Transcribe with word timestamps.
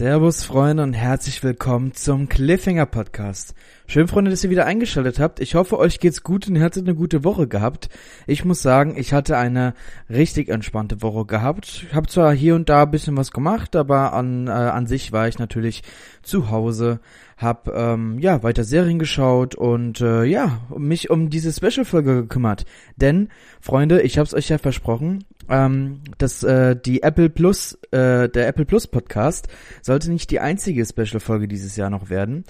Servus 0.00 0.44
Freunde 0.44 0.82
und 0.82 0.94
herzlich 0.94 1.42
willkommen 1.42 1.92
zum 1.92 2.30
Cliffhanger 2.30 2.86
Podcast. 2.86 3.52
Schön 3.90 4.06
Freunde, 4.06 4.30
dass 4.30 4.44
ihr 4.44 4.50
wieder 4.50 4.66
eingeschaltet 4.66 5.18
habt. 5.18 5.40
Ich 5.40 5.56
hoffe, 5.56 5.76
euch 5.76 5.98
geht's 5.98 6.22
gut 6.22 6.46
und 6.46 6.54
ihr 6.54 6.62
hattet 6.62 6.86
eine 6.86 6.94
gute 6.94 7.24
Woche 7.24 7.48
gehabt. 7.48 7.88
Ich 8.28 8.44
muss 8.44 8.62
sagen, 8.62 8.94
ich 8.96 9.12
hatte 9.12 9.36
eine 9.36 9.74
richtig 10.08 10.48
entspannte 10.48 11.02
Woche 11.02 11.26
gehabt. 11.26 11.86
Ich 11.88 11.92
habe 11.92 12.06
zwar 12.06 12.32
hier 12.32 12.54
und 12.54 12.68
da 12.68 12.84
ein 12.84 12.92
bisschen 12.92 13.16
was 13.16 13.32
gemacht, 13.32 13.74
aber 13.74 14.12
an, 14.12 14.46
äh, 14.46 14.52
an 14.52 14.86
sich 14.86 15.10
war 15.10 15.26
ich 15.26 15.40
natürlich 15.40 15.82
zu 16.22 16.52
Hause, 16.52 17.00
hab 17.36 17.66
ähm, 17.66 18.20
ja 18.20 18.44
weiter 18.44 18.62
Serien 18.62 19.00
geschaut 19.00 19.56
und 19.56 20.00
äh, 20.00 20.22
ja 20.22 20.60
mich 20.78 21.10
um 21.10 21.28
diese 21.28 21.52
Special-Folge 21.52 22.14
gekümmert. 22.14 22.66
Denn 22.94 23.28
Freunde, 23.60 24.02
ich 24.02 24.18
hab's 24.18 24.34
euch 24.34 24.50
ja 24.50 24.58
versprochen, 24.58 25.24
ähm, 25.48 26.02
dass 26.16 26.44
äh, 26.44 26.76
die 26.76 27.02
Apple 27.02 27.28
Plus, 27.28 27.76
äh, 27.90 28.28
der 28.28 28.46
Apple 28.46 28.66
Plus 28.66 28.86
Podcast 28.86 29.48
sollte 29.82 30.12
nicht 30.12 30.30
die 30.30 30.38
einzige 30.38 30.86
Special-Folge 30.86 31.48
dieses 31.48 31.74
Jahr 31.74 31.90
noch 31.90 32.08
werden. 32.08 32.44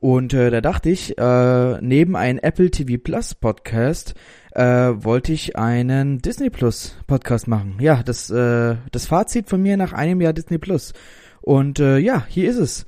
Und 0.00 0.32
äh, 0.32 0.50
da 0.50 0.62
dachte 0.62 0.88
ich, 0.88 1.18
äh, 1.18 1.78
neben 1.82 2.16
einem 2.16 2.38
Apple 2.38 2.70
TV 2.70 2.98
Plus 3.02 3.34
Podcast 3.34 4.14
äh, 4.52 4.62
wollte 4.64 5.32
ich 5.32 5.56
einen 5.56 6.20
Disney 6.20 6.48
Plus 6.48 6.96
Podcast 7.06 7.46
machen. 7.46 7.76
Ja, 7.80 8.02
das, 8.02 8.30
äh, 8.30 8.76
das 8.92 9.06
Fazit 9.06 9.50
von 9.50 9.60
mir 9.60 9.76
nach 9.76 9.92
einem 9.92 10.22
Jahr 10.22 10.32
Disney 10.32 10.56
Plus. 10.56 10.94
Und 11.42 11.80
äh, 11.80 11.98
ja, 11.98 12.24
hier 12.28 12.48
ist 12.48 12.56
es. 12.56 12.86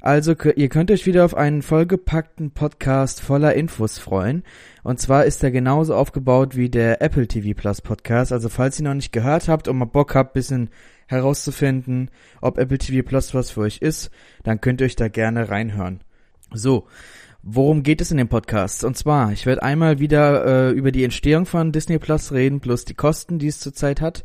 Also 0.00 0.34
ihr 0.56 0.68
könnt 0.68 0.90
euch 0.90 1.06
wieder 1.06 1.24
auf 1.24 1.36
einen 1.36 1.62
vollgepackten 1.62 2.52
Podcast 2.52 3.20
voller 3.20 3.54
Infos 3.54 3.98
freuen. 3.98 4.44
Und 4.84 5.00
zwar 5.00 5.24
ist 5.24 5.42
er 5.42 5.50
genauso 5.50 5.94
aufgebaut 5.94 6.56
wie 6.56 6.70
der 6.70 7.02
Apple 7.02 7.26
TV 7.26 7.60
Plus 7.60 7.80
Podcast. 7.80 8.32
Also 8.32 8.48
falls 8.48 8.78
ihr 8.78 8.84
noch 8.84 8.94
nicht 8.94 9.12
gehört 9.12 9.48
habt 9.48 9.66
und 9.66 9.78
mal 9.78 9.84
Bock 9.84 10.14
habt, 10.14 10.34
bisschen 10.34 10.70
herauszufinden, 11.06 12.10
ob 12.40 12.58
Apple 12.58 12.78
TV 12.78 13.06
Plus 13.06 13.34
was 13.34 13.50
für 13.50 13.62
euch 13.62 13.78
ist, 13.78 14.10
dann 14.44 14.60
könnt 14.60 14.80
ihr 14.80 14.86
euch 14.86 14.96
da 14.96 15.08
gerne 15.08 15.48
reinhören. 15.48 16.00
So, 16.54 16.86
worum 17.42 17.82
geht 17.82 18.00
es 18.00 18.10
in 18.10 18.18
dem 18.18 18.28
Podcast? 18.28 18.84
Und 18.84 18.96
zwar, 18.96 19.32
ich 19.32 19.46
werde 19.46 19.62
einmal 19.62 19.98
wieder 19.98 20.70
äh, 20.70 20.70
über 20.72 20.92
die 20.92 21.04
Entstehung 21.04 21.46
von 21.46 21.72
Disney 21.72 21.98
Plus 21.98 22.32
reden, 22.32 22.60
plus 22.60 22.84
die 22.84 22.94
Kosten, 22.94 23.38
die 23.38 23.48
es 23.48 23.60
zurzeit 23.60 24.00
hat. 24.00 24.24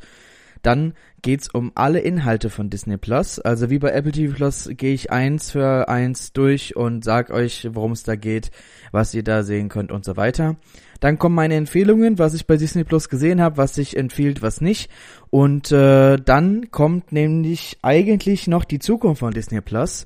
Dann 0.61 0.94
geht's 1.22 1.48
um 1.50 1.72
alle 1.75 2.00
Inhalte 2.00 2.50
von 2.50 2.70
Disney 2.70 2.98
Plus. 2.98 3.39
Also 3.39 3.70
wie 3.70 3.80
bei 3.80 3.92
Apple 3.92 4.11
TV 4.11 4.36
Plus 4.36 4.70
gehe 4.73 4.94
ich 4.94 5.11
eins 5.11 5.52
für 5.52 5.88
eins 5.88 6.33
durch 6.33 6.75
und 6.75 7.03
sag 7.03 7.30
euch, 7.30 7.70
worum 7.72 7.92
es 7.92 8.03
da 8.03 8.16
geht, 8.16 8.52
was 8.92 9.14
ihr 9.14 9.23
da 9.23 9.44
sehen 9.44 9.70
könnt 9.70 9.92
und 9.92 10.03
so 10.03 10.17
weiter. 10.17 10.58
Dann 11.00 11.20
kommen 11.20 11.36
meine 11.36 11.55
Empfehlungen, 11.55 12.17
was 12.17 12.33
ich 12.33 12.48
bei 12.48 12.58
Disney 12.58 12.83
Plus 12.83 13.08
gesehen 13.08 13.39
habe, 13.42 13.58
was 13.58 13.75
sich 13.75 13.95
empfiehlt, 13.95 14.42
was 14.42 14.61
nicht. 14.61 14.89
Und 15.30 15.72
äh, 15.72 16.17
dann 16.17 16.72
kommt 16.72 17.11
nämlich 17.11 17.78
eigentlich 17.81 18.48
noch 18.48 18.66
die 18.66 18.80
Zukunft 18.80 19.20
von 19.20 19.33
Disney 19.33 19.61
Plus. 19.61 20.05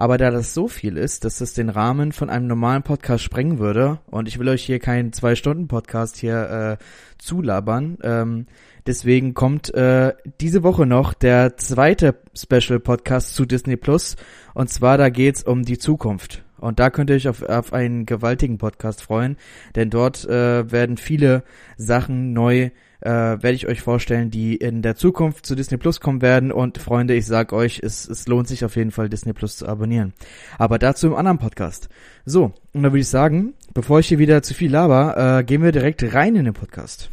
Aber 0.00 0.16
da 0.16 0.30
das 0.30 0.54
so 0.54 0.66
viel 0.66 0.96
ist, 0.96 1.26
dass 1.26 1.42
es 1.42 1.52
den 1.52 1.68
Rahmen 1.68 2.12
von 2.12 2.30
einem 2.30 2.46
normalen 2.46 2.82
Podcast 2.82 3.22
sprengen 3.22 3.58
würde, 3.58 3.98
und 4.06 4.28
ich 4.28 4.38
will 4.38 4.48
euch 4.48 4.64
hier 4.64 4.78
keinen 4.78 5.12
Zwei-Stunden-Podcast 5.12 6.16
hier 6.16 6.78
äh, 6.80 6.84
zulabern, 7.18 7.98
ähm, 8.02 8.46
deswegen 8.86 9.34
kommt 9.34 9.74
äh, 9.74 10.14
diese 10.40 10.62
Woche 10.62 10.86
noch 10.86 11.12
der 11.12 11.58
zweite 11.58 12.14
Special-Podcast 12.34 13.34
zu 13.34 13.44
Disney 13.44 13.76
Plus. 13.76 14.16
Und 14.54 14.70
zwar 14.70 14.96
da 14.96 15.10
geht's 15.10 15.42
um 15.42 15.64
die 15.64 15.76
Zukunft. 15.76 16.44
Und 16.56 16.80
da 16.80 16.88
könnt 16.88 17.10
ihr 17.10 17.16
euch 17.16 17.28
auf, 17.28 17.42
auf 17.42 17.74
einen 17.74 18.06
gewaltigen 18.06 18.56
Podcast 18.56 19.02
freuen, 19.02 19.36
denn 19.76 19.90
dort 19.90 20.24
äh, 20.24 20.72
werden 20.72 20.96
viele 20.96 21.44
Sachen 21.76 22.32
neu 22.32 22.70
äh, 23.00 23.10
werde 23.10 23.52
ich 23.52 23.66
euch 23.66 23.80
vorstellen, 23.80 24.30
die 24.30 24.56
in 24.56 24.82
der 24.82 24.96
Zukunft 24.96 25.46
zu 25.46 25.54
Disney 25.54 25.78
Plus 25.78 26.00
kommen 26.00 26.22
werden. 26.22 26.52
Und 26.52 26.78
Freunde, 26.78 27.14
ich 27.14 27.26
sag 27.26 27.52
euch, 27.52 27.80
es, 27.82 28.08
es 28.08 28.28
lohnt 28.28 28.48
sich 28.48 28.64
auf 28.64 28.76
jeden 28.76 28.90
Fall, 28.90 29.08
Disney 29.08 29.32
Plus 29.32 29.56
zu 29.56 29.66
abonnieren. 29.66 30.12
Aber 30.58 30.78
dazu 30.78 31.06
im 31.06 31.14
anderen 31.14 31.38
Podcast. 31.38 31.88
So, 32.24 32.52
und 32.72 32.82
da 32.82 32.90
würde 32.90 33.00
ich 33.00 33.08
sagen, 33.08 33.54
bevor 33.74 34.00
ich 34.00 34.08
hier 34.08 34.18
wieder 34.18 34.42
zu 34.42 34.54
viel 34.54 34.70
laber, 34.70 35.38
äh, 35.38 35.44
gehen 35.44 35.62
wir 35.62 35.72
direkt 35.72 36.14
rein 36.14 36.36
in 36.36 36.44
den 36.44 36.54
Podcast. 36.54 37.10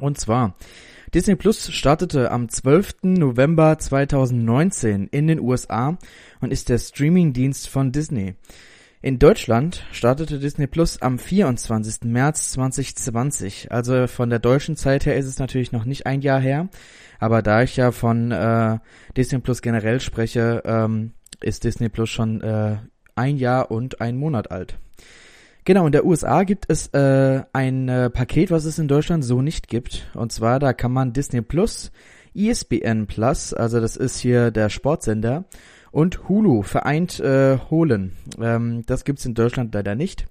Und 0.00 0.18
zwar, 0.18 0.56
Disney 1.14 1.36
Plus 1.36 1.70
startete 1.72 2.32
am 2.32 2.48
12. 2.48 2.94
November 3.02 3.78
2019 3.78 5.06
in 5.06 5.28
den 5.28 5.38
USA 5.38 5.96
und 6.40 6.52
ist 6.52 6.68
der 6.68 6.78
Streamingdienst 6.78 7.68
von 7.68 7.92
Disney. 7.92 8.34
In 9.04 9.18
Deutschland 9.18 9.84
startete 9.92 10.38
Disney 10.38 10.66
Plus 10.66 11.02
am 11.02 11.18
24. 11.18 12.04
März 12.04 12.52
2020. 12.52 13.70
Also 13.70 14.06
von 14.06 14.30
der 14.30 14.38
deutschen 14.38 14.76
Zeit 14.76 15.04
her 15.04 15.14
ist 15.18 15.26
es 15.26 15.38
natürlich 15.38 15.72
noch 15.72 15.84
nicht 15.84 16.06
ein 16.06 16.22
Jahr 16.22 16.40
her. 16.40 16.70
Aber 17.20 17.42
da 17.42 17.62
ich 17.62 17.76
ja 17.76 17.92
von 17.92 18.30
äh, 18.30 18.78
Disney 19.14 19.40
Plus 19.40 19.60
generell 19.60 20.00
spreche, 20.00 20.62
ähm, 20.64 21.12
ist 21.42 21.64
Disney 21.64 21.90
Plus 21.90 22.08
schon 22.08 22.40
äh, 22.40 22.78
ein 23.14 23.36
Jahr 23.36 23.70
und 23.70 24.00
ein 24.00 24.16
Monat 24.16 24.50
alt. 24.50 24.78
Genau, 25.66 25.84
in 25.84 25.92
der 25.92 26.06
USA 26.06 26.44
gibt 26.44 26.64
es 26.68 26.86
äh, 26.94 27.42
ein 27.52 27.90
äh, 27.90 28.08
Paket, 28.08 28.50
was 28.50 28.64
es 28.64 28.78
in 28.78 28.88
Deutschland 28.88 29.22
so 29.22 29.42
nicht 29.42 29.68
gibt. 29.68 30.10
Und 30.14 30.32
zwar, 30.32 30.58
da 30.58 30.72
kann 30.72 30.92
man 30.92 31.12
Disney 31.12 31.42
Plus, 31.42 31.92
ESPN 32.34 33.06
Plus, 33.06 33.52
also 33.52 33.80
das 33.80 33.96
ist 33.96 34.18
hier 34.18 34.50
der 34.50 34.70
Sportsender, 34.70 35.44
und 35.94 36.28
Hulu 36.28 36.62
vereint 36.62 37.20
äh, 37.20 37.56
holen. 37.70 38.16
Ähm, 38.40 38.82
das 38.84 39.04
gibt's 39.04 39.24
in 39.26 39.34
Deutschland 39.34 39.72
leider 39.74 39.94
nicht. 39.94 40.26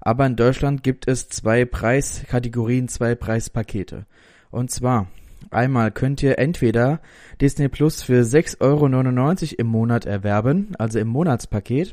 Aber 0.00 0.24
in 0.24 0.36
Deutschland 0.36 0.84
gibt 0.84 1.08
es 1.08 1.28
zwei 1.28 1.64
Preiskategorien, 1.64 2.86
zwei 2.86 3.16
Preispakete. 3.16 4.06
Und 4.52 4.70
zwar, 4.70 5.08
einmal 5.50 5.90
könnt 5.90 6.22
ihr 6.22 6.38
entweder 6.38 7.00
Disney 7.40 7.68
Plus 7.68 8.02
für 8.02 8.22
6,99 8.22 8.60
Euro 8.60 8.86
im 9.58 9.66
Monat 9.66 10.06
erwerben, 10.06 10.76
also 10.78 11.00
im 11.00 11.08
Monatspaket, 11.08 11.92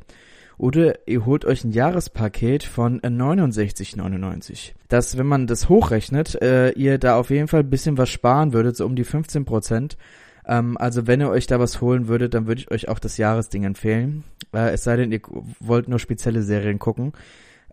oder 0.60 1.08
ihr 1.08 1.26
holt 1.26 1.44
euch 1.44 1.64
ein 1.64 1.72
Jahrespaket 1.72 2.62
von 2.64 3.02
69,99. 3.02 4.74
Das, 4.90 5.18
wenn 5.18 5.28
man 5.28 5.48
das 5.48 5.70
hochrechnet, 5.70 6.40
äh, 6.44 6.70
ihr 6.74 7.00
da 7.00 7.18
auf 7.18 7.32
jeden 7.32 7.48
Fall 7.48 7.62
ein 7.62 7.70
bisschen 7.72 7.98
was 7.98 8.10
sparen 8.10 8.54
würdet, 8.54 8.78
so 8.78 8.86
um 8.86 8.96
die 8.96 9.04
15 9.04 9.44
Prozent. 9.44 9.98
Ähm, 10.48 10.78
also 10.78 11.08
wenn 11.08 11.22
ihr 11.22 11.30
euch 11.30 11.48
da 11.48 11.60
was 11.60 11.82
holen 11.82 12.08
würdet, 12.08 12.34
dann 12.34 12.48
würde 12.48 12.62
ich 12.62 12.72
euch 12.72 12.90
auch 12.90 13.00
das 13.00 13.18
Jahresding 13.18 13.64
empfehlen. 13.64 14.24
Äh, 14.54 14.72
es 14.72 14.84
sei 14.84 14.96
denn, 14.96 15.12
ihr 15.12 15.22
wollt 15.60 15.88
nur 15.88 16.00
spezielle 16.00 16.42
Serien 16.42 16.80
gucken 16.80 17.14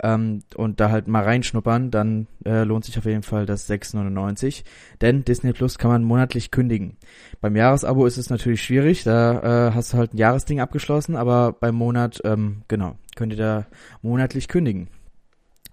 ähm, 0.03 0.43
und 0.57 0.81
da 0.81 0.91
halt 0.91 1.07
mal 1.07 1.23
reinschnuppern, 1.23 1.91
dann 1.91 2.27
äh, 2.45 2.65
lohnt 2.65 2.85
sich 2.85 2.99
auf 2.99 3.05
jeden 3.05 3.23
Fall 3.23 3.47
das 3.47 3.69
6,99. 3.71 4.65
Denn 5.01 5.25
Disney 5.25 5.53
Plus 5.53 5.79
kann 5.79 5.91
man 5.91 6.05
monatlich 6.05 6.51
kündigen. 6.51 6.97
Beim 7.41 7.57
Jahresabo 7.57 8.07
ist 8.07 8.19
es 8.19 8.31
natürlich 8.31 8.63
schwierig, 8.63 9.05
da 9.05 9.69
äh, 9.69 9.73
hast 9.73 9.93
du 9.93 9.99
halt 9.99 10.15
ein 10.15 10.19
Jahresding 10.19 10.61
abgeschlossen, 10.61 11.17
aber 11.17 11.53
beim 11.53 11.75
Monat, 11.75 12.21
ähm, 12.25 12.63
genau, 12.69 12.97
könnt 13.15 13.33
ihr 13.33 13.39
da 13.39 13.67
monatlich 14.03 14.49
kündigen. 14.49 14.89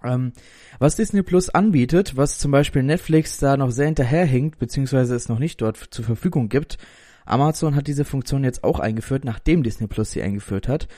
Ähm, 0.04 0.32
was 0.78 0.96
Disney 0.96 1.22
Plus 1.22 1.48
anbietet, 1.48 2.16
was 2.16 2.38
zum 2.38 2.50
Beispiel 2.50 2.82
Netflix 2.82 3.38
da 3.38 3.56
noch 3.56 3.70
sehr 3.70 3.86
hinterherhinkt, 3.86 4.58
beziehungsweise 4.58 5.14
es 5.14 5.28
noch 5.28 5.38
nicht 5.38 5.60
dort 5.60 5.76
zur 5.76 6.04
Verfügung 6.04 6.48
gibt, 6.48 6.78
Amazon 7.24 7.76
hat 7.76 7.86
diese 7.86 8.04
Funktion 8.04 8.44
jetzt 8.44 8.64
auch 8.64 8.80
eingeführt, 8.80 9.24
nachdem 9.24 9.62
Disney 9.62 9.86
Plus 9.86 10.10
sie 10.10 10.22
eingeführt 10.22 10.68
hat. 10.68 10.88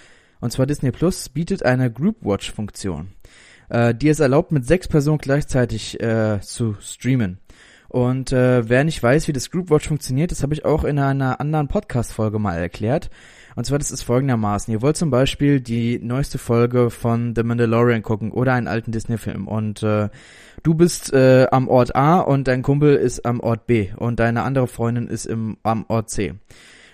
Und 0.41 0.53
zwar 0.53 0.67
Disney 0.67 0.91
Plus 0.91 1.29
bietet 1.29 1.65
eine 1.65 1.91
Group 1.91 2.17
Watch 2.23 2.53
Funktion, 2.53 3.09
äh, 3.69 3.95
die 3.95 4.09
es 4.09 4.21
erlaubt, 4.21 4.53
mit 4.53 4.67
sechs 4.67 4.89
Personen 4.89 5.19
gleichzeitig 5.19 6.01
äh, 6.01 6.41
zu 6.41 6.77
streamen. 6.81 7.39
Und 7.89 8.33
äh, 8.33 8.69
wer 8.69 8.83
nicht 8.85 9.03
weiß, 9.03 9.29
wie 9.29 9.33
das 9.33 9.51
Group 9.51 9.71
Watch 9.71 9.87
funktioniert, 9.87 10.33
das 10.33 10.43
habe 10.43 10.53
ich 10.53 10.65
auch 10.65 10.85
in 10.85 10.99
einer 10.99 11.41
anderen 11.41 11.69
Podcast-Folge 11.69 12.39
mal 12.39 12.59
erklärt. 12.59 13.09
Und 13.57 13.65
zwar, 13.65 13.79
das 13.79 13.91
ist 13.91 14.03
folgendermaßen. 14.03 14.73
Ihr 14.73 14.83
wollt 14.83 14.97
zum 14.97 15.11
Beispiel 15.11 15.61
die 15.61 15.99
neueste 16.01 16.39
Folge 16.39 16.91
von 16.91 17.35
The 17.37 17.43
Mandalorian 17.43 18.03
gucken 18.03 18.33
oder 18.33 18.53
einen 18.53 18.67
alten 18.67 18.91
Disney-Film. 18.91 19.47
Und 19.47 19.83
äh, 19.83 20.09
du 20.63 20.75
bist 20.75 21.13
äh, 21.13 21.47
am 21.51 21.69
Ort 21.69 21.95
A 21.95 22.21
und 22.21 22.49
dein 22.49 22.63
Kumpel 22.63 22.97
ist 22.97 23.25
am 23.25 23.41
Ort 23.41 23.67
B 23.67 23.91
und 23.97 24.19
deine 24.19 24.43
andere 24.43 24.67
Freundin 24.67 25.07
ist 25.07 25.27
im, 25.27 25.57
am 25.63 25.85
Ort 25.89 26.11
C. 26.11 26.35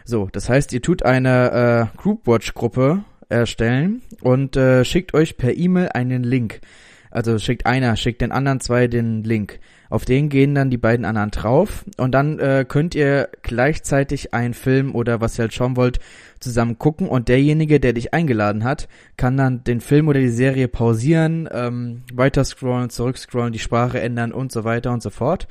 So, 0.05 0.29
das 0.31 0.49
heißt, 0.49 0.73
ihr 0.73 0.83
tut 0.83 1.05
eine 1.05 1.91
äh, 1.93 1.99
Groupwatch-Gruppe 1.99 3.05
erstellen 3.29 4.03
und 4.21 4.57
äh, 4.57 4.85
schickt 4.85 5.15
euch 5.15 5.37
per 5.37 5.57
E-Mail 5.57 5.91
einen 5.95 6.25
Link. 6.25 6.61
Also 7.11 7.39
schickt 7.39 7.67
einer, 7.67 7.97
schickt 7.97 8.21
den 8.21 8.33
anderen 8.33 8.61
zwei 8.61 8.87
den 8.87 9.25
Link. 9.25 9.59
Auf 9.89 10.05
den 10.05 10.29
gehen 10.29 10.55
dann 10.55 10.71
die 10.71 10.79
beiden 10.79 11.05
anderen 11.05 11.33
drauf 11.33 11.85
und 11.97 12.13
dann 12.13 12.39
äh, 12.39 12.65
könnt 12.67 12.95
ihr 12.95 13.29
gleichzeitig 13.43 14.33
einen 14.33 14.55
Film 14.55 14.95
oder 14.95 15.21
was 15.21 15.37
ihr 15.37 15.43
halt 15.43 15.55
schauen 15.55 15.77
wollt 15.77 15.99
zusammen 16.41 16.79
gucken 16.79 17.09
und 17.09 17.29
derjenige, 17.29 17.81
der 17.81 17.93
dich 17.93 18.15
eingeladen 18.15 18.65
hat, 18.65 18.89
kann 19.17 19.37
dann 19.37 19.63
den 19.65 19.81
Film 19.81 20.09
oder 20.09 20.21
die 20.21 20.29
Serie 20.29 20.69
pausieren, 20.69 21.49
ähm, 21.53 22.03
weiter 22.13 22.45
scrollen, 22.45 22.91
zurückscrollen, 22.91 23.53
die 23.53 23.59
Sprache 23.59 24.01
ändern 24.01 24.33
und 24.33 24.51
so 24.51 24.65
weiter 24.65 24.93
und 24.93 25.03
so 25.03 25.11
fort. 25.11 25.47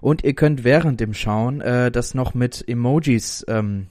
Und 0.00 0.22
ihr 0.22 0.34
könnt 0.34 0.64
während 0.64 1.00
dem 1.00 1.14
Schauen 1.14 1.60
äh, 1.62 1.90
das 1.90 2.14
noch 2.14 2.34
mit 2.34 2.62
Emojis 2.68 3.44
ähm, 3.48 3.86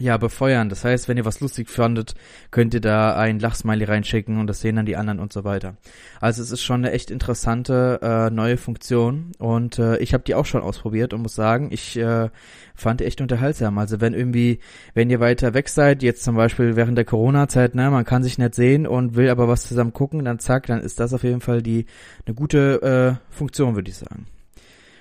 ja, 0.00 0.16
befeuern. 0.16 0.70
Das 0.70 0.84
heißt, 0.84 1.06
wenn 1.06 1.18
ihr 1.18 1.26
was 1.26 1.40
lustig 1.40 1.68
fandet, 1.68 2.14
könnt 2.50 2.72
ihr 2.72 2.80
da 2.80 3.14
ein 3.14 3.38
Lachsmiley 3.38 3.84
reinschicken 3.84 4.38
und 4.38 4.46
das 4.46 4.60
sehen 4.60 4.76
dann 4.76 4.86
die 4.86 4.96
anderen 4.96 5.20
und 5.20 5.32
so 5.34 5.44
weiter. 5.44 5.76
Also 6.18 6.42
es 6.42 6.50
ist 6.50 6.62
schon 6.62 6.84
eine 6.84 6.92
echt 6.92 7.10
interessante 7.10 8.00
äh, 8.02 8.30
neue 8.30 8.56
Funktion 8.56 9.32
und 9.38 9.78
äh, 9.78 9.98
ich 9.98 10.14
habe 10.14 10.24
die 10.24 10.34
auch 10.34 10.46
schon 10.46 10.62
ausprobiert 10.62 11.12
und 11.12 11.20
muss 11.20 11.34
sagen, 11.34 11.68
ich 11.70 11.98
äh, 11.98 12.30
fand 12.74 13.00
die 13.00 13.04
echt 13.04 13.20
unterhaltsam. 13.20 13.76
Also 13.76 14.00
wenn 14.00 14.14
irgendwie, 14.14 14.60
wenn 14.94 15.10
ihr 15.10 15.20
weiter 15.20 15.52
weg 15.52 15.68
seid, 15.68 16.02
jetzt 16.02 16.24
zum 16.24 16.36
Beispiel 16.36 16.74
während 16.74 16.96
der 16.96 17.04
Corona-Zeit, 17.04 17.74
ne, 17.74 17.90
man 17.90 18.06
kann 18.06 18.22
sich 18.22 18.38
nicht 18.38 18.54
sehen 18.54 18.86
und 18.86 19.14
will 19.14 19.28
aber 19.28 19.46
was 19.46 19.68
zusammen 19.68 19.92
gucken, 19.92 20.24
dann 20.24 20.38
zack, 20.38 20.66
dann 20.66 20.80
ist 20.80 21.00
das 21.00 21.12
auf 21.12 21.22
jeden 21.22 21.42
Fall 21.42 21.60
die 21.62 21.84
eine 22.26 22.34
gute 22.34 23.20
äh, 23.30 23.34
Funktion, 23.34 23.74
würde 23.74 23.90
ich 23.90 23.98
sagen. 23.98 24.26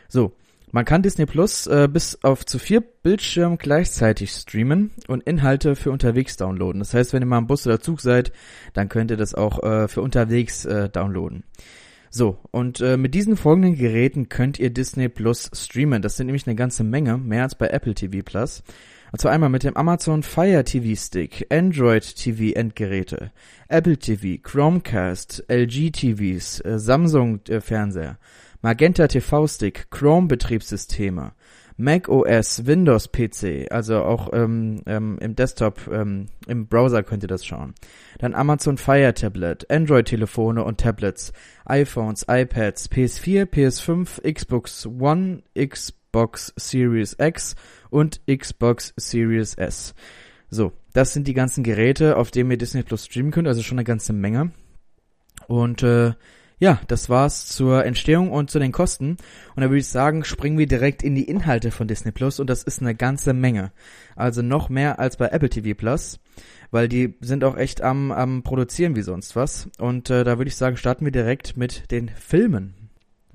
So, 0.10 0.34
man 0.72 0.86
kann 0.86 1.02
Disney 1.02 1.26
Plus 1.26 1.68
äh, 1.68 1.88
bis 1.92 2.24
auf 2.24 2.46
zu 2.46 2.60
vier 2.60 2.82
Bildschirmen 2.82 3.58
gleichzeitig 3.58 4.32
streamen 4.32 4.92
und 5.08 5.24
Inhalte 5.24 5.76
für 5.76 5.92
unterwegs 5.92 6.38
downloaden. 6.38 6.80
Das 6.80 6.94
heißt, 6.94 7.14
wenn 7.14 7.22
ihr 7.22 7.28
mal 7.28 7.40
im 7.40 7.48
Bus 7.48 7.68
oder 7.68 7.82
Zug 7.82 8.02
seid, 8.02 8.32
dann 8.74 8.90
könnt 8.90 9.12
ihr 9.12 9.18
das 9.18 9.36
auch 9.36 9.62
äh, 9.64 9.88
für 9.88 10.02
unterwegs 10.02 10.66
äh, 10.66 10.90
downloaden. 10.90 11.44
So, 12.14 12.40
und 12.52 12.82
äh, 12.82 12.98
mit 12.98 13.16
diesen 13.16 13.38
folgenden 13.38 13.76
Geräten 13.76 14.28
könnt 14.28 14.60
ihr 14.60 14.70
Disney 14.70 15.08
Plus 15.08 15.50
streamen. 15.54 16.02
Das 16.02 16.18
sind 16.18 16.26
nämlich 16.26 16.46
eine 16.46 16.56
ganze 16.56 16.84
Menge, 16.84 17.18
mehr 17.18 17.44
als 17.44 17.56
bei 17.56 17.68
Apple 17.68 17.94
TV 17.94 18.22
Plus. 18.24 18.64
Und 19.14 19.20
zwar 19.20 19.32
einmal 19.32 19.50
mit 19.50 19.64
dem 19.64 19.76
Amazon 19.76 20.24
Fire 20.24 20.64
TV 20.64 20.96
Stick, 20.96 21.48
Android 21.50 22.16
TV 22.16 22.54
Endgeräte, 22.58 23.32
Apple 23.68 23.98
TV, 23.98 24.42
Chromecast, 24.42 25.46
LG 25.50 25.92
TVs, 25.92 26.60
äh, 26.62 26.80
Samsung 26.80 27.42
äh, 27.48 27.60
Fernseher. 27.60 28.18
Magenta 28.62 29.08
TV 29.08 29.48
Stick, 29.48 29.90
Chrome 29.90 30.28
Betriebssysteme, 30.28 31.34
Mac 31.78 32.10
OS, 32.10 32.68
Windows 32.68 33.12
PC, 33.12 33.72
also 33.72 34.04
auch 34.04 34.30
ähm, 34.34 34.82
ähm, 34.86 35.18
im 35.20 35.36
Desktop, 35.36 35.90
ähm, 35.92 36.28
im 36.46 36.68
Browser 36.68 37.02
könnt 37.02 37.24
ihr 37.24 37.28
das 37.28 37.44
schauen. 37.44 37.74
Dann 38.20 38.36
Amazon 38.36 38.78
Fire 38.78 39.14
Tablet, 39.16 39.70
Android 39.72 40.08
Telefone 40.08 40.64
und 40.64 40.80
Tablets, 40.80 41.34
iPhones, 41.66 42.26
iPads, 42.30 42.92
PS4, 42.92 43.46
PS5, 43.46 44.32
Xbox 44.32 44.86
One, 44.86 45.42
Xbox 45.58 46.54
Series 46.56 47.16
X 47.20 47.56
und 47.90 48.22
Xbox 48.28 48.94
Series 48.96 49.56
S. 49.56 49.96
So, 50.52 50.74
das 50.94 51.14
sind 51.14 51.28
die 51.28 51.34
ganzen 51.34 51.64
Geräte, 51.64 52.16
auf 52.18 52.30
denen 52.30 52.52
ihr 52.52 52.58
Disney 52.58 52.84
Plus 52.84 53.06
streamen 53.06 53.32
könnt, 53.32 53.48
also 53.48 53.64
schon 53.64 53.80
eine 53.80 53.86
ganze 53.86 54.14
Menge. 54.14 54.52
Und 55.48 55.82
äh, 55.82 56.14
ja, 56.62 56.80
das 56.88 57.10
war's 57.10 57.48
zur 57.48 57.86
Entstehung 57.86 58.32
und 58.32 58.52
zu 58.52 58.60
den 58.60 58.72
Kosten. 58.72 59.18
Und 59.56 59.62
da 59.62 59.64
würde 59.64 59.80
ich 59.80 59.88
sagen, 59.88 60.24
springen 60.24 60.60
wir 60.60 60.68
direkt 60.68 61.02
in 61.02 61.16
die 61.16 61.24
Inhalte 61.24 61.72
von 61.72 61.88
Disney 61.88 62.12
Plus 62.12 62.40
und 62.40 62.52
das 62.52 62.62
ist 62.62 62.82
eine 62.82 62.94
ganze 62.94 63.34
Menge. 63.34 63.72
Also 64.16 64.44
noch 64.44 64.70
mehr 64.70 65.00
als 65.00 65.18
bei 65.18 65.30
Apple 65.30 65.50
TV 65.50 65.76
Plus, 65.76 66.20
weil 66.70 66.88
die 66.88 67.16
sind 67.20 67.44
auch 67.44 67.58
echt 67.58 67.82
am, 67.82 68.12
am 68.12 68.44
produzieren 68.44 68.96
wie 68.96 69.02
sonst 69.02 69.36
was. 69.36 69.70
Und 69.80 70.12
äh, 70.12 70.24
da 70.24 70.38
würde 70.38 70.50
ich 70.50 70.56
sagen, 70.56 70.78
starten 70.78 71.04
wir 71.04 71.12
direkt 71.12 71.58
mit 71.58 71.90
den 71.90 72.10
Filmen. 72.10 72.76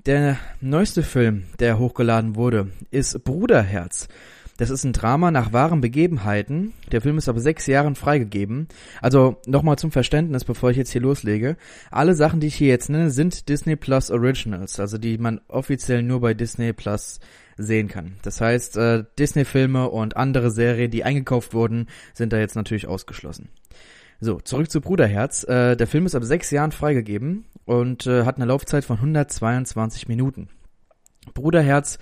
Der 0.05 0.37
neueste 0.61 1.03
Film, 1.03 1.43
der 1.59 1.79
hochgeladen 1.79 2.37
wurde, 2.37 2.71
ist 2.91 3.25
Bruderherz. 3.25 4.07
Das 4.57 4.71
ist 4.71 4.83
ein 4.83 4.93
Drama 4.93 5.29
nach 5.29 5.53
wahren 5.53 5.81
Begebenheiten. 5.81 6.73
Der 6.91 7.01
Film 7.01 7.19
ist 7.19 7.29
aber 7.29 7.39
sechs 7.39 7.67
Jahren 7.67 7.95
freigegeben. 7.95 8.67
Also 9.01 9.37
nochmal 9.45 9.77
zum 9.77 9.91
Verständnis, 9.91 10.43
bevor 10.43 10.71
ich 10.71 10.77
jetzt 10.77 10.91
hier 10.91 11.01
loslege. 11.01 11.57
Alle 11.91 12.15
Sachen, 12.15 12.39
die 12.39 12.47
ich 12.47 12.55
hier 12.55 12.69
jetzt 12.69 12.89
nenne, 12.89 13.11
sind 13.11 13.49
Disney 13.49 13.75
Plus 13.75 14.09
Originals, 14.09 14.79
also 14.79 14.97
die 14.97 15.19
man 15.19 15.41
offiziell 15.47 16.01
nur 16.01 16.21
bei 16.21 16.33
Disney 16.33 16.73
Plus 16.73 17.19
sehen 17.55 17.87
kann. 17.87 18.13
Das 18.23 18.41
heißt, 18.41 18.77
äh, 18.77 19.03
Disney-Filme 19.17 19.89
und 19.89 20.17
andere 20.17 20.51
Serien, 20.51 20.91
die 20.91 21.03
eingekauft 21.03 21.53
wurden, 21.53 21.87
sind 22.13 22.33
da 22.33 22.37
jetzt 22.37 22.55
natürlich 22.55 22.87
ausgeschlossen. 22.87 23.49
So, 24.19 24.39
zurück 24.39 24.71
zu 24.71 24.81
Bruderherz. 24.81 25.43
Äh, 25.43 25.75
der 25.75 25.87
Film 25.87 26.05
ist 26.07 26.15
ab 26.15 26.23
sechs 26.23 26.49
Jahren 26.49 26.71
freigegeben 26.71 27.45
und 27.65 28.07
äh, 28.07 28.25
hat 28.25 28.37
eine 28.37 28.45
Laufzeit 28.45 28.85
von 28.85 28.97
122 28.97 30.07
Minuten. 30.07 30.49
Bruderherz 31.33 31.99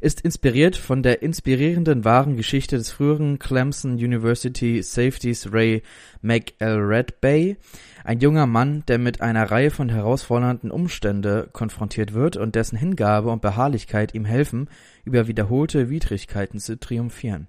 ist 0.00 0.20
inspiriert 0.20 0.76
von 0.76 1.02
der 1.02 1.22
inspirierenden 1.22 2.04
wahren 2.04 2.36
Geschichte 2.36 2.76
des 2.76 2.90
früheren 2.90 3.38
Clemson 3.38 3.94
University 3.94 4.82
Safeties 4.82 5.52
Ray 5.52 5.82
McElredbay, 6.22 7.56
ein 8.04 8.20
junger 8.20 8.46
Mann, 8.46 8.84
der 8.88 8.98
mit 8.98 9.20
einer 9.20 9.50
Reihe 9.50 9.70
von 9.70 9.88
herausfordernden 9.88 10.70
Umstände 10.70 11.48
konfrontiert 11.52 12.12
wird 12.12 12.36
und 12.36 12.54
dessen 12.54 12.76
Hingabe 12.76 13.30
und 13.30 13.42
Beharrlichkeit 13.42 14.14
ihm 14.14 14.24
helfen, 14.24 14.68
über 15.04 15.28
wiederholte 15.28 15.88
Widrigkeiten 15.88 16.60
zu 16.60 16.78
triumphieren. 16.78 17.48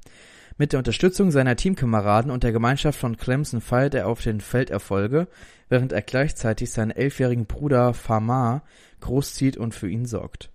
Mit 0.57 0.73
der 0.73 0.79
Unterstützung 0.79 1.29
seiner 1.29 1.55
Teamkameraden 1.55 2.31
und 2.31 2.43
der 2.43 2.51
Gemeinschaft 2.51 2.99
von 2.99 3.17
Clemson 3.17 3.61
feiert 3.61 3.93
er 3.93 4.07
auf 4.07 4.21
den 4.21 4.41
Felderfolge, 4.41 5.27
während 5.69 5.91
er 5.91 6.01
gleichzeitig 6.01 6.71
seinen 6.71 6.91
elfjährigen 6.91 7.45
Bruder 7.45 7.93
Famar 7.93 8.63
großzieht 9.01 9.57
und 9.57 9.75
für 9.75 9.89
ihn 9.89 10.05
sorgt. 10.05 10.49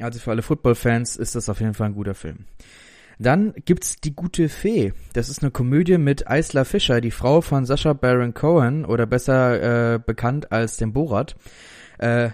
Also 0.00 0.20
für 0.20 0.30
alle 0.30 0.42
Football-Fans 0.42 1.16
ist 1.16 1.34
das 1.34 1.48
auf 1.48 1.60
jeden 1.60 1.74
Fall 1.74 1.88
ein 1.88 1.94
guter 1.94 2.14
Film. 2.14 2.46
Dann 3.18 3.52
gibt's 3.64 3.96
Die 3.96 4.14
gute 4.14 4.48
Fee. 4.48 4.92
Das 5.12 5.28
ist 5.28 5.42
eine 5.42 5.50
Komödie 5.50 5.98
mit 5.98 6.24
Isla 6.28 6.64
Fischer, 6.64 7.00
die 7.00 7.10
Frau 7.10 7.40
von 7.40 7.66
Sascha 7.66 7.92
Baron 7.92 8.32
Cohen 8.32 8.84
oder 8.84 9.06
besser 9.06 9.94
äh, 9.94 9.98
bekannt 9.98 10.52
als 10.52 10.76
dem 10.76 10.92
Borat. 10.92 11.34
Äh, 11.98 12.30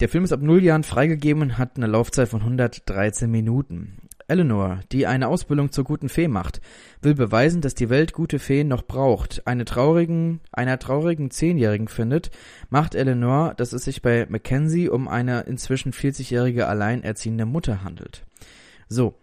der 0.00 0.08
Film 0.08 0.24
ist 0.24 0.32
ab 0.32 0.40
null 0.40 0.64
Jahren 0.64 0.84
freigegeben 0.84 1.42
und 1.42 1.58
hat 1.58 1.76
eine 1.76 1.86
Laufzeit 1.86 2.28
von 2.28 2.40
113 2.40 3.30
Minuten. 3.30 3.98
Eleanor, 4.32 4.80
die 4.92 5.06
eine 5.06 5.28
Ausbildung 5.28 5.72
zur 5.72 5.84
guten 5.84 6.08
Fee 6.08 6.26
macht, 6.26 6.62
will 7.02 7.14
beweisen, 7.14 7.60
dass 7.60 7.74
die 7.74 7.90
Welt 7.90 8.14
gute 8.14 8.38
Feen 8.38 8.66
noch 8.66 8.82
braucht. 8.82 9.46
Eine 9.46 9.66
traurigen, 9.66 10.40
einer 10.52 10.78
traurigen 10.78 11.30
Zehnjährigen 11.30 11.86
findet, 11.86 12.30
macht 12.70 12.94
Eleanor, 12.94 13.52
dass 13.54 13.74
es 13.74 13.84
sich 13.84 14.00
bei 14.00 14.26
Mackenzie 14.30 14.88
um 14.88 15.06
eine 15.06 15.42
inzwischen 15.42 15.92
40-jährige 15.92 16.66
alleinerziehende 16.66 17.44
Mutter 17.44 17.84
handelt. 17.84 18.24
So. 18.88 19.14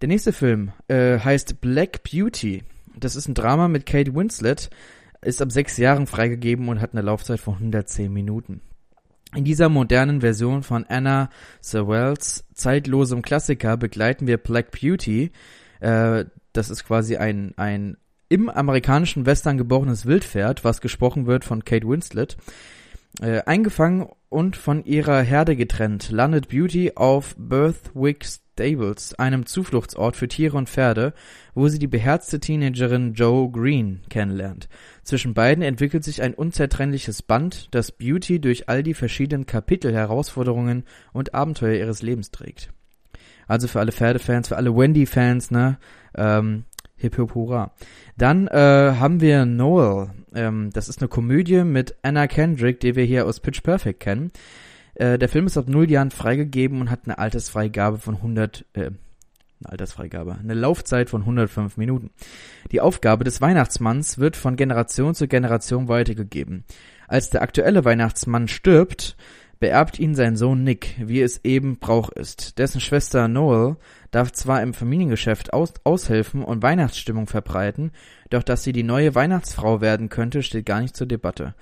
Der 0.00 0.08
nächste 0.08 0.32
Film 0.32 0.72
äh, 0.86 1.18
heißt 1.18 1.60
Black 1.60 2.02
Beauty. 2.04 2.62
Das 2.96 3.16
ist 3.16 3.28
ein 3.28 3.34
Drama 3.34 3.68
mit 3.68 3.84
Kate 3.84 4.14
Winslet, 4.14 4.70
ist 5.20 5.42
ab 5.42 5.52
sechs 5.52 5.76
Jahren 5.76 6.06
freigegeben 6.06 6.68
und 6.68 6.80
hat 6.80 6.92
eine 6.92 7.02
Laufzeit 7.02 7.40
von 7.40 7.54
110 7.54 8.10
Minuten. 8.10 8.62
In 9.34 9.44
dieser 9.44 9.68
modernen 9.68 10.20
Version 10.20 10.62
von 10.62 10.86
Anna 10.86 11.28
Sewells 11.60 12.44
zeitlosem 12.54 13.22
Klassiker 13.22 13.76
begleiten 13.76 14.26
wir 14.26 14.38
Black 14.38 14.70
Beauty. 14.70 15.32
Äh, 15.80 16.24
das 16.52 16.70
ist 16.70 16.84
quasi 16.84 17.16
ein, 17.16 17.52
ein 17.56 17.98
im 18.30 18.48
amerikanischen 18.48 19.26
Western 19.26 19.58
geborenes 19.58 20.06
Wildpferd, 20.06 20.64
was 20.64 20.80
gesprochen 20.80 21.26
wird 21.26 21.44
von 21.44 21.64
Kate 21.64 21.86
Winslet. 21.86 22.36
Äh, 23.20 23.42
eingefangen 23.46 24.06
und 24.28 24.56
von 24.56 24.84
ihrer 24.84 25.22
Herde 25.22 25.56
getrennt, 25.56 26.10
landet 26.10 26.48
Beauty 26.48 26.92
auf 26.94 27.34
Birthwick 27.36 28.24
Stables, 28.24 29.14
einem 29.18 29.44
Zufluchtsort 29.46 30.14
für 30.14 30.28
Tiere 30.28 30.56
und 30.56 30.68
Pferde, 30.68 31.14
wo 31.54 31.66
sie 31.68 31.80
die 31.80 31.88
beherzte 31.88 32.38
Teenagerin 32.38 33.14
Joe 33.14 33.50
Green 33.50 34.02
kennenlernt. 34.08 34.68
Zwischen 35.02 35.34
beiden 35.34 35.64
entwickelt 35.64 36.04
sich 36.04 36.22
ein 36.22 36.34
unzertrennliches 36.34 37.22
Band, 37.22 37.68
das 37.72 37.90
Beauty 37.90 38.40
durch 38.40 38.68
all 38.68 38.84
die 38.84 38.94
verschiedenen 38.94 39.46
Kapitel, 39.46 39.92
Herausforderungen 39.92 40.84
und 41.12 41.34
Abenteuer 41.34 41.74
ihres 41.78 42.02
Lebens 42.02 42.30
trägt. 42.30 42.70
Also 43.48 43.66
für 43.66 43.80
alle 43.80 43.92
Pferdefans, 43.92 44.48
für 44.48 44.56
alle 44.56 44.76
Wendy-Fans, 44.76 45.50
ne? 45.50 45.78
Ähm, 46.14 46.64
hip 46.98 47.16
hip 47.16 47.34
hurra. 47.34 47.72
Dann 48.16 48.46
äh, 48.48 48.94
haben 48.98 49.20
wir 49.20 49.46
Noel. 49.46 50.10
Ähm, 50.34 50.70
das 50.72 50.88
ist 50.88 51.00
eine 51.00 51.08
Komödie 51.08 51.64
mit 51.64 51.96
Anna 52.02 52.26
Kendrick, 52.26 52.80
die 52.80 52.96
wir 52.96 53.04
hier 53.04 53.26
aus 53.26 53.40
Pitch 53.40 53.62
Perfect 53.62 54.00
kennen. 54.00 54.30
Äh, 54.94 55.18
der 55.18 55.28
Film 55.28 55.46
ist 55.46 55.56
ab 55.56 55.68
null 55.68 55.90
Jahren 55.90 56.10
freigegeben 56.10 56.80
und 56.80 56.90
hat 56.90 57.00
eine 57.04 57.18
Altersfreigabe 57.18 57.98
von 57.98 58.16
100, 58.16 58.64
äh, 58.74 58.80
eine 58.80 58.96
Altersfreigabe, 59.64 60.36
eine 60.42 60.54
Laufzeit 60.54 61.08
von 61.08 61.22
105 61.22 61.76
Minuten. 61.76 62.10
Die 62.72 62.80
Aufgabe 62.80 63.24
des 63.24 63.40
Weihnachtsmanns 63.40 64.18
wird 64.18 64.36
von 64.36 64.56
Generation 64.56 65.14
zu 65.14 65.28
Generation 65.28 65.88
weitergegeben. 65.88 66.64
Als 67.06 67.30
der 67.30 67.42
aktuelle 67.42 67.84
Weihnachtsmann 67.84 68.48
stirbt, 68.48 69.16
beerbt 69.60 69.98
ihn 69.98 70.14
sein 70.14 70.36
Sohn 70.36 70.64
Nick, 70.64 70.94
wie 70.98 71.20
es 71.20 71.44
eben 71.44 71.78
Brauch 71.78 72.10
ist. 72.10 72.58
Dessen 72.58 72.80
Schwester 72.80 73.28
Noel 73.28 73.76
darf 74.10 74.32
zwar 74.32 74.62
im 74.62 74.74
Familiengeschäft 74.74 75.52
aus 75.52 75.74
aushelfen 75.84 76.42
und 76.44 76.62
Weihnachtsstimmung 76.62 77.26
verbreiten, 77.26 77.92
doch 78.30 78.42
dass 78.42 78.62
sie 78.62 78.72
die 78.72 78.82
neue 78.82 79.14
Weihnachtsfrau 79.14 79.80
werden 79.80 80.08
könnte, 80.08 80.42
steht 80.42 80.66
gar 80.66 80.80
nicht 80.80 80.96
zur 80.96 81.06
Debatte. 81.06 81.54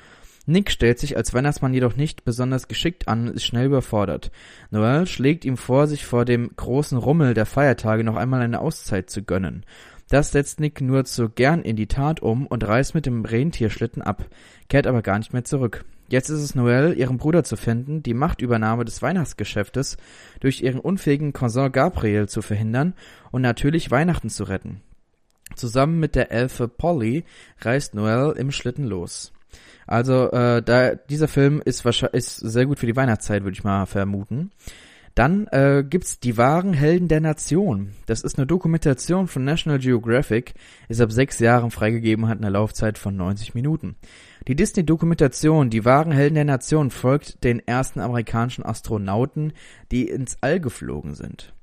Nick 0.48 0.70
stellt 0.70 1.00
sich 1.00 1.16
als 1.16 1.34
Weihnachtsmann 1.34 1.74
jedoch 1.74 1.96
nicht 1.96 2.24
besonders 2.24 2.68
geschickt 2.68 3.08
an 3.08 3.28
und 3.28 3.34
ist 3.34 3.44
schnell 3.44 3.66
überfordert. 3.66 4.30
Noel 4.70 5.06
schlägt 5.06 5.44
ihm 5.44 5.56
vor, 5.56 5.88
sich 5.88 6.04
vor 6.04 6.24
dem 6.24 6.50
großen 6.54 6.98
Rummel 6.98 7.34
der 7.34 7.46
Feiertage 7.46 8.04
noch 8.04 8.14
einmal 8.14 8.42
eine 8.42 8.60
Auszeit 8.60 9.10
zu 9.10 9.22
gönnen. 9.22 9.64
Das 10.08 10.30
setzt 10.30 10.60
Nick 10.60 10.80
nur 10.80 11.04
zu 11.04 11.28
gern 11.28 11.62
in 11.62 11.74
die 11.74 11.88
Tat 11.88 12.22
um 12.22 12.46
und 12.46 12.66
reist 12.66 12.94
mit 12.94 13.06
dem 13.06 13.24
Rentierschlitten 13.24 14.02
ab, 14.02 14.24
kehrt 14.68 14.86
aber 14.86 15.02
gar 15.02 15.18
nicht 15.18 15.32
mehr 15.32 15.44
zurück. 15.44 15.84
Jetzt 16.08 16.28
ist 16.28 16.40
es 16.40 16.54
Noel, 16.54 16.96
ihren 16.96 17.18
Bruder 17.18 17.42
zu 17.42 17.56
finden, 17.56 18.02
die 18.02 18.14
Machtübernahme 18.14 18.84
des 18.84 19.02
Weihnachtsgeschäftes 19.02 19.96
durch 20.38 20.62
ihren 20.62 20.78
unfähigen 20.78 21.32
Cousin 21.32 21.72
Gabriel 21.72 22.28
zu 22.28 22.42
verhindern 22.42 22.94
und 23.32 23.42
natürlich 23.42 23.90
Weihnachten 23.90 24.30
zu 24.30 24.44
retten. 24.44 24.82
Zusammen 25.56 25.98
mit 25.98 26.14
der 26.14 26.30
Elfe 26.30 26.68
Polly 26.68 27.24
reist 27.60 27.94
Noel 27.94 28.36
im 28.36 28.52
Schlitten 28.52 28.84
los. 28.84 29.32
Also 29.86 30.30
äh, 30.30 30.62
da 30.62 30.94
dieser 30.94 31.28
Film 31.28 31.62
ist 31.64 31.84
wahrscheinlich 31.84 32.18
ist 32.18 32.36
sehr 32.36 32.66
gut 32.66 32.78
für 32.78 32.86
die 32.86 32.96
Weihnachtszeit, 32.96 33.42
würde 33.42 33.56
ich 33.56 33.64
mal 33.64 33.86
vermuten. 33.86 34.50
Dann 35.16 35.46
äh, 35.46 35.82
gibt's 35.82 36.20
die 36.20 36.36
wahren 36.36 36.74
Helden 36.74 37.08
der 37.08 37.22
Nation. 37.22 37.94
Das 38.04 38.20
ist 38.20 38.36
eine 38.36 38.46
Dokumentation 38.46 39.28
von 39.28 39.44
National 39.44 39.78
Geographic, 39.78 40.52
ist 40.90 41.00
ab 41.00 41.10
sechs 41.10 41.38
Jahren 41.38 41.70
freigegeben, 41.70 42.28
hat 42.28 42.36
eine 42.36 42.50
Laufzeit 42.50 42.98
von 42.98 43.16
90 43.16 43.54
Minuten. 43.54 43.96
Die 44.46 44.54
Disney-Dokumentation 44.54 45.70
Die 45.70 45.86
wahren 45.86 46.12
Helden 46.12 46.34
der 46.34 46.44
Nation 46.44 46.90
folgt 46.90 47.44
den 47.44 47.66
ersten 47.66 48.00
amerikanischen 48.00 48.62
Astronauten, 48.62 49.54
die 49.90 50.06
ins 50.06 50.36
All 50.42 50.60
geflogen 50.60 51.14
sind. 51.14 51.54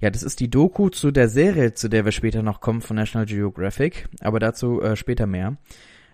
Ja, 0.00 0.10
das 0.10 0.24
ist 0.24 0.40
die 0.40 0.50
Doku 0.50 0.88
zu 0.88 1.12
der 1.12 1.28
Serie, 1.28 1.74
zu 1.74 1.88
der 1.88 2.04
wir 2.04 2.12
später 2.12 2.42
noch 2.42 2.60
kommen 2.60 2.80
von 2.80 2.96
National 2.96 3.26
Geographic, 3.26 4.08
aber 4.20 4.40
dazu 4.40 4.82
äh, 4.82 4.96
später 4.96 5.28
mehr. 5.28 5.56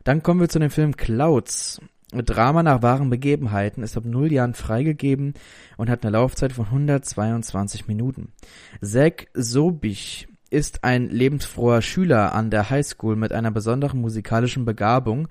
Dann 0.05 0.23
kommen 0.23 0.41
wir 0.41 0.51
zu 0.51 0.59
dem 0.59 0.71
Film 0.71 0.97
Clouds. 0.97 1.81
Drama 2.23 2.63
nach 2.63 2.83
wahren 2.83 3.11
Begebenheiten 3.11 3.83
ist 3.83 3.97
ab 3.97 4.05
null 4.05 4.33
Jahren 4.33 4.55
freigegeben 4.55 5.35
und 5.77 5.91
hat 5.91 6.05
eine 6.05 6.13
Laufzeit 6.13 6.53
von 6.53 6.67
122 6.67 7.89
Minuten. 7.89 8.33
Zack 8.81 9.27
Sobich 9.35 10.29
ist 10.51 10.85
ein 10.85 11.11
lebensfroher 11.11 11.83
Schüler 11.83 12.33
an 12.33 12.51
der 12.51 12.71
Highschool 12.71 13.17
mit 13.17 13.33
einer 13.33 13.51
besonderen 13.51 14.01
musikalischen 14.01 14.65
Begabung, 14.65 15.29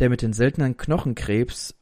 der 0.00 0.10
mit 0.10 0.22
den 0.22 0.32
seltenen 0.32 0.76
Knochenkrebs 0.76 1.76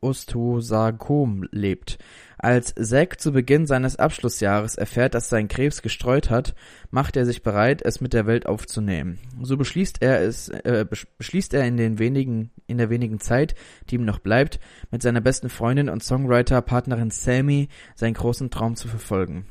Osteosarkom 0.00 1.46
lebt. 1.50 1.98
Als 2.40 2.72
Zack 2.76 3.20
zu 3.20 3.32
Beginn 3.32 3.66
seines 3.66 3.96
Abschlussjahres 3.96 4.76
erfährt, 4.76 5.14
dass 5.14 5.28
sein 5.28 5.48
Krebs 5.48 5.82
gestreut 5.82 6.30
hat, 6.30 6.54
macht 6.92 7.16
er 7.16 7.26
sich 7.26 7.42
bereit, 7.42 7.82
es 7.82 8.00
mit 8.00 8.12
der 8.12 8.26
Welt 8.26 8.46
aufzunehmen. 8.46 9.18
So 9.42 9.56
beschließt 9.56 10.00
er 10.02 10.22
es, 10.22 10.48
äh, 10.48 10.86
beschließt 11.18 11.52
er 11.54 11.66
in 11.66 11.76
den 11.76 11.98
wenigen, 11.98 12.50
in 12.68 12.78
der 12.78 12.90
wenigen 12.90 13.18
Zeit, 13.18 13.56
die 13.90 13.96
ihm 13.96 14.04
noch 14.04 14.20
bleibt, 14.20 14.60
mit 14.92 15.02
seiner 15.02 15.20
besten 15.20 15.48
Freundin 15.48 15.88
und 15.88 16.04
Songwriter-Partnerin 16.04 17.10
Sammy 17.10 17.68
seinen 17.96 18.14
großen 18.14 18.50
Traum 18.50 18.76
zu 18.76 18.86
verfolgen. 18.86 19.46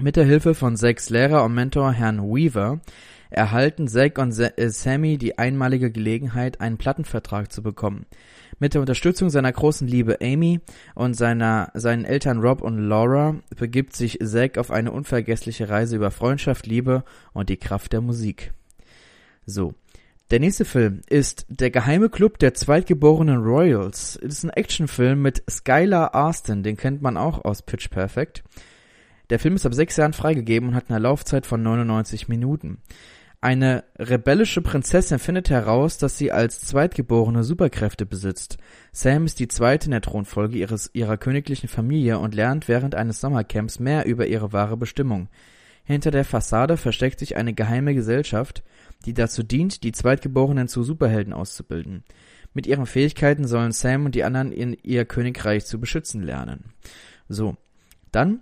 Mit 0.00 0.16
der 0.16 0.24
Hilfe 0.24 0.54
von 0.54 0.76
Zacks 0.76 1.10
Lehrer 1.10 1.44
und 1.44 1.54
Mentor 1.54 1.92
Herrn 1.92 2.20
Weaver 2.22 2.80
erhalten 3.30 3.88
Zack 3.88 4.18
und 4.18 4.38
äh, 4.38 4.70
Sammy 4.70 5.18
die 5.18 5.38
einmalige 5.38 5.90
Gelegenheit, 5.90 6.60
einen 6.60 6.78
Plattenvertrag 6.78 7.52
zu 7.52 7.62
bekommen. 7.62 8.06
Mit 8.58 8.74
der 8.74 8.80
Unterstützung 8.80 9.30
seiner 9.30 9.52
großen 9.52 9.88
Liebe 9.88 10.18
Amy 10.20 10.60
und 10.94 11.14
seiner, 11.14 11.70
seinen 11.74 12.04
Eltern 12.04 12.40
Rob 12.40 12.62
und 12.62 12.78
Laura 12.78 13.36
begibt 13.56 13.96
sich 13.96 14.18
Zack 14.24 14.58
auf 14.58 14.70
eine 14.70 14.92
unvergessliche 14.92 15.68
Reise 15.68 15.96
über 15.96 16.10
Freundschaft, 16.10 16.66
Liebe 16.66 17.04
und 17.32 17.48
die 17.48 17.56
Kraft 17.56 17.92
der 17.92 18.00
Musik. 18.00 18.52
So. 19.46 19.74
Der 20.30 20.40
nächste 20.40 20.64
Film 20.64 21.02
ist 21.08 21.44
Der 21.48 21.70
geheime 21.70 22.08
Club 22.08 22.38
der 22.38 22.54
zweitgeborenen 22.54 23.42
Royals. 23.42 24.18
Es 24.22 24.38
ist 24.38 24.44
ein 24.44 24.50
Actionfilm 24.50 25.20
mit 25.20 25.42
Skylar 25.50 26.14
Aston, 26.14 26.62
den 26.62 26.76
kennt 26.76 27.02
man 27.02 27.16
auch 27.16 27.44
aus 27.44 27.62
Pitch 27.62 27.90
Perfect. 27.90 28.42
Der 29.30 29.38
Film 29.38 29.54
ist 29.54 29.66
ab 29.66 29.74
sechs 29.74 29.96
Jahren 29.96 30.12
freigegeben 30.12 30.70
und 30.70 30.74
hat 30.74 30.90
eine 30.90 30.98
Laufzeit 30.98 31.46
von 31.46 31.62
99 31.62 32.28
Minuten. 32.28 32.78
Eine 33.40 33.84
rebellische 33.98 34.62
Prinzessin 34.62 35.18
findet 35.18 35.50
heraus, 35.50 35.98
dass 35.98 36.16
sie 36.16 36.32
als 36.32 36.62
Zweitgeborene 36.62 37.44
Superkräfte 37.44 38.06
besitzt. 38.06 38.56
Sam 38.90 39.26
ist 39.26 39.38
die 39.38 39.48
zweite 39.48 39.86
in 39.86 39.90
der 39.90 40.00
Thronfolge 40.00 40.56
ihres, 40.56 40.88
ihrer 40.94 41.18
königlichen 41.18 41.68
Familie 41.68 42.18
und 42.18 42.34
lernt 42.34 42.68
während 42.68 42.94
eines 42.94 43.20
Sommercamps 43.20 43.80
mehr 43.80 44.06
über 44.06 44.26
ihre 44.26 44.54
wahre 44.54 44.78
Bestimmung. 44.78 45.28
Hinter 45.84 46.10
der 46.10 46.24
Fassade 46.24 46.78
versteckt 46.78 47.18
sich 47.18 47.36
eine 47.36 47.52
geheime 47.52 47.94
Gesellschaft, 47.94 48.62
die 49.04 49.12
dazu 49.12 49.42
dient, 49.42 49.82
die 49.82 49.92
Zweitgeborenen 49.92 50.66
zu 50.66 50.82
Superhelden 50.82 51.34
auszubilden. 51.34 52.04
Mit 52.54 52.66
ihren 52.66 52.86
Fähigkeiten 52.86 53.46
sollen 53.46 53.72
Sam 53.72 54.06
und 54.06 54.14
die 54.14 54.24
anderen 54.24 54.52
in 54.52 54.74
ihr 54.82 55.04
Königreich 55.04 55.66
zu 55.66 55.78
beschützen 55.78 56.22
lernen. 56.22 56.72
So, 57.28 57.58
dann 58.10 58.40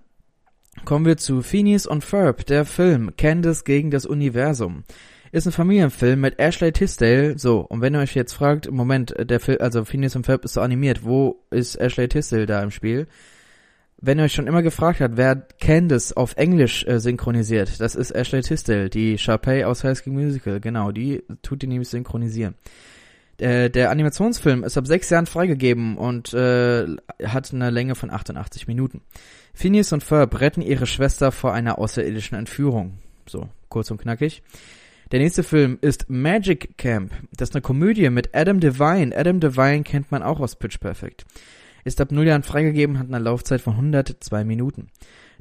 Kommen 0.84 1.06
wir 1.06 1.16
zu 1.16 1.42
Phineas 1.42 1.86
und 1.86 2.02
Ferb, 2.02 2.44
der 2.46 2.64
Film 2.64 3.12
Candace 3.16 3.64
gegen 3.64 3.90
das 3.90 4.04
Universum. 4.04 4.82
Ist 5.30 5.46
ein 5.46 5.52
Familienfilm 5.52 6.20
mit 6.20 6.38
Ashley 6.38 6.72
Tisdale. 6.72 7.38
So, 7.38 7.60
und 7.60 7.80
wenn 7.80 7.94
ihr 7.94 8.00
euch 8.00 8.14
jetzt 8.14 8.32
fragt, 8.32 8.70
Moment, 8.70 9.14
der 9.18 9.38
Film, 9.38 9.58
also 9.60 9.84
Phineas 9.84 10.16
und 10.16 10.26
Ferb 10.26 10.44
ist 10.44 10.54
so 10.54 10.60
animiert, 10.60 11.04
wo 11.04 11.44
ist 11.50 11.76
Ashley 11.76 12.08
Tisdale 12.08 12.46
da 12.46 12.62
im 12.62 12.70
Spiel? 12.70 13.06
Wenn 13.98 14.18
ihr 14.18 14.24
euch 14.24 14.32
schon 14.32 14.48
immer 14.48 14.62
gefragt 14.62 15.00
habt, 15.00 15.16
wer 15.16 15.36
Candace 15.36 16.12
auf 16.14 16.36
Englisch 16.36 16.84
äh, 16.86 16.98
synchronisiert, 16.98 17.80
das 17.80 17.94
ist 17.94 18.10
Ashley 18.10 18.40
Tisdale, 18.42 18.90
die 18.90 19.16
Sharpay 19.16 19.64
aus 19.64 19.84
High 19.84 19.96
School 19.96 20.14
Musical, 20.14 20.58
genau, 20.58 20.90
die 20.90 21.22
tut 21.42 21.62
die 21.62 21.68
nämlich 21.68 21.88
synchronisieren. 21.88 22.54
Äh, 23.38 23.70
der 23.70 23.90
Animationsfilm 23.90 24.64
ist 24.64 24.78
ab 24.78 24.86
sechs 24.86 25.10
Jahren 25.10 25.26
freigegeben 25.26 25.96
und 25.96 26.32
äh, 26.34 26.86
hat 27.24 27.52
eine 27.52 27.70
Länge 27.70 27.94
von 27.94 28.10
88 28.10 28.66
Minuten. 28.68 29.02
Phineas 29.54 29.92
und 29.92 30.02
Ferb 30.02 30.40
retten 30.40 30.62
ihre 30.62 30.86
Schwester 30.86 31.32
vor 31.32 31.52
einer 31.52 31.78
außerirdischen 31.78 32.38
Entführung. 32.38 32.98
So, 33.26 33.48
kurz 33.68 33.90
und 33.90 34.00
knackig. 34.00 34.42
Der 35.12 35.20
nächste 35.20 35.42
Film 35.42 35.78
ist 35.82 36.08
Magic 36.08 36.78
Camp. 36.78 37.12
Das 37.36 37.50
ist 37.50 37.54
eine 37.54 37.62
Komödie 37.62 38.08
mit 38.08 38.34
Adam 38.34 38.60
Devine. 38.60 39.14
Adam 39.14 39.40
Devine 39.40 39.82
kennt 39.82 40.10
man 40.10 40.22
auch 40.22 40.40
aus 40.40 40.56
Pitch 40.56 40.80
Perfect. 40.80 41.26
Ist 41.84 42.00
ab 42.00 42.12
null 42.12 42.26
Jahren 42.26 42.44
freigegeben, 42.44 42.98
hat 42.98 43.08
eine 43.08 43.18
Laufzeit 43.18 43.60
von 43.60 43.74
102 43.74 44.44
Minuten. 44.44 44.88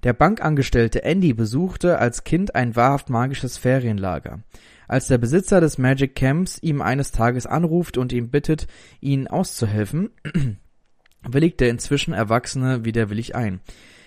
Der 0.03 0.13
Bankangestellte 0.13 1.03
Andy 1.03 1.34
besuchte 1.34 2.00
als 2.00 2.24
Kind 2.24 2.55
ein 2.55 2.75
wahrhaft 2.75 3.10
magisches 3.10 3.58
Ferienlager. 3.58 4.39
Als 4.88 5.08
der 5.08 5.20
Besitzer 5.20 5.62
des 5.62 5.77
Magic 5.77 6.15
Camps 6.15 6.58
ihm 6.62 6.81
eines 6.81 7.12
Tages 7.12 7.46
anruft 7.46 7.98
und 7.98 8.12
ihn 8.12 8.29
bittet, 8.29 8.67
ihn 9.00 9.27
auszuhelfen, 9.27 10.10
willigt 11.24 11.60
der 11.60 11.70
inzwischen 11.70 12.13
Erwachsene 12.13 12.84
widerwillig 12.84 13.36
ein. 13.36 13.62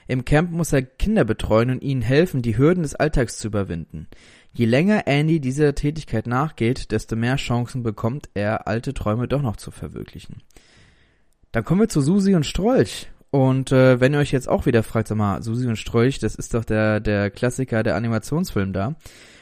Im 0.06 0.24
Camp 0.24 0.50
muss 0.50 0.72
er 0.72 0.82
Kinder 0.82 1.24
betreuen 1.24 1.70
und 1.70 1.82
ihnen 1.82 2.02
helfen, 2.02 2.42
die 2.42 2.58
Hürden 2.58 2.82
des 2.82 2.94
Alltags 2.94 3.38
zu 3.38 3.48
überwinden. 3.48 4.08
Je 4.52 4.66
länger 4.66 5.06
Andy 5.06 5.40
dieser 5.40 5.74
Tätigkeit 5.74 6.26
nachgeht, 6.26 6.90
desto 6.90 7.16
mehr 7.16 7.36
Chancen 7.36 7.82
bekommt 7.82 8.28
er, 8.34 8.68
alte 8.68 8.92
Träume 8.92 9.28
doch 9.28 9.42
noch 9.42 9.56
zu 9.56 9.70
verwirklichen. 9.70 10.42
Dann 11.52 11.64
kommen 11.64 11.82
wir 11.82 11.88
zu 11.88 12.00
Susi 12.00 12.34
und 12.34 12.44
Strolch. 12.44 13.10
Und 13.34 13.72
äh, 13.72 13.98
wenn 13.98 14.14
ihr 14.14 14.20
euch 14.20 14.30
jetzt 14.30 14.48
auch 14.48 14.64
wieder 14.64 14.84
fragt, 14.84 15.08
sag 15.08 15.18
mal, 15.18 15.42
Susi 15.42 15.66
und 15.66 15.74
Strolch, 15.74 16.20
das 16.20 16.36
ist 16.36 16.54
doch 16.54 16.64
der, 16.64 17.00
der 17.00 17.30
Klassiker 17.30 17.82
der 17.82 17.96
Animationsfilm 17.96 18.72
da. 18.72 18.94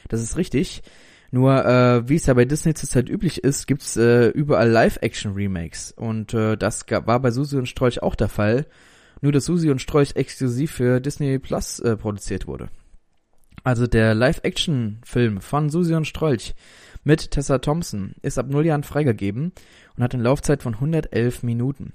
Das 0.09 0.19
ist 0.19 0.35
richtig. 0.35 0.81
Nur, 1.29 1.63
äh, 1.63 2.09
wie 2.09 2.15
es 2.15 2.25
ja 2.25 2.33
bei 2.33 2.45
Disney 2.45 2.73
zurzeit 2.73 3.07
üblich 3.07 3.43
ist, 3.43 3.67
gibt's 3.67 3.95
äh, 3.95 4.29
überall 4.29 4.67
Live-Action-Remakes. 4.67 5.91
Und 5.91 6.33
äh, 6.33 6.57
das 6.57 6.85
war 6.89 7.19
bei 7.19 7.29
Susi 7.29 7.55
und 7.57 7.67
Strolch 7.67 8.01
auch 8.01 8.15
der 8.15 8.29
Fall 8.29 8.65
nur 9.23 9.31
dass 9.31 9.45
Susi 9.45 9.69
und 9.69 9.79
Strolch 9.79 10.15
exklusiv 10.15 10.71
für 10.71 10.99
Disney 10.99 11.39
Plus 11.39 11.79
äh, 11.79 11.95
produziert 11.95 12.45
wurde. 12.45 12.69
Also 13.63 13.87
der 13.87 14.13
Live-Action-Film 14.13 15.39
von 15.39 15.69
Susi 15.69 15.95
und 15.95 16.05
Strolch 16.05 16.55
mit 17.05 17.31
Tessa 17.31 17.59
Thompson 17.59 18.15
ist 18.21 18.37
ab 18.37 18.47
null 18.49 18.65
Jahren 18.65 18.83
freigegeben 18.83 19.53
und 19.95 20.03
hat 20.03 20.13
eine 20.13 20.23
Laufzeit 20.23 20.61
von 20.61 20.73
111 20.73 21.43
Minuten. 21.43 21.93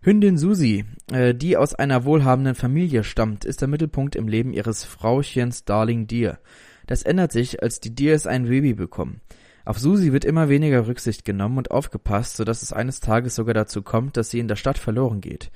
Hündin 0.00 0.38
Susi, 0.38 0.84
äh, 1.10 1.34
die 1.34 1.56
aus 1.56 1.74
einer 1.74 2.04
wohlhabenden 2.04 2.54
Familie 2.54 3.02
stammt, 3.02 3.44
ist 3.44 3.60
der 3.60 3.68
Mittelpunkt 3.68 4.14
im 4.14 4.28
Leben 4.28 4.52
ihres 4.52 4.84
Frauchens 4.84 5.64
Darling 5.64 6.06
Deer. 6.06 6.38
Das 6.86 7.02
ändert 7.02 7.32
sich, 7.32 7.62
als 7.62 7.80
die 7.80 7.94
Deers 7.94 8.26
ein 8.26 8.44
Baby 8.44 8.74
bekommen. 8.74 9.20
Auf 9.64 9.78
Susi 9.78 10.12
wird 10.12 10.24
immer 10.24 10.48
weniger 10.48 10.86
Rücksicht 10.86 11.24
genommen 11.24 11.58
und 11.58 11.70
aufgepasst, 11.70 12.36
sodass 12.36 12.62
es 12.62 12.72
eines 12.72 13.00
Tages 13.00 13.34
sogar 13.34 13.54
dazu 13.54 13.82
kommt, 13.82 14.16
dass 14.16 14.30
sie 14.30 14.38
in 14.38 14.48
der 14.48 14.56
Stadt 14.56 14.78
verloren 14.78 15.20
geht. 15.20 15.50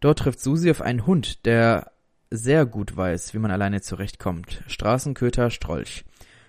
Dort 0.00 0.20
trifft 0.20 0.40
Susi 0.40 0.70
auf 0.70 0.80
einen 0.80 1.06
Hund, 1.06 1.44
der 1.44 1.92
sehr 2.30 2.66
gut 2.66 2.96
weiß, 2.96 3.34
wie 3.34 3.38
man 3.38 3.50
alleine 3.50 3.82
zurechtkommt. 3.82 4.64
Straßenköter 4.66 5.50
Strolch. 5.50 6.04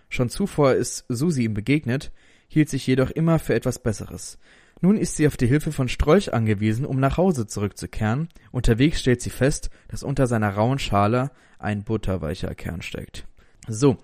Schon 0.10 0.30
zuvor 0.30 0.74
ist 0.74 1.06
Susi 1.10 1.44
ihm 1.44 1.54
begegnet, 1.54 2.12
hielt 2.48 2.70
sich 2.70 2.88
jedoch 2.88 3.12
immer 3.12 3.38
für 3.38 3.54
etwas 3.54 3.80
Besseres. 3.80 4.40
Nun 4.84 4.98
ist 4.98 5.16
sie 5.16 5.28
auf 5.28 5.38
die 5.38 5.48
Hilfe 5.48 5.72
von 5.72 5.88
Strolch 5.88 6.34
angewiesen, 6.34 6.86
um 6.86 7.00
nach 7.00 7.16
Hause 7.16 7.48
zurückzukehren. 7.48 8.28
Unterwegs 8.52 9.00
stellt 9.00 9.22
sie 9.22 9.30
fest, 9.30 9.70
dass 9.88 10.04
unter 10.04 10.28
seiner 10.28 10.50
rauen 10.50 10.78
Schale 10.78 11.32
ein 11.58 11.86
butterweicher 11.86 12.54
Kern 12.54 12.82
steckt. 12.82 13.26
So, 13.66 13.96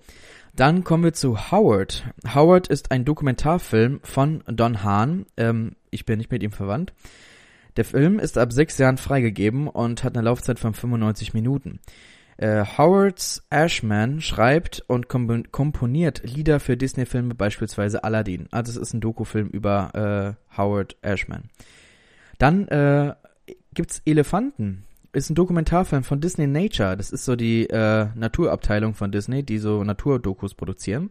dann 0.56 0.82
kommen 0.82 1.04
wir 1.04 1.12
zu 1.12 1.50
Howard. 1.50 2.04
Howard 2.34 2.68
ist 2.68 2.92
ein 2.92 3.04
Dokumentarfilm 3.04 4.00
von 4.04 4.42
Don 4.46 4.82
Hahn. 4.82 5.26
Ähm, 5.36 5.76
ich 5.90 6.06
bin 6.06 6.16
nicht 6.16 6.32
mit 6.32 6.42
ihm 6.42 6.50
verwandt. 6.50 6.94
Der 7.76 7.84
Film 7.84 8.18
ist 8.18 8.38
ab 8.38 8.50
sechs 8.50 8.78
Jahren 8.78 8.96
freigegeben 8.96 9.68
und 9.68 10.02
hat 10.02 10.16
eine 10.16 10.24
Laufzeit 10.24 10.58
von 10.58 10.72
95 10.72 11.34
Minuten. 11.34 11.80
Äh, 12.40 12.64
Howard 12.78 13.42
Ashman 13.50 14.22
schreibt 14.22 14.82
und 14.86 15.08
komponiert 15.08 16.22
Lieder 16.24 16.58
für 16.58 16.78
Disney-Filme, 16.78 17.34
beispielsweise 17.34 18.02
Aladdin. 18.02 18.48
Also 18.50 18.70
es 18.70 18.78
ist 18.78 18.94
ein 18.94 19.02
Dokufilm 19.02 19.48
über 19.48 20.36
äh, 20.48 20.56
Howard 20.56 20.96
Ashman. 21.02 21.50
Dann 22.38 22.66
äh, 22.68 23.14
gibt's 23.74 24.00
Elefanten. 24.06 24.84
Ist 25.12 25.28
ein 25.28 25.34
Dokumentarfilm 25.34 26.02
von 26.02 26.22
Disney 26.22 26.46
Nature. 26.46 26.96
Das 26.96 27.10
ist 27.10 27.26
so 27.26 27.36
die 27.36 27.68
äh, 27.68 28.06
Naturabteilung 28.14 28.94
von 28.94 29.12
Disney, 29.12 29.42
die 29.42 29.58
so 29.58 29.84
Naturdokus 29.84 30.54
produzieren. 30.54 31.10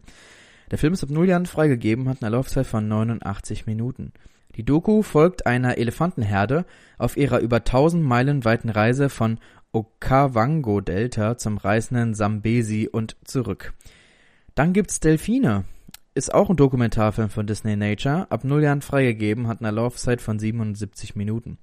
Der 0.72 0.78
Film 0.78 0.94
ist 0.94 1.04
ab 1.04 1.10
0 1.10 1.28
Jahren 1.28 1.46
freigegeben, 1.46 2.08
hat 2.08 2.24
eine 2.24 2.34
Laufzeit 2.34 2.66
von 2.66 2.88
89 2.88 3.66
Minuten. 3.66 4.12
Die 4.56 4.64
Doku 4.64 5.02
folgt 5.02 5.46
einer 5.46 5.78
Elefantenherde 5.78 6.64
auf 6.98 7.16
ihrer 7.16 7.38
über 7.38 7.58
1000 7.58 8.02
Meilen 8.02 8.44
weiten 8.44 8.68
Reise 8.68 9.08
von 9.08 9.38
Okavango-Delta 9.72 11.38
zum 11.38 11.58
reißenden 11.58 12.14
Sambesi 12.14 12.88
und 12.90 13.16
zurück. 13.24 13.72
Dann 14.54 14.72
gibt's 14.72 15.00
Delfine. 15.00 15.64
Ist 16.14 16.34
auch 16.34 16.50
ein 16.50 16.56
Dokumentarfilm 16.56 17.30
von 17.30 17.46
Disney 17.46 17.76
Nature, 17.76 18.26
ab 18.30 18.44
0 18.44 18.64
Jahren 18.64 18.82
freigegeben, 18.82 19.46
hat 19.46 19.60
eine 19.60 19.70
Laufzeit 19.70 20.20
von 20.20 20.38
77 20.38 21.14
Minuten. 21.14 21.58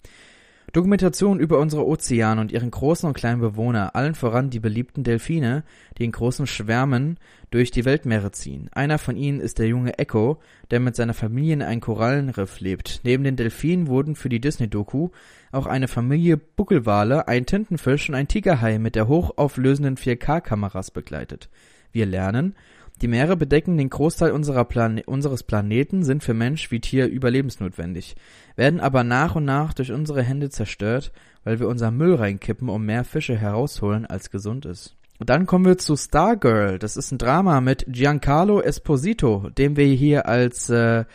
Dokumentation 0.74 1.40
über 1.40 1.60
unsere 1.60 1.88
Ozeane 1.88 2.42
und 2.42 2.52
ihren 2.52 2.72
großen 2.72 3.08
und 3.08 3.16
kleinen 3.16 3.40
Bewohner, 3.40 3.96
allen 3.96 4.16
voran 4.16 4.50
die 4.50 4.60
beliebten 4.60 5.04
Delfine, 5.04 5.64
die 5.98 6.04
in 6.04 6.12
großen 6.12 6.46
Schwärmen 6.46 7.18
durch 7.52 7.72
die 7.72 7.86
Weltmeere 7.86 8.32
ziehen. 8.32 8.70
Einer 8.74 8.98
von 8.98 9.16
ihnen 9.16 9.40
ist 9.40 9.60
der 9.60 9.68
junge 9.68 9.98
Echo, 9.98 10.40
der 10.70 10.82
mit 10.82 10.96
seiner 10.96 11.14
Familie 11.14 11.54
in 11.54 11.62
einem 11.62 11.80
Korallenriff 11.80 12.60
lebt. 12.60 13.00
Neben 13.04 13.24
den 13.24 13.38
Delfinen 13.38 13.88
wurden 13.88 14.16
für 14.16 14.30
die 14.30 14.42
Disney-Doku 14.42 15.10
auch 15.54 15.68
eine 15.68 15.88
Familie 15.88 16.36
Buckelwale, 16.36 17.30
ein 17.30 17.46
Tintenfisch 17.46 18.10
und 18.10 18.16
ein 18.16 18.28
Tigerhai 18.28 18.78
mit 18.78 18.96
der 18.96 19.08
hochauflösenden 19.08 19.96
4K-Kameras 19.96 20.92
begleitet. 20.92 21.50
Wir 21.94 22.06
lernen, 22.06 22.56
die 23.02 23.08
Meere 23.08 23.38
bedecken 23.38 23.78
den 23.78 23.90
Großteil 23.90 24.32
Plane 24.32 25.04
unseres 25.06 25.44
Planeten, 25.44 26.04
sind 26.04 26.24
für 26.24 26.34
Mensch 26.34 26.72
wie 26.72 26.80
Tier 26.80 27.08
überlebensnotwendig, 27.08 28.16
werden 28.56 28.80
aber 28.80 29.04
nach 29.04 29.36
und 29.36 29.46
nach 29.46 29.74
durch 29.74 29.92
unsere 29.92 30.24
Hände 30.24 30.50
zerstört, 30.50 31.12
weil 31.44 31.60
wir 31.60 31.68
unser 31.68 31.92
Müll 31.92 32.16
reinkippen, 32.16 32.70
um 32.70 32.86
mehr 32.86 33.04
Fische 33.04 33.38
herausholen, 33.38 34.06
als 34.06 34.32
gesund 34.32 34.66
ist. 34.66 34.96
Und 35.20 35.30
dann 35.30 35.46
kommen 35.46 35.66
wir 35.66 35.78
zu 35.78 35.96
Stargirl. 35.96 36.80
Das 36.80 36.98
ist 36.98 37.12
ein 37.12 37.18
Drama 37.18 37.62
mit 37.62 37.86
Giancarlo 37.88 38.62
Esposito, 38.62 39.50
dem 39.58 39.76
wir 39.76 39.88
hier 39.88 40.28
als 40.28 40.70
äh, 40.70 41.06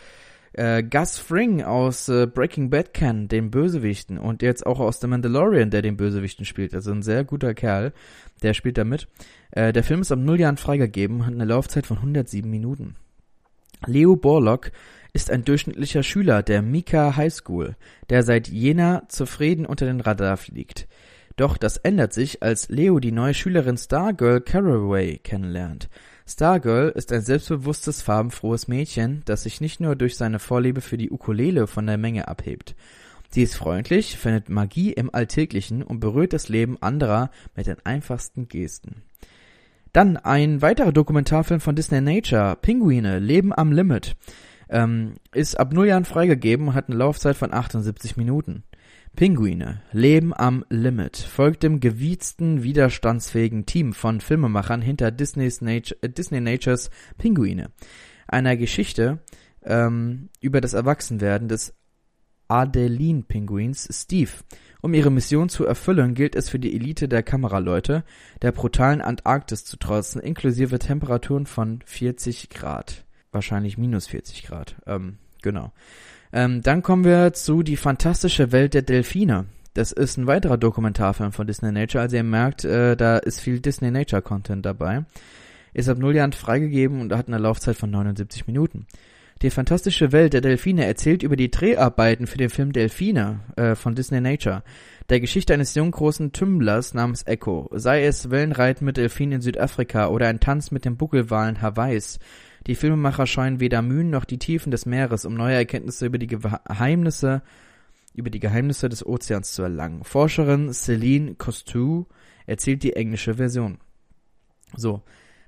äh, 0.53 0.83
Gus 0.83 1.17
Fring 1.17 1.63
aus 1.63 2.09
äh, 2.09 2.27
Breaking 2.27 2.69
Bad 2.69 2.93
kennen, 2.93 3.27
den 3.27 3.51
Bösewichten, 3.51 4.17
und 4.17 4.41
jetzt 4.41 4.65
auch 4.65 4.79
aus 4.79 4.99
The 5.01 5.07
Mandalorian, 5.07 5.69
der 5.69 5.81
den 5.81 5.97
Bösewichten 5.97 6.45
spielt. 6.45 6.73
Also 6.73 6.91
ein 6.91 7.01
sehr 7.01 7.23
guter 7.23 7.53
Kerl, 7.53 7.93
der 8.41 8.53
spielt 8.53 8.77
da 8.77 8.83
mit. 8.83 9.07
Äh, 9.51 9.73
der 9.73 9.83
Film 9.83 10.01
ist 10.01 10.11
ab 10.11 10.19
null 10.19 10.39
Jahren 10.39 10.57
freigegeben, 10.57 11.25
hat 11.25 11.33
eine 11.33 11.45
Laufzeit 11.45 11.85
von 11.85 11.97
107 11.97 12.49
Minuten. 12.49 12.95
Leo 13.85 14.15
Borlock 14.15 14.71
ist 15.13 15.29
ein 15.29 15.43
durchschnittlicher 15.43 16.03
Schüler 16.03 16.41
der 16.41 16.61
Mika 16.61 17.15
High 17.15 17.33
School, 17.33 17.75
der 18.09 18.23
seit 18.23 18.47
Jena 18.47 19.03
zufrieden 19.09 19.65
unter 19.65 19.85
den 19.85 20.01
Radar 20.01 20.37
fliegt. 20.37 20.87
Doch 21.35 21.57
das 21.57 21.77
ändert 21.77 22.13
sich, 22.13 22.43
als 22.43 22.69
Leo 22.69 22.99
die 22.99 23.11
neue 23.11 23.33
Schülerin 23.33 23.77
Stargirl 23.77 24.41
Caraway 24.41 25.17
kennenlernt. 25.17 25.89
Stargirl 26.25 26.89
ist 26.89 27.11
ein 27.11 27.21
selbstbewusstes, 27.21 28.01
farbenfrohes 28.01 28.67
Mädchen, 28.67 29.23
das 29.25 29.43
sich 29.43 29.59
nicht 29.59 29.79
nur 29.79 29.95
durch 29.95 30.15
seine 30.15 30.39
Vorliebe 30.39 30.81
für 30.81 30.97
die 30.97 31.11
Ukulele 31.11 31.67
von 31.67 31.85
der 31.85 31.97
Menge 31.97 32.27
abhebt. 32.27 32.75
Sie 33.29 33.43
ist 33.43 33.55
freundlich, 33.55 34.17
findet 34.17 34.49
Magie 34.49 34.93
im 34.93 35.13
Alltäglichen 35.13 35.83
und 35.83 35.99
berührt 35.99 36.33
das 36.33 36.49
Leben 36.49 36.81
anderer 36.81 37.31
mit 37.55 37.67
den 37.67 37.77
einfachsten 37.83 38.47
Gesten. 38.47 39.01
Dann 39.91 40.17
ein 40.17 40.61
weiterer 40.61 40.91
Dokumentarfilm 40.91 41.59
von 41.59 41.75
Disney 41.75 41.99
Nature, 41.99 42.57
Pinguine, 42.61 43.19
Leben 43.19 43.53
am 43.53 43.71
Limit, 43.71 44.15
ähm, 44.69 45.15
ist 45.33 45.59
ab 45.59 45.73
null 45.73 45.87
Jahren 45.87 46.05
freigegeben 46.05 46.69
und 46.69 46.73
hat 46.73 46.87
eine 46.87 46.97
Laufzeit 46.97 47.35
von 47.35 47.53
78 47.53 48.17
Minuten. 48.17 48.63
Pinguine, 49.15 49.81
Leben 49.91 50.33
am 50.33 50.65
Limit, 50.69 51.17
folgt 51.17 51.63
dem 51.63 51.79
gewiezten, 51.79 52.63
widerstandsfähigen 52.63 53.65
Team 53.65 53.93
von 53.93 54.21
Filmemachern 54.21 54.81
hinter 54.81 55.11
Disney's 55.11 55.61
Nature, 55.61 56.01
äh, 56.01 56.09
Disney 56.09 56.41
Natures 56.41 56.89
Pinguine. 57.17 57.71
Einer 58.27 58.57
Geschichte 58.57 59.19
ähm, 59.63 60.29
über 60.41 60.61
das 60.61 60.73
Erwachsenwerden 60.73 61.47
des 61.47 61.75
Adeline-Pinguins 62.47 63.87
Steve 63.91 64.31
um 64.83 64.93
ihre 64.93 65.11
Mission 65.11 65.47
zu 65.47 65.65
erfüllen, 65.65 66.13
gilt 66.13 66.35
es 66.35 66.49
für 66.49 66.59
die 66.59 66.75
Elite 66.75 67.07
der 67.07 67.23
Kameraleute, 67.23 68.03
der 68.41 68.51
brutalen 68.51 68.99
Antarktis 68.99 69.63
zu 69.63 69.77
trotzen, 69.77 70.19
inklusive 70.19 70.77
Temperaturen 70.77 71.45
von 71.45 71.79
40 71.85 72.49
Grad. 72.49 73.05
Wahrscheinlich 73.31 73.77
minus 73.77 74.07
40 74.07 74.43
Grad. 74.43 74.75
Ähm, 74.85 75.19
genau. 75.41 75.71
Ähm, 76.33 76.63
dann 76.63 76.81
kommen 76.81 77.05
wir 77.05 77.33
zu 77.33 77.61
Die 77.61 77.77
fantastische 77.77 78.51
Welt 78.51 78.73
der 78.73 78.81
Delfine. 78.81 79.45
Das 79.75 79.91
ist 79.91 80.17
ein 80.17 80.27
weiterer 80.27 80.57
Dokumentarfilm 80.57 81.31
von 81.31 81.45
Disney 81.45 81.71
Nature. 81.71 82.01
Also 82.01 82.17
ihr 82.17 82.23
merkt, 82.23 82.65
äh, 82.65 82.97
da 82.97 83.17
ist 83.17 83.39
viel 83.39 83.59
Disney 83.59 83.91
Nature 83.91 84.23
Content 84.23 84.65
dabei. 84.65 85.05
Ist 85.73 85.89
ab 85.89 85.99
null 85.99 86.15
Jahren 86.15 86.33
freigegeben 86.33 87.01
und 87.01 87.13
hat 87.13 87.27
eine 87.27 87.37
Laufzeit 87.37 87.75
von 87.75 87.91
79 87.91 88.47
Minuten. 88.47 88.87
Die 89.43 89.49
fantastische 89.49 90.11
Welt 90.11 90.33
der 90.33 90.41
Delfine 90.41 90.85
erzählt 90.85 91.21
über 91.21 91.35
die 91.35 91.51
Dreharbeiten 91.51 92.27
für 92.27 92.37
den 92.37 92.49
Film 92.49 92.71
Delfine 92.71 93.41
äh, 93.55 93.75
von 93.75 93.93
Disney 93.93 94.21
Nature, 94.21 94.63
der 95.09 95.19
Geschichte 95.19 95.53
eines 95.53 95.75
jungen 95.75 95.91
großen 95.91 96.31
Tümblers 96.31 96.93
namens 96.93 97.27
Echo, 97.27 97.69
sei 97.73 98.05
es 98.05 98.31
Wellenreiten 98.31 98.85
mit 98.85 98.97
Delfinen 98.97 99.33
in 99.33 99.41
Südafrika 99.41 100.07
oder 100.07 100.27
ein 100.27 100.39
Tanz 100.39 100.71
mit 100.71 100.85
den 100.85 100.97
Buckelwalen 100.97 101.61
Hawaiis. 101.61 102.19
Die 102.67 102.75
Filmemacher 102.75 103.27
scheuen 103.27 103.59
weder 103.59 103.81
Mühen 103.81 104.09
noch 104.09 104.25
die 104.25 104.39
Tiefen 104.39 104.71
des 104.71 104.85
Meeres, 104.85 105.25
um 105.25 105.33
neue 105.33 105.55
Erkenntnisse 105.55 106.05
über 106.05 106.17
die 106.17 106.27
Geheimnisse 106.27 107.41
über 108.13 108.29
die 108.29 108.39
Geheimnisse 108.39 108.89
des 108.89 109.05
Ozeans 109.05 109.53
zu 109.53 109.63
erlangen. 109.63 110.03
Forscherin 110.03 110.71
Celine 110.71 111.35
Cousteau 111.35 112.05
erzählt 112.45 112.83
die 112.83 112.93
englische 112.93 113.35
Version. 113.35 113.79
So, 114.75 115.01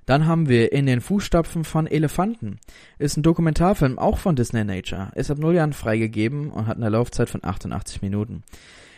dann 0.06 0.28
haben 0.28 0.50
wir 0.50 0.72
In 0.72 0.86
den 0.86 1.02
Fußstapfen 1.02 1.64
von 1.64 1.88
Elefanten. 1.88 2.60
Ist 3.00 3.18
ein 3.18 3.24
Dokumentarfilm, 3.24 3.98
auch 3.98 4.18
von 4.18 4.36
Disney 4.36 4.64
Nature. 4.64 5.12
Ist 5.16 5.32
ab 5.32 5.40
null 5.40 5.56
Jahren 5.56 5.74
freigegeben 5.74 6.52
und 6.52 6.68
hat 6.68 6.78
eine 6.78 6.90
Laufzeit 6.90 7.30
von 7.30 7.44
88 7.44 8.02
Minuten. 8.02 8.44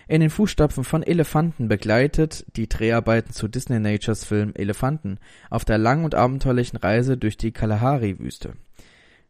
In 0.10 0.22
den 0.22 0.30
Fußstapfen 0.30 0.86
von 0.86 1.04
Elefanten 1.04 1.68
begleitet 1.68 2.46
die 2.56 2.70
Dreharbeiten 2.70 3.34
zu 3.34 3.50
Disney 3.50 3.80
Natures 3.80 4.24
Film 4.24 4.54
Elefanten 4.56 5.20
auf 5.50 5.66
der 5.66 5.78
langen 5.78 6.06
und 6.06 6.16
abenteuerlichen 6.16 6.78
Reise 6.78 7.18
durch 7.18 7.36
die 7.36 7.52
Kalahari-Wüste. 7.52 8.54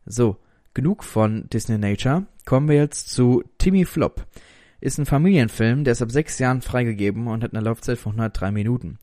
So, 0.06 0.38
genug 0.76 1.04
von 1.04 1.50
Disney 1.50 1.80
Nature. 1.80 2.28
Kommen 2.46 2.70
wir 2.70 2.76
jetzt 2.76 3.10
zu 3.10 3.44
Timmy 3.58 3.86
Flop. 3.86 4.28
Ist 4.80 5.00
ein 5.00 5.08
Familienfilm, 5.08 5.84
der 5.84 5.94
ist 5.94 6.04
ab 6.04 6.12
sechs 6.12 6.38
Jahren 6.38 6.62
freigegeben 6.62 7.26
und 7.26 7.44
hat 7.44 7.56
eine 7.56 7.66
Laufzeit 7.66 7.98
von 7.98 8.12
103 8.12 8.52
Minuten. 8.52 9.00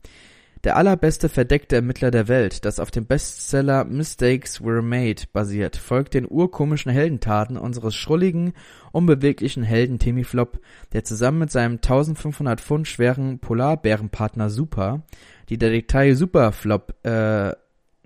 Der 0.65 0.77
allerbeste 0.77 1.29
verdeckte 1.29 1.75
Ermittler 1.75 2.09
der 2.09 2.27
Welt, 2.27 2.65
das 2.65 2.79
auf 2.79 2.89
dem 2.89 3.05
Bestseller 3.05 3.83
Mistakes 3.83 4.65
Were 4.65 4.81
Made 4.81 5.21
basiert, 5.31 5.75
folgt 5.75 6.15
den 6.15 6.25
urkomischen 6.27 6.91
Heldentaten 6.91 7.55
unseres 7.55 7.93
schrulligen, 7.93 8.53
unbeweglichen 8.91 9.61
Helden 9.61 9.99
Timmy 9.99 10.23
Flop, 10.23 10.59
der 10.91 11.03
zusammen 11.03 11.37
mit 11.37 11.51
seinem 11.51 11.73
1500 11.73 12.59
Pfund 12.59 12.87
schweren 12.87 13.37
Polarbärenpartner 13.37 14.49
Super 14.49 15.03
die 15.49 15.59
Detektei 15.59 16.15
Super 16.15 16.51
Flop 16.51 16.95
äh, 17.05 17.53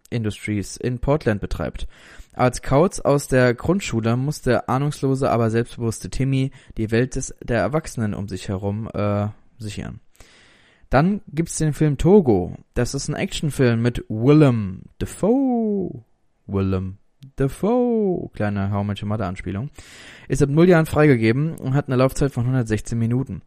Industries 0.09 0.75
in 0.75 0.99
Portland 0.99 1.39
betreibt. 1.39 1.87
Als 2.33 2.61
Kauz 2.61 2.99
aus 2.99 3.29
der 3.29 3.53
Grundschule 3.53 4.17
muss 4.17 4.41
der 4.41 4.69
ahnungslose, 4.69 5.31
aber 5.31 5.49
selbstbewusste 5.49 6.09
Timmy 6.09 6.51
die 6.77 6.91
Welt 6.91 7.15
des, 7.15 7.33
der 7.41 7.59
Erwachsenen 7.59 8.13
um 8.13 8.27
sich 8.27 8.49
herum 8.49 8.89
äh, 8.93 9.27
sichern. 9.59 10.01
Dann 10.89 11.21
gibt's 11.27 11.57
den 11.57 11.73
Film 11.73 11.97
Togo. 11.97 12.55
Das 12.73 12.93
ist 12.93 13.09
ein 13.09 13.15
Actionfilm 13.15 13.81
mit 13.81 14.03
Willem 14.09 14.83
Dafoe. 14.97 16.03
Willem 16.47 16.97
Dafoe. 17.35 18.29
Kleine 18.33 18.71
How 18.71 18.83
Mother 19.03 19.27
Anspielung. 19.27 19.69
Ist 20.27 20.41
ab 20.41 20.49
0 20.49 20.67
Jahren 20.67 20.87
freigegeben 20.87 21.55
und 21.55 21.75
hat 21.75 21.87
eine 21.87 21.95
Laufzeit 21.95 22.31
von 22.31 22.43
116 22.43 22.97
Minuten. 22.97 23.43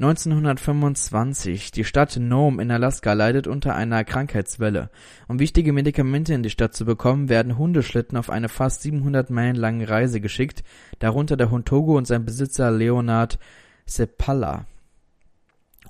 1925. 0.00 1.72
Die 1.72 1.84
Stadt 1.84 2.16
Nome 2.16 2.62
in 2.62 2.70
Alaska 2.70 3.12
leidet 3.12 3.48
unter 3.48 3.74
einer 3.74 4.04
Krankheitswelle. 4.04 4.90
Um 5.26 5.40
wichtige 5.40 5.72
Medikamente 5.72 6.32
in 6.32 6.44
die 6.44 6.50
Stadt 6.50 6.72
zu 6.74 6.84
bekommen, 6.84 7.28
werden 7.28 7.58
Hundeschlitten 7.58 8.16
auf 8.16 8.30
eine 8.30 8.48
fast 8.48 8.82
700 8.82 9.28
Meilen 9.28 9.56
lange 9.56 9.88
Reise 9.90 10.20
geschickt, 10.20 10.62
darunter 11.00 11.36
der 11.36 11.50
Hund 11.50 11.66
Togo 11.66 11.98
und 11.98 12.06
sein 12.06 12.24
Besitzer 12.24 12.70
Leonard 12.70 13.38
Sepala. 13.86 14.66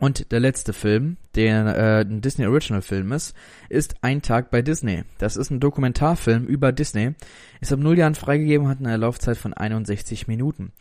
Und 0.01 0.31
der 0.31 0.41
letzte 0.41 0.73
Film, 0.73 1.17
der 1.35 1.77
äh, 1.77 2.01
ein 2.03 2.21
Disney 2.21 2.47
Original 2.47 2.83
Film 2.83 3.13
ist, 3.13 3.35
ist 3.69 3.97
Ein 4.01 4.23
Tag 4.23 4.51
bei 4.51 4.63
Disney. 4.63 5.03
Das 5.19 5.37
ist 5.37 5.51
ein 5.51 5.61
Dokumentarfilm 5.61 6.47
über 6.47 6.71
Disney. 6.71 7.15
Ist 7.61 7.73
ab 7.73 7.81
null 7.81 7.99
Jahren 7.99 8.15
freigegeben, 8.15 8.69
hat 8.69 8.79
eine 8.79 8.97
Laufzeit 8.97 9.37
von 9.37 9.55
61 9.55 10.29
Minuten. 10.29 10.73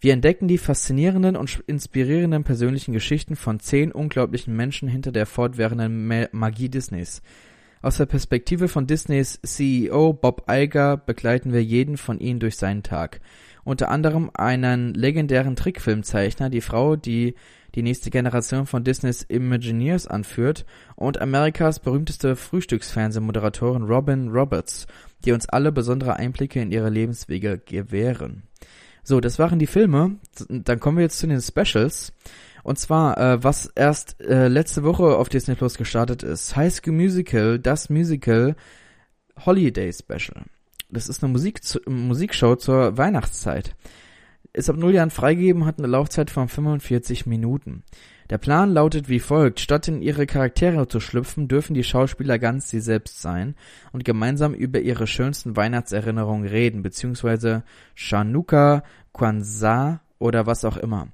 Wir 0.00 0.14
entdecken 0.14 0.48
die 0.48 0.58
faszinierenden 0.58 1.36
und 1.36 1.62
inspirierenden 1.66 2.44
persönlichen 2.44 2.92
Geschichten 2.92 3.36
von 3.36 3.60
zehn 3.60 3.92
unglaublichen 3.92 4.56
Menschen 4.56 4.88
hinter 4.88 5.12
der 5.12 5.26
fortwährenden 5.26 6.28
Magie 6.32 6.68
Disneys. 6.68 7.22
Aus 7.82 7.98
der 7.98 8.06
Perspektive 8.06 8.68
von 8.68 8.86
Disneys 8.86 9.38
CEO 9.44 10.12
Bob 10.12 10.50
Iger 10.50 10.96
begleiten 10.96 11.52
wir 11.52 11.62
jeden 11.62 11.96
von 11.96 12.18
ihnen 12.18 12.40
durch 12.40 12.56
seinen 12.56 12.82
Tag. 12.82 13.20
unter 13.64 13.90
anderem 13.90 14.30
einen 14.34 14.92
legendären 14.92 15.54
Trickfilmzeichner, 15.54 16.50
die 16.50 16.62
Frau, 16.62 16.96
die 16.96 17.36
die 17.74 17.82
nächste 17.82 18.10
Generation 18.10 18.66
von 18.66 18.84
Disneys 18.84 19.22
Imagineers 19.22 20.06
anführt, 20.06 20.64
und 20.96 21.20
Amerikas 21.20 21.80
berühmteste 21.80 22.36
Frühstücksfernsehmoderatorin 22.36 23.84
Robin 23.84 24.28
Roberts, 24.28 24.86
die 25.24 25.32
uns 25.32 25.48
alle 25.48 25.72
besondere 25.72 26.16
Einblicke 26.16 26.60
in 26.60 26.72
ihre 26.72 26.90
Lebenswege 26.90 27.58
gewähren. 27.58 28.44
So, 29.02 29.20
das 29.20 29.38
waren 29.38 29.58
die 29.58 29.66
Filme. 29.66 30.16
Dann 30.48 30.78
kommen 30.78 30.98
wir 30.98 31.04
jetzt 31.04 31.18
zu 31.18 31.26
den 31.26 31.40
Specials. 31.40 32.12
Und 32.62 32.78
zwar, 32.78 33.18
äh, 33.18 33.42
was 33.42 33.66
erst 33.74 34.20
äh, 34.20 34.46
letzte 34.46 34.84
Woche 34.84 35.16
auf 35.16 35.28
Disney 35.28 35.56
Plus 35.56 35.76
gestartet 35.76 36.22
ist. 36.22 36.54
High 36.54 36.72
School 36.72 36.94
Musical, 36.94 37.58
das 37.58 37.90
Musical 37.90 38.54
Holiday 39.44 39.92
Special. 39.92 40.44
Das 40.88 41.08
ist 41.08 41.24
eine 41.24 41.32
Musik 41.32 41.60
Musikshow 41.86 42.54
zur 42.54 42.96
Weihnachtszeit. 42.96 43.74
Ist 44.52 44.68
ab 44.68 44.76
null 44.76 44.94
Jahren 44.94 45.10
freigegeben, 45.10 45.64
hat 45.64 45.78
eine 45.78 45.86
Laufzeit 45.86 46.30
von 46.30 46.48
45 46.48 47.26
Minuten. 47.26 47.84
Der 48.30 48.38
Plan 48.38 48.72
lautet 48.72 49.08
wie 49.08 49.20
folgt. 49.20 49.60
Statt 49.60 49.88
in 49.88 50.00
ihre 50.02 50.26
Charaktere 50.26 50.88
zu 50.88 51.00
schlüpfen, 51.00 51.48
dürfen 51.48 51.74
die 51.74 51.84
Schauspieler 51.84 52.38
ganz 52.38 52.68
sie 52.68 52.80
selbst 52.80 53.20
sein 53.20 53.54
und 53.92 54.04
gemeinsam 54.04 54.54
über 54.54 54.80
ihre 54.80 55.06
schönsten 55.06 55.56
Weihnachtserinnerungen 55.56 56.46
reden, 56.46 56.82
beziehungsweise 56.82 57.62
Chanukka, 57.94 58.84
Kwanzaa 59.12 60.00
oder 60.18 60.46
was 60.46 60.64
auch 60.64 60.76
immer. 60.76 61.08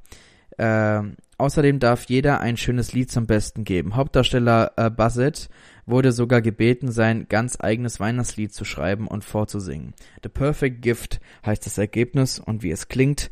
Äh, 0.59 1.03
außerdem 1.38 1.79
darf 1.79 2.05
jeder 2.05 2.41
ein 2.41 2.57
schönes 2.57 2.93
Lied 2.93 3.11
zum 3.11 3.27
Besten 3.27 3.64
geben. 3.64 3.97
Hauptdarsteller 3.97 4.73
äh, 4.77 4.91
Bassett 4.91 5.49
wurde 5.88 6.12
sogar 6.12 6.42
gebeten, 6.42 6.90
sein 6.90 7.27
ganz 7.29 7.59
eigenes 7.61 8.01
Weihnachtslied 8.01 8.53
zu 8.53 8.64
schreiben 8.64 9.09
und 9.09 9.24
vorzusingen. 9.24 9.94
The 10.22 10.29
Perfect 10.29 10.83
Gift 10.83 11.20
heißt 11.44 11.64
das 11.66 11.79
Ergebnis 11.79 12.38
und 12.38 12.62
wie 12.62 12.70
es 12.70 12.88
klingt, 12.88 13.31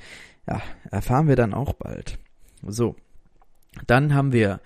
ja, 0.48 0.62
erfahren 0.90 1.28
wir 1.28 1.36
dann 1.36 1.54
auch 1.54 1.72
bald. 1.74 2.18
So. 2.66 2.96
Dann 3.86 4.14
haben 4.14 4.32
wir 4.32 4.60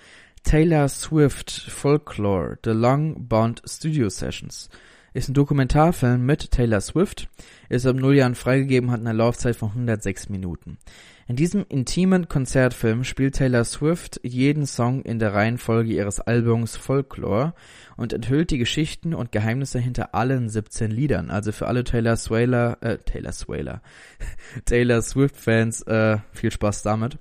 Taylor 0.45 0.89
Swift 0.89 1.51
Folklore, 1.51 2.59
The 2.65 2.71
Long 2.71 3.29
Bond 3.29 3.63
Studio 3.67 4.09
Sessions. 4.09 4.71
Ist 5.13 5.29
ein 5.29 5.35
Dokumentarfilm 5.35 6.25
mit 6.25 6.53
Taylor 6.53 6.81
Swift, 6.81 7.29
ist 7.69 7.85
ab 7.85 7.97
null 7.97 8.15
Jahren 8.15 8.37
freigegeben, 8.37 8.93
hat 8.93 9.01
eine 9.01 9.13
Laufzeit 9.13 9.57
von 9.57 9.71
106 9.71 10.29
Minuten. 10.29 10.79
In 11.31 11.37
diesem 11.37 11.65
intimen 11.69 12.29
Konzertfilm 12.29 13.05
spielt 13.05 13.37
Taylor 13.37 13.63
Swift 13.63 14.19
jeden 14.25 14.67
Song 14.67 15.03
in 15.03 15.21
der 15.21 15.33
Reihenfolge 15.33 15.93
ihres 15.93 16.19
Albums 16.19 16.77
Folklore 16.77 17.55
und 17.97 18.13
enthüllt 18.13 18.51
die 18.51 18.59
Geschichten 18.59 19.15
und 19.15 19.31
Geheimnisse 19.31 19.79
hinter 19.79 20.13
allen 20.13 20.49
17 20.49 20.91
Liedern. 20.91 21.31
Also 21.31 21.53
für 21.53 21.69
alle 21.69 21.85
Taylor 21.85 22.17
Swaler, 22.17 22.79
äh, 22.81 22.99
Taylor 22.99 23.31
Swaler, 23.31 23.81
Taylor 24.65 25.03
Swift 25.03 25.37
Fans, 25.37 25.83
äh, 25.83 26.19
viel 26.33 26.51
Spaß 26.51 26.83
damit. 26.83 27.17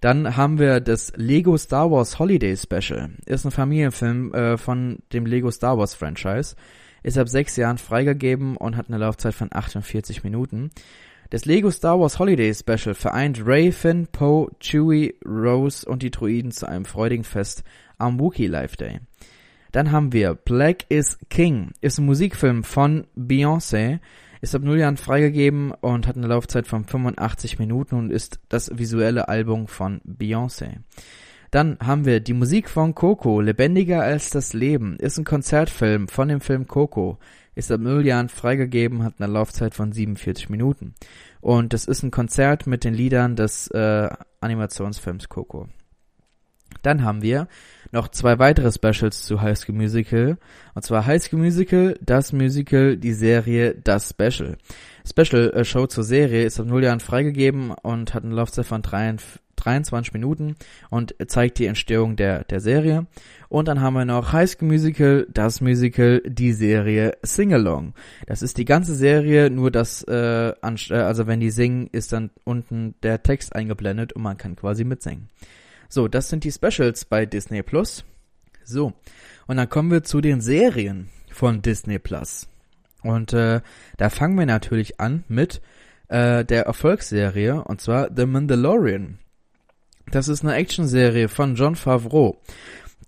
Dann 0.00 0.36
haben 0.36 0.58
wir 0.58 0.80
das 0.80 1.12
Lego 1.14 1.56
Star 1.56 1.92
Wars 1.92 2.18
Holiday 2.18 2.56
Special. 2.56 3.10
Ist 3.24 3.44
ein 3.44 3.52
Familienfilm 3.52 4.34
äh, 4.34 4.58
von 4.58 4.98
dem 5.12 5.26
Lego 5.26 5.52
Star 5.52 5.78
Wars 5.78 5.94
Franchise. 5.94 6.56
Ist 7.04 7.18
ab 7.18 7.28
sechs 7.28 7.54
Jahren 7.54 7.78
freigegeben 7.78 8.56
und 8.56 8.76
hat 8.76 8.88
eine 8.88 8.98
Laufzeit 8.98 9.34
von 9.34 9.50
48 9.52 10.24
Minuten. 10.24 10.70
Das 11.34 11.46
Lego 11.46 11.68
Star 11.72 11.98
Wars 11.98 12.20
Holiday 12.20 12.54
Special 12.54 12.94
vereint 12.94 13.44
Ray, 13.44 13.72
Finn, 13.72 14.06
Poe, 14.06 14.52
Chewie, 14.60 15.16
Rose 15.26 15.84
und 15.84 16.04
die 16.04 16.12
Druiden 16.12 16.52
zu 16.52 16.68
einem 16.68 16.84
freudigen 16.84 17.24
Fest 17.24 17.64
am 17.98 18.20
Wookiee 18.20 18.46
Life 18.46 18.76
Day. 18.76 19.00
Dann 19.72 19.90
haben 19.90 20.12
wir 20.12 20.36
Black 20.36 20.84
is 20.90 21.18
King. 21.30 21.72
Ist 21.80 21.98
ein 21.98 22.06
Musikfilm 22.06 22.62
von 22.62 23.08
Beyoncé 23.18 23.98
ist 24.42 24.54
ab 24.54 24.62
null 24.62 24.78
Jahren 24.78 24.96
freigegeben 24.96 25.72
und 25.72 26.06
hat 26.06 26.16
eine 26.16 26.28
Laufzeit 26.28 26.68
von 26.68 26.84
85 26.84 27.58
Minuten 27.58 27.96
und 27.96 28.12
ist 28.12 28.38
das 28.48 28.78
visuelle 28.78 29.26
Album 29.26 29.66
von 29.66 30.02
Beyoncé. 30.06 30.82
Dann 31.50 31.78
haben 31.80 32.04
wir 32.04 32.20
die 32.20 32.32
Musik 32.32 32.68
von 32.68 32.94
Coco, 32.94 33.40
Lebendiger 33.40 34.02
als 34.02 34.30
das 34.30 34.52
Leben, 34.52 34.98
ist 34.98 35.18
ein 35.18 35.24
Konzertfilm 35.24 36.06
von 36.06 36.28
dem 36.28 36.40
Film 36.40 36.68
Coco, 36.68 37.18
ist 37.54 37.70
ab 37.70 37.80
Jahren 38.04 38.28
freigegeben, 38.28 39.02
hat 39.02 39.14
eine 39.18 39.32
Laufzeit 39.32 39.74
von 39.74 39.92
47 39.92 40.50
Minuten. 40.50 40.94
Und 41.40 41.72
das 41.72 41.84
ist 41.84 42.02
ein 42.02 42.10
Konzert 42.10 42.66
mit 42.66 42.84
den 42.84 42.94
Liedern 42.94 43.36
des 43.36 43.68
äh, 43.68 44.08
Animationsfilms 44.40 45.28
Coco. 45.28 45.68
Dann 46.84 47.02
haben 47.02 47.22
wir 47.22 47.48
noch 47.92 48.08
zwei 48.08 48.38
weitere 48.38 48.70
Specials 48.70 49.24
zu 49.24 49.40
High 49.40 49.56
School 49.56 49.76
Musical. 49.76 50.36
Und 50.74 50.82
zwar 50.82 51.06
High 51.06 51.22
School 51.22 51.40
Musical, 51.40 51.96
das 52.02 52.32
Musical, 52.32 52.96
die 52.96 53.12
Serie, 53.12 53.74
das 53.74 54.10
Special. 54.10 54.56
Special 55.06 55.50
äh, 55.54 55.64
Show 55.64 55.86
zur 55.86 56.04
Serie 56.04 56.44
ist 56.44 56.60
ab 56.60 56.66
0 56.66 56.84
Jahren 56.84 57.00
freigegeben 57.00 57.70
und 57.70 58.14
hat 58.14 58.24
eine 58.24 58.34
Laufzeit 58.34 58.66
von 58.66 58.82
23 58.82 60.12
Minuten 60.12 60.56
und 60.90 61.14
zeigt 61.28 61.58
die 61.58 61.66
Entstehung 61.66 62.16
der, 62.16 62.44
der 62.44 62.60
Serie. 62.60 63.06
Und 63.48 63.68
dann 63.68 63.80
haben 63.80 63.94
wir 63.94 64.04
noch 64.04 64.32
High 64.32 64.50
School 64.50 64.68
Musical, 64.68 65.26
das 65.32 65.60
Musical, 65.60 66.20
die 66.26 66.52
Serie 66.52 67.16
Singalong. 67.22 67.94
Das 68.26 68.42
ist 68.42 68.58
die 68.58 68.64
ganze 68.64 68.94
Serie, 68.94 69.50
nur 69.50 69.70
das, 69.70 70.02
äh, 70.02 70.48
äh, 70.48 70.94
also 70.94 71.26
wenn 71.26 71.40
die 71.40 71.50
singen, 71.50 71.88
ist 71.92 72.12
dann 72.12 72.30
unten 72.44 72.94
der 73.02 73.22
Text 73.22 73.54
eingeblendet 73.54 74.14
und 74.14 74.22
man 74.22 74.36
kann 74.36 74.56
quasi 74.56 74.84
mitsingen. 74.84 75.28
So, 75.88 76.08
das 76.08 76.28
sind 76.28 76.44
die 76.44 76.52
Specials 76.52 77.04
bei 77.04 77.26
Disney 77.26 77.62
Plus. 77.62 78.04
So, 78.64 78.92
und 79.46 79.56
dann 79.56 79.68
kommen 79.68 79.90
wir 79.90 80.02
zu 80.02 80.20
den 80.20 80.40
Serien 80.40 81.08
von 81.30 81.62
Disney 81.62 81.98
Plus. 81.98 82.48
Und 83.02 83.32
äh, 83.34 83.60
da 83.98 84.10
fangen 84.10 84.38
wir 84.38 84.46
natürlich 84.46 85.00
an 85.00 85.24
mit 85.28 85.60
äh, 86.08 86.44
der 86.44 86.64
Erfolgsserie, 86.64 87.62
und 87.62 87.80
zwar 87.80 88.08
The 88.14 88.26
Mandalorian. 88.26 89.18
Das 90.10 90.28
ist 90.28 90.42
eine 90.42 90.54
Actionserie 90.54 91.28
von 91.28 91.54
John 91.54 91.76
Favreau, 91.76 92.40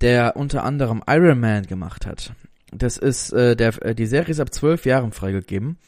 der 0.01 0.37
unter 0.37 0.65
anderem 0.65 1.03
Iron 1.07 1.41
Man 1.41 1.67
gemacht 1.67 2.07
hat. 2.07 2.33
Das 2.73 2.99
ist 2.99 3.33
äh, 3.33 3.57
der 3.57 3.83
äh, 3.83 3.95
die 3.95 4.07
Serie 4.07 4.33
ist 4.33 4.41
ab 4.41 4.53
zwölf 4.53 4.85
Jahren 4.87 5.13
freigegeben 5.13 5.79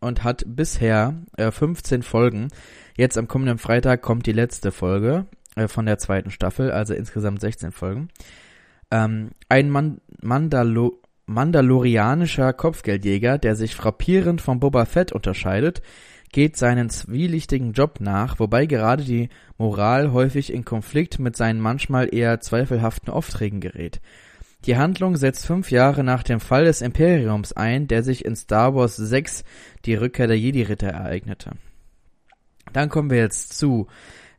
und 0.00 0.24
hat 0.24 0.44
bisher 0.46 1.14
äh, 1.36 1.50
15 1.50 2.02
Folgen. 2.02 2.48
Jetzt 2.96 3.18
am 3.18 3.28
kommenden 3.28 3.58
Freitag 3.58 4.02
kommt 4.02 4.26
die 4.26 4.32
letzte 4.32 4.72
Folge 4.72 5.26
äh, 5.58 5.68
von 5.68 5.86
der 5.86 5.98
zweiten 5.98 6.30
Staffel, 6.30 6.70
also 6.70 6.94
insgesamt 6.94 7.40
16 7.40 7.72
Folgen. 7.72 8.08
Ähm, 8.90 9.30
ein 9.48 9.70
Man 9.70 10.00
Mandalo 10.20 11.00
mandalorianischer 11.26 12.54
Kopfgeldjäger, 12.54 13.36
der 13.36 13.54
sich 13.54 13.76
frappierend 13.76 14.40
von 14.40 14.60
Boba 14.60 14.86
Fett 14.86 15.12
unterscheidet, 15.12 15.82
geht 16.32 16.56
seinen 16.56 16.88
zwielichtigen 16.88 17.72
Job 17.72 18.00
nach, 18.00 18.38
wobei 18.38 18.64
gerade 18.64 19.04
die 19.04 19.28
Moral 19.58 20.12
häufig 20.12 20.52
in 20.52 20.64
Konflikt 20.64 21.18
mit 21.18 21.36
seinen 21.36 21.60
manchmal 21.60 22.14
eher 22.14 22.40
zweifelhaften 22.40 23.12
Aufträgen 23.12 23.60
gerät. 23.60 24.00
Die 24.64 24.76
Handlung 24.76 25.16
setzt 25.16 25.46
fünf 25.46 25.70
Jahre 25.70 26.02
nach 26.02 26.22
dem 26.22 26.40
Fall 26.40 26.64
des 26.64 26.80
Imperiums 26.80 27.52
ein, 27.52 27.86
der 27.86 28.02
sich 28.02 28.24
in 28.24 28.34
Star 28.34 28.74
Wars 28.74 28.96
6 28.96 29.44
die 29.84 29.94
Rückkehr 29.94 30.26
der 30.26 30.38
Jedi-Ritter 30.38 30.88
ereignete. 30.88 31.52
Dann 32.72 32.88
kommen 32.88 33.10
wir 33.10 33.18
jetzt 33.18 33.56
zu 33.56 33.86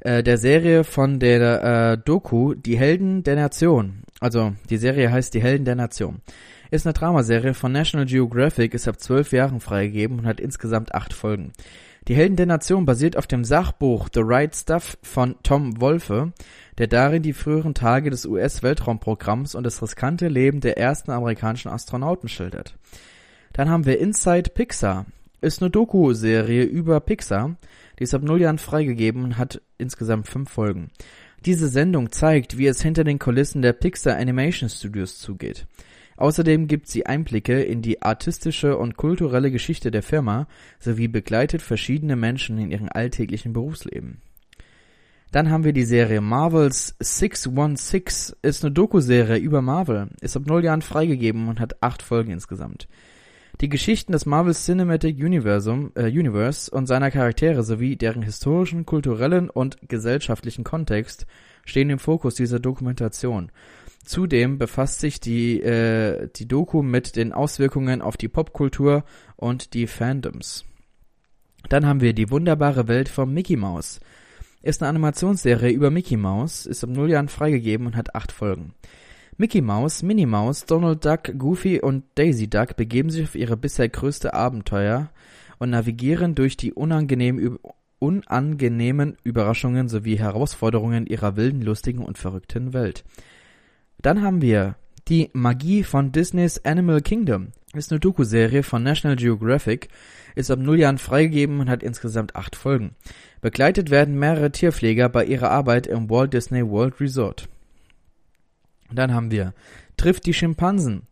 äh, 0.02 0.24
der 0.24 0.38
Serie 0.38 0.84
von 0.84 1.20
der 1.20 1.64
äh, 1.64 1.98
Doku 1.98 2.54
Die 2.54 2.78
Helden 2.78 3.24
der 3.24 3.36
Nation. 3.36 4.04
Also 4.20 4.54
die 4.70 4.78
Serie 4.78 5.12
heißt 5.12 5.34
Die 5.34 5.42
Helden 5.42 5.66
der 5.66 5.76
Nation. 5.76 6.22
Ist 6.72 6.86
eine 6.86 6.94
Dramaserie 6.94 7.54
von 7.54 7.72
National 7.72 8.06
Geographic, 8.06 8.74
ist 8.74 8.88
ab 8.88 9.00
zwölf 9.00 9.32
Jahren 9.32 9.60
freigegeben 9.60 10.20
und 10.20 10.26
hat 10.26 10.40
insgesamt 10.40 10.94
acht 10.94 11.14
Folgen. 11.14 11.52
Die 12.08 12.16
Helden 12.16 12.38
der 12.38 12.46
Nation 12.46 12.86
basiert 12.86 13.18
auf 13.18 13.28
dem 13.28 13.44
Sachbuch 13.44 14.10
The 14.14 14.22
Right 14.24 14.56
Stuff 14.56 14.98
von 15.02 15.36
Tom 15.44 15.82
Wolfe, 15.82 16.32
der 16.78 16.88
darin 16.88 17.24
die 17.24 17.34
früheren 17.34 17.74
Tage 17.74 18.10
des 18.10 18.26
US-Weltraumprogramms 18.26 19.54
und 19.54 19.64
das 19.64 19.82
riskante 19.82 20.28
Leben 20.28 20.62
der 20.62 20.78
ersten 20.78 21.12
amerikanischen 21.12 21.70
Astronauten 21.70 22.30
schildert. 22.30 22.76
Dann 23.54 23.70
haben 23.70 23.86
wir 23.86 24.00
Inside 24.00 24.52
Pixar. 24.52 25.06
Ist 25.42 25.62
eine 25.62 25.70
Doku-Serie 25.70 26.64
über 26.64 27.00
Pixar 27.00 27.56
die 28.00 28.04
ist 28.04 28.14
ab 28.14 28.24
null 28.24 28.42
Jahren 28.42 28.58
freigegeben 28.58 29.24
und 29.24 29.38
hat 29.38 29.62
insgesamt 29.78 30.28
fünf 30.28 30.50
Folgen. 30.50 30.90
Diese 31.46 31.68
Sendung 31.68 32.12
zeigt, 32.12 32.58
wie 32.58 32.68
es 32.68 32.82
hinter 32.82 33.04
den 33.04 33.20
Kulissen 33.20 33.62
der 33.62 33.74
Pixar 33.74 34.18
Animation 34.18 34.70
Studios 34.70 35.20
zugeht. 35.20 35.68
Außerdem 36.18 36.68
gibt 36.68 36.90
sie 36.90 37.06
Einblicke 37.06 37.62
in 37.62 37.82
die 37.82 38.02
artistische 38.02 38.78
und 38.78 38.98
kulturelle 38.98 39.52
Geschichte 39.52 39.90
der 39.90 40.04
Firma 40.04 40.48
sowie 40.80 41.08
begleitet 41.08 41.62
verschiedene 41.62 42.18
Menschen 42.18 42.58
in 42.58 42.72
ihrem 42.72 42.90
alltäglichen 42.92 43.54
Berufsleben. 43.54 44.22
Dann 45.32 45.50
haben 45.50 45.64
wir 45.64 45.74
die 45.74 45.84
Serie 45.84 46.20
Marvels 46.20 46.96
616, 47.00 48.36
ist 48.42 48.66
eine 48.66 48.74
Doku-Serie 48.74 49.38
über 49.38 49.62
Marvel, 49.62 50.10
ist 50.22 50.36
ab 50.36 50.44
null 50.46 50.66
Jahren 50.66 50.82
freigegeben 50.82 51.48
und 51.48 51.62
hat 51.62 51.82
acht 51.82 52.02
Folgen 52.02 52.32
insgesamt. 52.32 52.88
Die 53.62 53.67
Geschichten 53.67 54.13
des 54.13 54.26
Marvel 54.26 54.54
Cinematic 54.54 55.17
Universum, 55.17 55.91
äh, 55.95 56.06
Universe 56.06 56.72
und 56.72 56.86
seiner 56.86 57.12
Charaktere 57.12 57.62
sowie 57.63 57.98
deren 57.98 58.22
historischen, 58.22 58.86
kulturellen 58.86 59.50
und 59.50 59.89
gesellschaftlichen 59.89 60.63
Kontext 60.63 61.26
stehen 61.65 61.89
im 61.89 62.00
Fokus 62.00 62.36
dieser 62.36 62.62
Dokumentation. 62.62 63.52
Zudem 64.06 64.60
befasst 64.60 65.02
sich 65.02 65.19
die, 65.19 65.62
äh, 65.62 66.30
die 66.38 66.48
Doku 66.48 66.82
mit 66.82 67.17
den 67.17 67.34
Auswirkungen 67.34 68.02
auf 68.02 68.15
die 68.15 68.30
Popkultur 68.30 69.04
und 69.36 69.74
die 69.74 69.88
Fandoms. 69.88 70.63
Dann 71.67 71.86
haben 71.86 72.00
wir 72.00 72.13
die 72.13 72.32
wunderbare 72.32 72.88
Welt 72.88 73.10
von 73.10 73.34
Mickey 73.34 73.58
Mouse. 73.58 74.00
Ist 74.62 74.82
eine 74.82 74.89
Animationsserie 74.89 75.72
über 75.72 75.91
Mickey 75.91 76.15
Mouse, 76.15 76.65
ist 76.65 76.86
ab 76.86 76.91
null 76.91 77.10
Jahren 77.10 77.28
freigegeben 77.28 77.88
und 77.88 77.98
hat 77.98 78.15
acht 78.15 78.32
Folgen. 78.32 78.74
Mickey 79.41 79.62
Mouse, 79.62 80.04
Minnie 80.04 80.25
Mouse, 80.25 80.65
Donald 80.65 81.06
Duck, 81.06 81.32
Goofy 81.38 81.80
und 81.80 82.04
Daisy 82.15 82.49
Duck 82.49 82.75
begeben 82.75 83.10
sich 83.10 83.23
auf 83.23 83.36
ihre 83.36 83.56
bisher 83.56 83.88
größte 83.88 84.34
Abenteuer 84.34 85.12
und 85.60 85.69
navigieren 85.69 86.36
durch 86.36 86.58
die 86.58 86.73
unangenehmen, 86.73 87.58
unangenehmen 87.99 89.15
Überraschungen 89.23 89.88
sowie 89.88 90.17
Herausforderungen 90.17 91.06
ihrer 91.06 91.38
wilden, 91.38 91.62
lustigen 91.62 92.04
und 92.04 92.17
verrückten 92.17 92.73
Welt. 92.73 93.06
Dann 94.02 94.23
haben 94.23 94.41
wir 94.41 94.75
die 95.08 95.30
Magie 95.32 95.84
von 95.84 96.12
Disneys 96.12 96.65
Animal 96.65 96.99
Kingdom. 96.99 97.54
Ist 97.73 97.93
eine 97.93 98.02
Doku-Serie 98.02 98.63
von 98.63 98.84
National 98.84 99.15
Geographic, 99.15 99.88
ist 100.36 100.52
ab 100.52 100.60
null 100.60 100.80
Jahren 100.80 100.97
freigegeben 100.97 101.62
und 101.62 101.69
hat 101.69 101.82
insgesamt 101.82 102.36
acht 102.36 102.58
Folgen. 102.58 102.93
Begleitet 103.39 103.89
werden 103.89 104.19
mehrere 104.19 104.52
Tierpfleger 104.52 105.08
bei 105.08 105.23
ihrer 105.23 105.49
Arbeit 105.49 105.88
im 105.88 106.10
Walt 106.10 106.34
Disney 106.34 106.67
World 106.67 106.99
Resort. 106.99 107.47
Dann 108.91 109.13
haben 109.13 109.32
wir 109.32 109.54
Trifft 109.99 110.25
die 110.25 110.34
Schimpansen. 110.34 111.08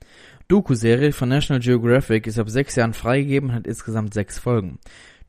Doku-Serie 0.48 1.12
von 1.12 1.28
National 1.28 1.60
Geographic 1.60 2.26
ist 2.26 2.40
ab 2.40 2.50
sechs 2.50 2.78
Jahren 2.78 2.94
freigegeben 2.94 3.50
und 3.50 3.56
hat 3.56 3.68
insgesamt 3.68 4.14
sechs 4.14 4.40
Folgen. 4.40 4.80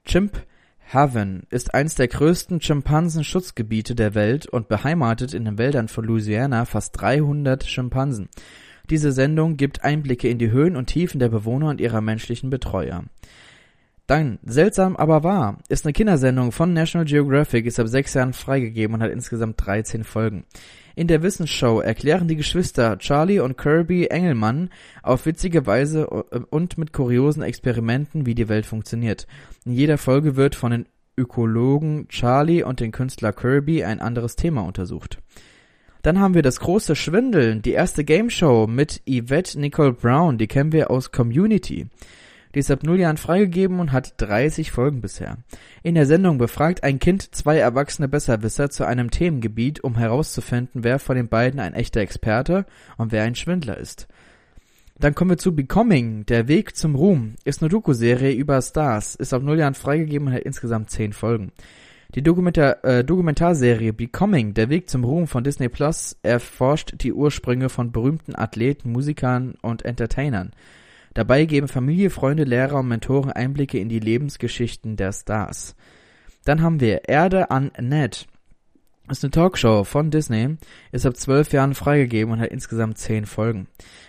Chimp 0.05 0.47
Haven 0.93 1.43
ist 1.51 1.75
eines 1.75 1.97
der 1.97 2.07
größten 2.07 2.61
Schimpansenschutzgebiete 2.61 3.97
der 3.97 4.15
Welt 4.15 4.47
und 4.47 4.69
beheimatet 4.69 5.35
in 5.35 5.45
den 5.45 5.59
Wäldern 5.59 5.89
von 5.89 6.05
Louisiana 6.05 6.67
fast 6.67 6.99
300 7.01 7.65
Schimpansen. 7.65 8.29
Diese 8.89 9.11
Sendung 9.11 9.57
gibt 9.57 9.83
Einblicke 9.83 10.29
in 10.29 10.39
die 10.39 10.53
Höhen 10.53 10.77
und 10.77 10.87
Tiefen 10.87 11.19
der 11.19 11.29
Bewohner 11.29 11.69
und 11.69 11.81
ihrer 11.81 12.01
menschlichen 12.01 12.49
Betreuer. 12.49 13.05
Dann, 14.07 14.39
seltsam 14.45 14.97
aber 14.97 15.25
wahr, 15.25 15.59
ist 15.69 15.85
eine 15.85 15.93
Kindersendung 15.93 16.53
von 16.53 16.73
National 16.73 17.05
Geographic, 17.05 17.67
ist 17.67 17.81
ab 17.81 17.89
sechs 17.89 18.15
Jahren 18.15 18.33
freigegeben 18.33 18.95
und 18.95 19.03
hat 19.03 19.11
insgesamt 19.11 19.67
13 19.67 20.05
Folgen. 20.05 20.45
In 20.99 21.07
der 21.07 21.23
Wissensshow 21.23 21.79
erklären 21.79 22.27
die 22.27 22.35
Geschwister 22.35 22.99
Charlie 22.99 23.39
und 23.39 23.57
Kirby 23.57 24.09
Engelmann 24.09 24.69
auf 25.05 25.27
witzige 25.27 25.65
Weise 25.65 26.09
äh, 26.33 26.41
und 26.51 26.77
mit 26.77 26.93
kuriosen 26.93 27.45
Experimenten, 27.45 28.27
wie 28.27 28.35
die 28.35 28.49
Welt 28.49 28.67
funktioniert. 28.67 29.29
In 29.65 29.75
jeder 29.75 29.97
Folge 29.97 30.35
wird 30.35 30.57
von 30.57 30.73
den 30.73 30.87
Ökologen 31.17 32.09
Charlie 32.09 32.65
und 32.65 32.81
den 32.81 32.91
Künstler 32.91 33.33
Kirby 33.33 33.85
ein 33.85 34.01
anderes 34.01 34.35
Thema 34.35 34.63
untersucht. 34.63 35.21
Dann 36.03 36.19
haben 36.19 36.35
wir 36.35 36.43
das 36.43 36.59
große 36.59 36.97
Schwindeln, 36.97 37.63
die 37.63 37.75
erste 37.75 38.03
Game 38.03 38.29
Show 38.29 38.67
mit 38.67 39.01
Yvette 39.09 39.61
Nicole 39.61 39.93
Brown, 39.93 40.37
die 40.37 40.49
kennen 40.49 40.73
wir 40.73 40.91
aus 40.91 41.13
Community. 41.13 41.87
Die 42.55 42.61
ist 42.61 42.71
ab 42.71 42.83
null 42.83 42.99
Jahren 42.99 43.17
freigegeben 43.17 43.81
und 43.81 43.93
hat 43.93 44.15
30 44.19 44.71
Folgen 44.71 45.01
bisher. 45.01 45.39
In 45.83 45.95
der 45.95 46.07
Sendung 46.07 46.39
befragt 46.39 46.83
ein 46.83 46.99
Kind 46.99 47.35
zwei 47.35 47.59
erwachsene 47.59 48.09
Besserwisser 48.09 48.71
zu 48.71 48.87
einem 48.87 49.11
Themengebiet, 49.11 49.85
um 49.85 49.97
herauszufinden, 49.97 50.85
wer 50.85 50.99
von 50.99 51.17
den 51.17 51.29
beiden 51.29 51.61
ein 51.61 51.75
echter 51.75 52.01
Experte 52.01 52.65
und 52.97 53.13
wer 53.13 53.25
ein 53.25 53.35
Schwindler 53.35 53.77
ist. 53.77 54.09
Dann 54.99 55.15
kommen 55.15 55.31
wir 55.31 55.39
zu 55.39 55.55
Becoming, 55.55 56.27
der 56.27 56.49
Weg 56.49 56.75
zum 56.75 56.97
Ruhm. 56.97 57.37
Ist 57.45 57.63
eine 57.63 57.69
Doku-Serie 57.69 58.33
über 58.33 58.61
Stars, 58.61 59.15
ist 59.15 59.33
ab 59.33 59.43
null 59.43 59.59
Jahren 59.59 59.75
freigegeben 59.75 60.29
und 60.29 60.35
hat 60.35 60.43
insgesamt 60.43 60.91
10 60.91 61.13
Folgen. 61.13 61.53
Die 62.15 62.23
Dokumentar 62.23 62.83
äh, 62.85 63.05
Dokumentarserie 63.05 63.93
Becoming, 63.93 64.55
der 64.55 64.71
Weg 64.71 64.89
zum 64.89 65.05
Ruhm 65.05 65.27
von 65.27 65.45
Disney 65.45 65.69
Plus, 65.69 66.17
erforscht 66.23 66.95
die 67.03 67.13
Ursprünge 67.13 67.69
von 67.69 67.93
berühmten 67.93 68.35
Athleten, 68.35 68.91
Musikern 68.91 69.55
und 69.61 69.85
Entertainern. 69.85 70.53
Dabei 71.15 71.45
geben 71.45 71.69
Familie, 71.69 72.11
Freunde, 72.11 72.45
Lehrer 72.45 72.81
und 72.81 72.89
Mentoren 72.89 73.33
Einblicke 73.33 73.79
in 73.79 73.89
die 73.89 74.01
Lebensgeschichten 74.01 74.97
der 74.97 75.13
Stars. 75.13 75.75
Dann 76.45 76.63
haben 76.63 76.81
wir 76.81 77.09
Erde 77.09 77.51
an 77.51 77.73
Ned. 77.81 78.27
Ist 79.11 79.25
eine 79.25 79.31
Talkshow 79.31 79.85
von 79.85 80.11
Disney, 80.11 80.57
ist 80.93 81.07
ab 81.07 81.17
zwölf 81.17 81.53
Jahren 81.53 81.75
freigegeben 81.75 82.33
und 82.33 82.41
hat 82.41 82.51
insgesamt 82.51 82.99
zehn 82.99 83.25
Folgen. 83.25 83.67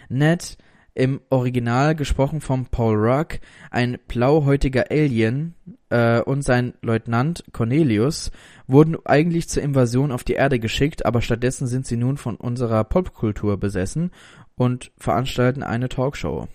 Ned, 0.10 0.58
im 0.94 1.22
Original 1.30 1.96
gesprochen 1.96 2.42
von 2.42 2.66
Paul 2.66 2.96
Ruck, 2.98 3.40
ein 3.72 3.98
blauhäutiger 4.10 4.92
Alien 4.92 5.56
äh, 5.90 6.20
und 6.20 6.44
sein 6.44 6.74
Leutnant 6.82 7.46
Cornelius 7.54 8.32
wurden 8.68 8.98
eigentlich 9.06 9.48
zur 9.48 9.64
Invasion 9.64 10.12
auf 10.12 10.26
die 10.26 10.34
Erde 10.34 10.60
geschickt, 10.60 11.06
aber 11.06 11.22
stattdessen 11.22 11.68
sind 11.68 11.86
sie 11.86 11.96
nun 11.96 12.18
von 12.18 12.36
unserer 12.36 12.84
Popkultur 12.84 13.58
besessen 13.58 14.12
und 14.56 14.92
veranstalten 14.98 15.64
eine 15.64 15.88
Talkshow. 15.88 16.50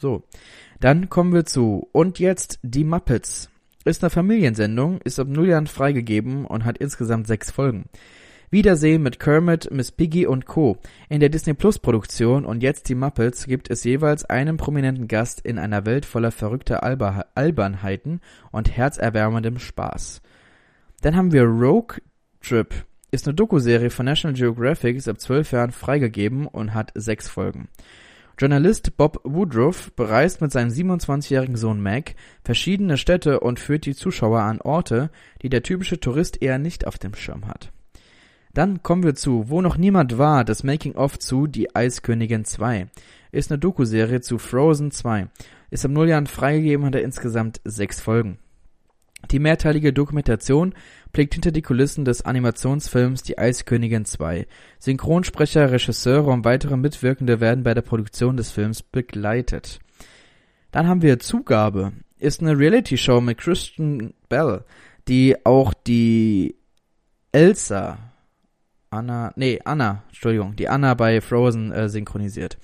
So, 0.00 0.22
dann 0.78 1.08
kommen 1.08 1.32
wir 1.32 1.44
zu 1.44 1.88
Und 1.90 2.20
jetzt 2.20 2.60
die 2.62 2.84
Muppets. 2.84 3.50
Ist 3.84 4.04
eine 4.04 4.10
Familiensendung, 4.10 5.00
ist 5.02 5.18
ab 5.18 5.26
null 5.26 5.48
Jahren 5.48 5.66
freigegeben 5.66 6.44
und 6.44 6.64
hat 6.64 6.78
insgesamt 6.78 7.26
sechs 7.26 7.50
Folgen. 7.50 7.86
Wiedersehen 8.50 9.02
mit 9.02 9.18
Kermit, 9.18 9.70
Miss 9.72 9.90
Piggy 9.90 10.26
und 10.26 10.46
Co. 10.46 10.78
In 11.08 11.18
der 11.18 11.30
Disney 11.30 11.54
Plus 11.54 11.80
Produktion 11.80 12.44
und 12.44 12.62
jetzt 12.62 12.88
die 12.88 12.94
Muppets 12.94 13.46
gibt 13.46 13.70
es 13.70 13.82
jeweils 13.82 14.24
einen 14.24 14.56
prominenten 14.56 15.08
Gast 15.08 15.40
in 15.40 15.58
einer 15.58 15.84
Welt 15.84 16.06
voller 16.06 16.30
verrückter 16.30 16.84
Alba 16.84 17.24
Albernheiten 17.34 18.20
und 18.52 18.70
herzerwärmendem 18.74 19.58
Spaß. 19.58 20.22
Dann 21.00 21.16
haben 21.16 21.32
wir 21.32 21.42
Rogue 21.42 21.96
Trip. 22.40 22.72
Ist 23.10 23.26
eine 23.26 23.34
Doku-Serie 23.34 23.90
von 23.90 24.06
National 24.06 24.36
Geographic, 24.36 24.96
ist 24.96 25.08
ab 25.08 25.20
zwölf 25.20 25.50
Jahren 25.50 25.72
freigegeben 25.72 26.46
und 26.46 26.72
hat 26.72 26.92
sechs 26.94 27.28
Folgen. 27.28 27.68
Journalist 28.38 28.96
Bob 28.96 29.20
Woodruff 29.24 29.90
bereist 29.96 30.40
mit 30.40 30.52
seinem 30.52 30.70
27-jährigen 30.70 31.56
Sohn 31.56 31.82
Mac 31.82 32.14
verschiedene 32.44 32.96
Städte 32.96 33.40
und 33.40 33.58
führt 33.58 33.84
die 33.84 33.96
Zuschauer 33.96 34.42
an 34.42 34.60
Orte, 34.60 35.10
die 35.42 35.48
der 35.48 35.64
typische 35.64 35.98
Tourist 35.98 36.40
eher 36.40 36.60
nicht 36.60 36.86
auf 36.86 36.98
dem 36.98 37.16
Schirm 37.16 37.48
hat. 37.48 37.72
Dann 38.54 38.84
kommen 38.84 39.02
wir 39.02 39.16
zu 39.16 39.50
Wo 39.50 39.60
noch 39.60 39.76
niemand 39.76 40.18
war, 40.18 40.44
das 40.44 40.62
Making-of 40.62 41.18
zu 41.18 41.48
Die 41.48 41.74
Eiskönigin 41.74 42.44
2. 42.44 42.86
Ist 43.32 43.50
eine 43.50 43.58
Doku-Serie 43.58 44.20
zu 44.20 44.38
Frozen 44.38 44.92
2. 44.92 45.26
Ist 45.70 45.84
am 45.84 45.92
Nulljahren 45.92 46.28
freigegeben 46.28 46.86
hat 46.86 46.94
insgesamt 46.94 47.60
sechs 47.64 48.00
Folgen. 48.00 48.38
Die 49.30 49.38
mehrteilige 49.38 49.92
Dokumentation 49.92 50.74
blickt 51.12 51.34
hinter 51.34 51.50
die 51.50 51.62
Kulissen 51.62 52.04
des 52.04 52.22
Animationsfilms 52.22 53.22
Die 53.22 53.38
Eiskönigin 53.38 54.04
2. 54.04 54.46
Synchronsprecher, 54.78 55.70
Regisseure 55.70 56.30
und 56.30 56.44
weitere 56.44 56.76
Mitwirkende 56.76 57.40
werden 57.40 57.64
bei 57.64 57.74
der 57.74 57.82
Produktion 57.82 58.36
des 58.36 58.50
Films 58.50 58.82
begleitet. 58.82 59.80
Dann 60.70 60.86
haben 60.86 61.02
wir 61.02 61.18
Zugabe. 61.18 61.92
Ist 62.18 62.40
eine 62.40 62.58
Reality-Show 62.58 63.20
mit 63.20 63.38
Christian 63.38 64.14
Bell, 64.28 64.64
die 65.08 65.36
auch 65.44 65.74
die 65.74 66.56
Elsa 67.32 67.98
Anna, 68.90 69.32
nee, 69.36 69.60
Anna, 69.64 70.02
Entschuldigung, 70.08 70.56
die 70.56 70.68
Anna 70.68 70.94
bei 70.94 71.20
Frozen 71.20 71.72
äh, 71.72 71.88
synchronisiert 71.88 72.56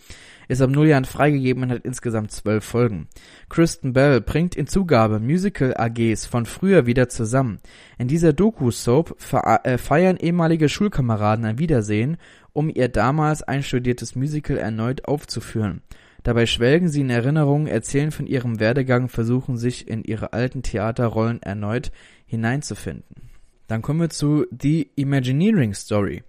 ist 0.49 0.63
ab 0.63 0.71
null 0.71 0.89
Jahren 0.89 1.05
freigegeben 1.05 1.63
und 1.63 1.71
hat 1.71 1.85
insgesamt 1.85 2.31
zwölf 2.31 2.65
Folgen. 2.65 3.09
Kristen 3.49 3.93
Bell 3.93 4.21
bringt 4.21 4.55
in 4.55 4.67
Zugabe 4.67 5.21
Musical-AGs 5.21 6.27
von 6.27 6.47
früher 6.47 6.87
wieder 6.87 7.09
zusammen. 7.09 7.59
In 7.99 8.09
dieser 8.09 8.33
Doku-Soap 8.33 9.17
äh, 9.65 9.79
feiern 9.79 10.17
ehemalige 10.17 10.69
Schulkameraden 10.69 11.45
ein 11.45 11.59
Wiedersehen, 11.59 12.17
um 12.53 12.69
ihr 12.69 12.89
damals 12.89 13.43
einstudiertes 13.43 14.15
Musical 14.15 14.59
erneut 14.59 15.07
aufzuführen. 15.07 15.83
Dabei 16.23 16.47
schwelgen 16.47 16.89
sie 16.89 17.03
in 17.03 17.11
Erinnerungen, 17.11 17.67
erzählen 17.67 18.11
von 18.11 18.27
ihrem 18.27 18.59
Werdegang, 18.59 19.09
versuchen 19.09 19.59
sich 19.59 19.87
in 19.87 20.03
ihre 20.03 20.33
alten 20.33 20.63
Theaterrollen 20.63 21.43
erneut 21.43 21.93
hineinzufinden. 22.25 23.31
Dann 23.67 23.83
kommen 23.83 24.01
wir 24.01 24.11
zu 24.11 24.47
The 24.51 24.91
Imagineering 24.97 25.75
Story. 25.75 26.23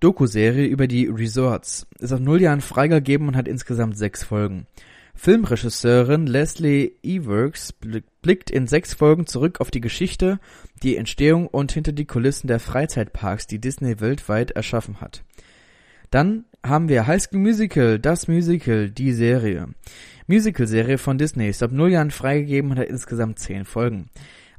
Doku-Serie 0.00 0.66
über 0.66 0.86
die 0.86 1.06
Resorts. 1.06 1.86
Ist 1.98 2.12
auf 2.12 2.20
null 2.20 2.40
Jahren 2.40 2.60
freigegeben 2.60 3.28
und 3.28 3.36
hat 3.36 3.48
insgesamt 3.48 3.96
sechs 3.96 4.24
Folgen. 4.24 4.66
Filmregisseurin 5.14 6.26
Leslie 6.26 6.92
Ewerks 7.02 7.72
blickt 7.72 8.50
in 8.50 8.66
sechs 8.66 8.92
Folgen 8.92 9.26
zurück 9.26 9.60
auf 9.60 9.70
die 9.70 9.80
Geschichte, 9.80 10.38
die 10.82 10.96
Entstehung 10.96 11.46
und 11.46 11.72
hinter 11.72 11.92
die 11.92 12.04
Kulissen 12.04 12.48
der 12.48 12.60
Freizeitparks, 12.60 13.46
die 13.46 13.58
Disney 13.58 13.98
weltweit 14.00 14.50
erschaffen 14.50 15.00
hat. 15.00 15.24
Dann 16.10 16.44
haben 16.62 16.88
wir 16.88 17.06
High 17.06 17.22
School 17.22 17.40
Musical, 17.40 17.98
das 17.98 18.28
Musical, 18.28 18.90
die 18.90 19.12
Serie. 19.12 19.68
Musical-Serie 20.26 20.98
von 20.98 21.18
Disney 21.18 21.48
ist 21.48 21.62
ab 21.62 21.72
null 21.72 21.92
Jahren 21.92 22.10
freigegeben 22.10 22.72
und 22.72 22.78
hat 22.78 22.88
insgesamt 22.88 23.38
zehn 23.38 23.64
Folgen. 23.64 24.10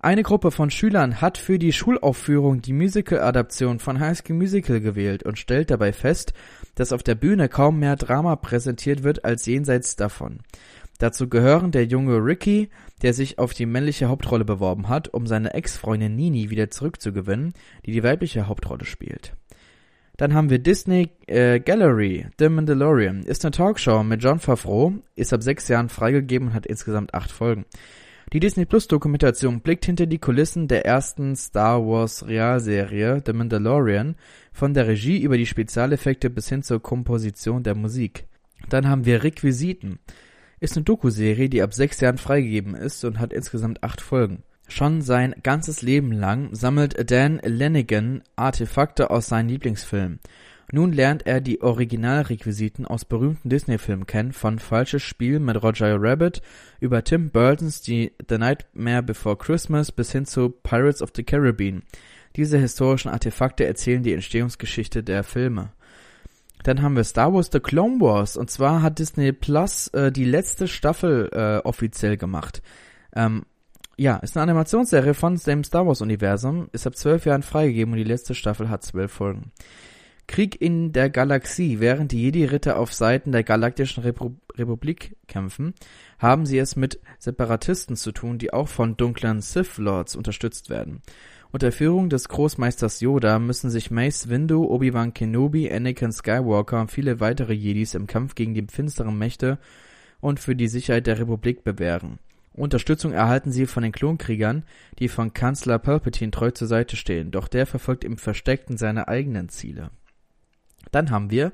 Eine 0.08 0.24
Gruppe 0.24 0.52
von 0.52 0.70
Schülern 0.70 1.20
hat 1.20 1.38
für 1.38 1.60
die 1.60 1.74
Schulaufführung 1.74 2.62
die 2.62 2.72
Musical-Adaption 2.72 3.80
von 3.80 4.00
High 4.00 4.18
School 4.18 4.38
Musical 4.38 4.80
gewählt 4.80 5.24
und 5.24 5.38
stellt 5.38 5.70
dabei 5.70 5.92
fest, 5.92 6.32
dass 6.76 6.94
auf 6.94 7.04
der 7.04 7.16
Bühne 7.16 7.50
kaum 7.50 7.80
mehr 7.80 7.98
Drama 7.98 8.38
präsentiert 8.38 9.04
wird 9.04 9.26
als 9.26 9.46
jenseits 9.46 9.98
davon. 9.98 10.40
Dazu 10.98 11.28
gehören 11.28 11.72
der 11.72 11.88
junge 11.88 12.24
Ricky, 12.24 12.70
der 13.02 13.14
sich 13.14 13.38
auf 13.38 13.54
die 13.54 13.66
männliche 13.66 14.08
Hauptrolle 14.08 14.46
beworben 14.46 14.88
hat, 14.88 15.10
um 15.10 15.28
seine 15.28 15.54
Ex-Freundin 15.54 16.16
Nini 16.16 16.50
wieder 16.50 16.72
zurückzugewinnen, 16.72 17.52
die 17.86 17.92
die 17.92 18.04
weibliche 18.04 18.48
Hauptrolle 18.48 18.86
spielt. 18.86 19.34
Dann 20.16 20.34
haben 20.34 20.50
wir 20.50 20.60
Disney 20.60 21.10
äh, 21.26 21.60
Gallery, 21.60 22.28
The 22.40 22.48
Mandalorian, 22.48 23.24
ist 23.24 23.44
eine 23.44 23.52
Talkshow 23.52 24.04
mit 24.04 24.24
John 24.24 24.40
Favreau, 24.40 24.94
ist 25.18 25.34
ab 25.34 25.44
sechs 25.44 25.68
Jahren 25.68 25.90
freigegeben 25.90 26.48
und 26.48 26.54
hat 26.54 26.66
insgesamt 26.66 27.14
acht 27.14 27.30
Folgen. 27.30 27.66
Die 28.34 28.42
Disney 28.42 28.66
Plus 28.66 28.90
Dokumentation 28.90 29.62
blickt 29.62 29.86
hinter 29.86 30.06
die 30.06 30.20
Kulissen 30.20 30.68
der 30.68 30.86
ersten 30.86 31.38
Star 31.38 31.88
Wars 31.88 32.28
Realserie 32.28 33.24
The 33.26 33.32
Mandalorian, 33.32 34.16
von 34.52 34.74
der 34.74 34.86
Regie 34.86 35.22
über 35.22 35.38
die 35.38 35.46
Spezialeffekte 35.46 36.30
bis 36.30 36.50
hin 36.50 36.62
zur 36.62 36.82
Komposition 36.82 37.64
der 37.64 37.74
Musik. 37.74 38.26
Dann 38.68 38.90
haben 38.90 39.06
wir 39.06 39.24
Requisiten. 39.24 40.00
Ist 40.60 40.76
eine 40.76 40.84
Dokuserie, 40.84 41.48
die 41.48 41.62
ab 41.62 41.74
sechs 41.74 42.02
Jahren 42.02 42.18
freigegeben 42.18 42.76
ist 42.76 43.06
und 43.06 43.18
hat 43.18 43.32
insgesamt 43.32 43.82
acht 43.82 44.02
Folgen. 44.02 44.44
Schon 44.68 45.02
sein 45.02 45.34
ganzes 45.42 45.82
Leben 45.82 46.12
lang 46.12 46.54
sammelt 46.54 47.10
Dan 47.10 47.40
Lanigan 47.46 48.24
Artefakte 48.36 49.10
aus 49.10 49.28
seinen 49.28 49.48
Lieblingsfilmen. 49.48 50.20
Nun 50.70 50.92
lernt 50.92 51.26
er 51.26 51.40
die 51.40 51.62
Originalrequisiten 51.62 52.86
aus 52.86 53.06
berühmten 53.06 53.50
Disney-Filmen 53.50 54.06
kennen, 54.06 54.34
von 54.34 54.60
Falsches 54.60 55.02
Spiel 55.02 55.40
mit 55.40 55.64
Roger 55.64 55.96
Rabbit 55.98 56.42
über 56.82 57.04
Tim 57.06 57.30
Burtons 57.30 57.86
The 57.86 58.12
Nightmare 58.30 59.02
Before 59.02 59.38
Christmas 59.38 59.94
bis 59.94 60.12
hin 60.12 60.26
zu 60.26 60.50
Pirates 60.50 61.02
of 61.02 61.12
the 61.16 61.24
Caribbean. 61.24 61.84
Diese 62.36 62.58
historischen 62.58 63.10
Artefakte 63.10 63.66
erzählen 63.66 64.04
die 64.04 64.12
Entstehungsgeschichte 64.12 65.04
der 65.04 65.24
Filme. 65.24 65.72
Dann 66.64 66.82
haben 66.82 66.98
wir 66.98 67.06
Star 67.06 67.34
Wars 67.34 67.50
The 67.50 67.62
Clone 67.62 68.02
Wars 68.02 68.36
und 68.36 68.52
zwar 68.52 68.82
hat 68.82 69.00
Disney 69.00 69.32
Plus 69.32 69.88
äh, 69.90 70.12
die 70.12 70.26
letzte 70.26 70.68
Staffel 70.68 71.30
äh, 71.32 71.66
offiziell 71.66 72.18
gemacht. 72.18 72.62
Ähm, 73.16 73.46
ja, 73.96 74.18
ist 74.18 74.36
eine 74.36 74.44
Animationsserie 74.44 75.14
von 75.14 75.38
dem 75.38 75.64
Star 75.64 75.88
Wars 75.88 76.02
Universum, 76.02 76.68
ist 76.74 76.86
ab 76.86 76.98
zwölf 76.98 77.26
Jahren 77.26 77.42
freigegeben 77.42 77.94
und 77.94 77.98
die 78.00 78.04
letzte 78.04 78.36
Staffel 78.36 78.70
hat 78.70 78.84
zwölf 78.84 79.14
Folgen. 79.14 79.52
Krieg 80.28 80.62
in 80.62 80.92
der 80.92 81.10
Galaxie. 81.10 81.80
Während 81.80 82.12
die 82.12 82.22
Jedi-Ritter 82.22 82.78
auf 82.78 82.94
Seiten 82.94 83.32
der 83.32 83.44
Galaktischen 83.44 84.04
Repu 84.04 84.36
Republik 84.56 85.16
kämpfen, 85.28 85.74
haben 86.20 86.46
sie 86.46 86.58
es 86.58 86.76
mit 86.76 87.00
Separatisten 87.20 87.96
zu 87.96 88.12
tun, 88.12 88.38
die 88.38 88.54
auch 88.54 88.68
von 88.68 88.98
dunklen 88.98 89.42
Sith-Lords 89.42 90.16
unterstützt 90.16 90.70
werden. 90.70 91.02
Unter 91.52 91.72
Führung 91.72 92.10
des 92.10 92.28
Großmeisters 92.28 93.00
Yoda 93.00 93.40
müssen 93.40 93.70
sich 93.70 93.90
Mace 93.90 94.30
Windu, 94.30 94.66
Obi-Wan 94.66 95.14
Kenobi, 95.14 95.72
Anakin 95.72 96.12
Skywalker 96.12 96.82
und 96.82 96.92
viele 96.92 97.20
weitere 97.20 97.54
Jedis 97.54 97.94
im 97.96 98.06
Kampf 98.06 98.36
gegen 98.36 98.54
die 98.54 98.66
finsteren 98.70 99.18
Mächte 99.18 99.58
und 100.20 100.40
für 100.40 100.56
die 100.56 100.68
Sicherheit 100.68 101.08
der 101.08 101.20
Republik 101.20 101.64
bewähren. 101.64 102.20
Unterstützung 102.54 103.14
erhalten 103.14 103.52
sie 103.52 103.68
von 103.68 103.84
den 103.84 103.92
Klonkriegern, 103.92 104.64
die 105.00 105.08
von 105.08 105.34
Kanzler 105.34 105.78
Palpatine 105.78 106.32
treu 106.32 106.52
zur 106.52 106.68
Seite 106.68 106.96
stehen, 106.96 107.32
doch 107.32 107.48
der 107.48 107.68
verfolgt 107.68 108.04
im 108.04 108.18
Versteckten 108.18 108.78
seine 108.78 109.08
eigenen 109.08 109.48
Ziele. 109.50 109.92
Dann 110.92 111.12
haben 111.12 111.32
wir 111.32 111.52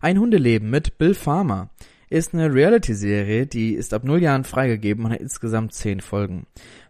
Ein 0.00 0.18
Hundeleben 0.18 0.70
mit 0.70 0.98
Bill 0.98 1.14
Farmer. 1.14 1.70
Ist 2.10 2.32
eine 2.32 2.52
Reality-Serie, 2.52 3.46
die 3.46 3.74
ist 3.74 3.92
ab 3.92 4.04
null 4.04 4.22
Jahren 4.22 4.44
freigegeben 4.44 5.04
und 5.04 5.12
hat 5.12 5.20
insgesamt 5.20 5.74
zehn 5.74 6.00
Folgen. 6.00 6.46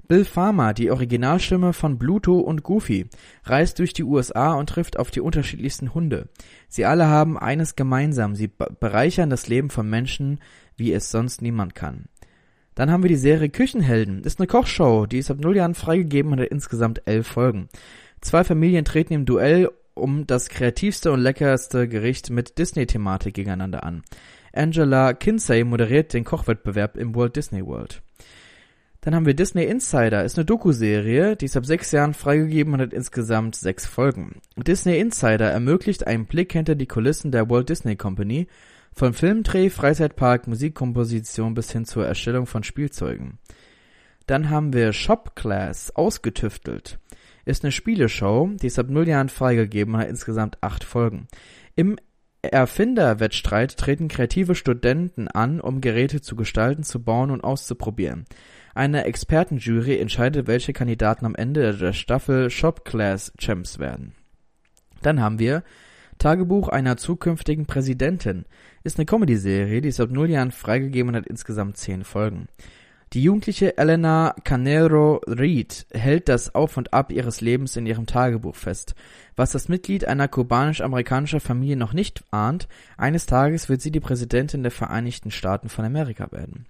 Bill 0.09 0.25
Farmer, 0.25 0.73
die 0.73 0.91
Originalstimme 0.91 1.75
von 1.75 1.99
Bluto 1.99 2.39
und 2.39 2.63
Goofy, 2.63 3.07
reist 3.45 3.79
durch 3.79 3.93
die 3.93 4.05
USA 4.05 4.55
und 4.55 4.71
trifft 4.71 4.99
auf 4.99 5.11
die 5.11 5.21
unterschiedlichsten 5.21 5.93
Hunde. 5.93 6.29
Sie 6.69 6.87
alle 6.87 7.09
haben 7.09 7.39
eines 7.39 7.77
gemeinsam, 7.77 8.35
sie 8.35 8.49
bereichern 8.49 9.29
das 9.29 9.49
Leben 9.49 9.69
von 9.69 9.91
Menschen, 9.91 10.41
wie 10.77 10.93
es 10.93 11.11
sonst 11.11 11.43
niemand 11.43 11.75
kann. 11.75 12.07
Dann 12.75 12.91
haben 12.91 13.03
wir 13.03 13.09
die 13.09 13.17
Serie 13.17 13.51
Küchenhelden. 13.51 14.23
Ist 14.23 14.39
eine 14.39 14.47
Kochshow, 14.47 15.05
die 15.05 15.19
ist 15.19 15.31
ab 15.31 15.39
null 15.41 15.57
Jahren 15.57 15.75
freigegeben 15.75 16.33
und 16.33 16.41
hat 16.41 16.49
insgesamt 16.49 17.03
elf 17.05 17.27
Folgen. 17.27 17.69
Zwei 18.21 18.45
Familien 18.45 18.85
treten 18.85 19.13
im 19.13 19.27
Duell 19.27 19.71
um 19.99 20.27
das 20.27 20.49
kreativste 20.49 21.13
und 21.13 21.21
leckerste 21.21 21.89
Gericht 21.89 22.31
mit 22.31 22.59
Disney-Thematik 22.59 23.35
gegeneinander 23.35 23.85
an. 23.85 24.03
Angela 24.53 25.13
Kinsey 25.13 25.65
moderiert 25.65 26.13
den 26.15 26.25
Kochwettbewerb 26.25 26.97
im 26.97 27.15
Walt 27.15 27.37
Disney 27.37 27.65
World. 27.65 28.03
Dann 29.01 29.15
haben 29.15 29.27
wir 29.27 29.35
Disney 29.35 29.65
Insider, 29.65 30.25
ist 30.25 30.37
eine 30.37 30.45
Doku-Serie, 30.45 31.37
die 31.37 31.45
ist 31.45 31.57
ab 31.57 31.65
sechs 31.65 31.93
Jahren 31.93 32.15
freigegeben 32.15 32.75
und 32.75 32.81
hat 32.81 32.93
insgesamt 32.93 33.55
sechs 33.55 33.87
Folgen. 33.87 34.41
Disney 34.57 34.99
Insider 34.99 35.51
ermöglicht 35.51 36.07
einen 36.07 36.27
Blick 36.27 36.53
hinter 36.53 36.75
die 36.75 36.87
Kulissen 36.87 37.31
der 37.31 37.49
Walt 37.49 37.69
Disney 37.69 37.97
Company, 37.97 38.49
von 38.93 39.15
Filmdreh, 39.15 39.71
Freizeitpark, 39.71 40.49
Musikkomposition 40.49 41.55
bis 41.55 41.71
hin 41.71 41.85
zur 41.85 42.07
Erstellung 42.07 42.47
von 42.47 42.65
Spielzeugen. 42.65 43.39
Dann 44.27 44.51
haben 44.51 44.73
wir 44.73 44.93
Shop 44.93 45.37
Class, 45.37 45.95
ausgetüftelt 45.95 46.99
ist 47.49 47.65
eine 47.65 47.73
Spieleshow, 47.73 48.51
die 48.61 48.67
ist 48.67 48.79
ab 48.79 48.89
null 48.89 49.09
Jahren 49.09 49.29
freigegeben 49.29 49.97
hat 49.97 50.09
insgesamt 50.09 50.59
acht 50.63 50.85
Folgen. 50.85 51.29
Im 51.75 51.97
Erfinderwettstreit 52.43 53.77
treten 53.77 54.09
kreative 54.09 54.55
Studenten 54.55 55.29
an, 55.29 55.61
um 55.61 55.81
Geräte 55.81 56.21
zu 56.21 56.37
gestalten, 56.37 56.85
zu 56.85 57.03
bauen 57.03 57.31
und 57.31 57.43
auszuprobieren. 57.43 58.27
Eine 58.75 59.05
Expertenjury 59.05 59.99
entscheidet, 59.99 60.47
welche 60.47 60.73
Kandidaten 60.73 61.27
am 61.27 61.35
Ende 61.35 61.77
der 61.77 61.93
Staffel 61.93 62.51
Shop 62.51 62.85
Class 62.85 63.33
Champs 63.39 63.79
werden. 63.79 64.15
Dann 65.03 65.21
haben 65.21 65.39
wir 65.39 65.65
Tagebuch 66.19 66.69
einer 66.69 66.97
zukünftigen 66.97 67.67
Präsidentin. 67.67 68.45
Ist 68.85 68.99
eine 68.99 69.07
Comedy-Serie, 69.07 69.81
die 69.81 69.89
ist 69.89 70.01
ab 70.01 70.11
null 70.11 70.31
Jahren 70.31 70.51
freigegeben 70.51 71.15
hat 71.17 71.27
insgesamt 71.27 71.77
zehn 71.77 72.05
Folgen. 72.05 72.49
Die 73.15 73.23
jugendliche 73.23 73.79
Elena 73.79 74.35
Canero 74.45 75.23
Reed 75.27 75.87
hält 75.93 76.29
das 76.29 76.55
Auf 76.55 76.77
und 76.77 76.93
Ab 76.93 77.11
ihres 77.11 77.41
Lebens 77.41 77.75
in 77.77 77.87
ihrem 77.87 78.05
Tagebuch 78.05 78.55
fest. 78.55 78.95
Was 79.35 79.53
das 79.53 79.69
Mitglied 79.71 80.05
einer 80.05 80.29
kubanisch-amerikanischer 80.29 81.41
Familie 81.41 81.77
noch 81.77 81.95
nicht 81.95 82.23
ahnt, 82.31 82.69
eines 82.99 83.25
Tages 83.25 83.71
wird 83.71 83.81
sie 83.81 83.91
die 83.91 84.01
Präsidentin 84.01 84.63
der 84.63 84.73
Vereinigten 84.73 85.31
Staaten 85.31 85.71
von 85.71 85.87
Amerika 85.87 86.31
werden. 86.33 86.67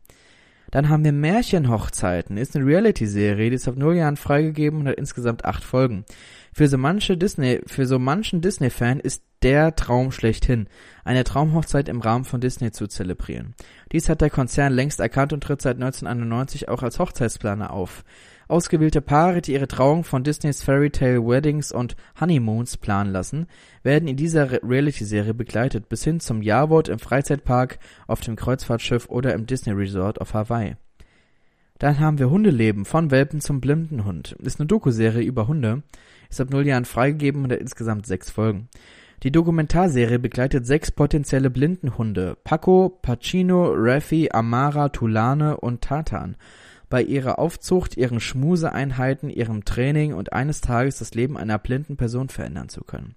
Dann 0.70 0.88
haben 0.88 1.04
wir 1.04 1.12
Märchenhochzeiten, 1.12 2.36
ist 2.36 2.54
eine 2.54 2.66
Reality-Serie, 2.66 3.50
die 3.50 3.56
ist 3.56 3.68
ab 3.68 3.76
null 3.76 3.96
Jahren 3.96 4.16
freigegeben 4.16 4.80
und 4.80 4.88
hat 4.88 4.96
insgesamt 4.96 5.44
acht 5.44 5.64
Folgen. 5.64 6.04
Für 6.52 6.68
so 6.68 6.76
manche 6.76 7.16
Disney, 7.16 7.60
für 7.66 7.86
so 7.86 7.98
manchen 7.98 8.40
Disney-Fan 8.40 9.00
ist 9.00 9.22
der 9.42 9.76
Traum 9.76 10.10
schlechthin, 10.10 10.68
eine 11.04 11.24
Traumhochzeit 11.24 11.88
im 11.88 12.00
Rahmen 12.00 12.24
von 12.24 12.40
Disney 12.40 12.72
zu 12.72 12.86
zelebrieren. 12.86 13.54
Dies 13.92 14.08
hat 14.08 14.20
der 14.20 14.30
Konzern 14.30 14.72
längst 14.72 15.00
erkannt 15.00 15.32
und 15.32 15.42
tritt 15.42 15.62
seit 15.62 15.76
1991 15.76 16.68
auch 16.68 16.82
als 16.82 16.98
Hochzeitsplaner 16.98 17.72
auf. 17.72 18.04
Ausgewählte 18.48 19.02
Paare, 19.02 19.42
die 19.42 19.52
ihre 19.52 19.68
Trauung 19.68 20.04
von 20.04 20.24
Disneys 20.24 20.62
Fairy 20.62 20.88
Tale 20.88 21.20
Weddings 21.20 21.70
und 21.70 21.96
Honeymoons 22.18 22.78
planen 22.78 23.12
lassen, 23.12 23.46
werden 23.82 24.08
in 24.08 24.16
dieser 24.16 24.62
Reality-Serie 24.62 25.34
begleitet, 25.34 25.90
bis 25.90 26.02
hin 26.02 26.18
zum 26.18 26.40
Jawort 26.40 26.88
im 26.88 26.98
Freizeitpark, 26.98 27.78
auf 28.06 28.20
dem 28.20 28.36
Kreuzfahrtschiff 28.36 29.10
oder 29.10 29.34
im 29.34 29.44
Disney 29.44 29.74
Resort 29.74 30.22
auf 30.22 30.32
Hawaii. 30.32 30.76
Dann 31.78 32.00
haben 32.00 32.18
wir 32.18 32.30
Hundeleben, 32.30 32.86
von 32.86 33.10
Welpen 33.10 33.42
zum 33.42 33.60
Blindenhund. 33.60 34.32
Ist 34.42 34.58
eine 34.58 34.66
Dokuserie 34.66 35.22
über 35.22 35.46
Hunde, 35.46 35.82
ist 36.30 36.40
ab 36.40 36.48
null 36.48 36.66
Jahren 36.66 36.86
freigegeben 36.86 37.44
und 37.44 37.52
hat 37.52 37.60
insgesamt 37.60 38.06
sechs 38.06 38.30
Folgen. 38.30 38.68
Die 39.24 39.30
Dokumentarserie 39.30 40.18
begleitet 40.18 40.64
sechs 40.64 40.90
potenzielle 40.90 41.50
Blindenhunde: 41.50 42.38
Paco, 42.44 42.98
Pacino, 43.02 43.72
Raffi, 43.74 44.30
Amara, 44.32 44.88
Tulane 44.88 45.58
und 45.58 45.82
Tatan 45.82 46.36
bei 46.88 47.02
ihrer 47.02 47.38
Aufzucht, 47.38 47.96
ihren 47.96 48.20
Schmuseeinheiten, 48.20 49.30
ihrem 49.30 49.64
Training 49.64 50.14
und 50.14 50.32
eines 50.32 50.60
Tages 50.60 50.98
das 50.98 51.14
Leben 51.14 51.36
einer 51.36 51.58
blinden 51.58 51.96
Person 51.96 52.28
verändern 52.28 52.68
zu 52.68 52.82
können. 52.82 53.14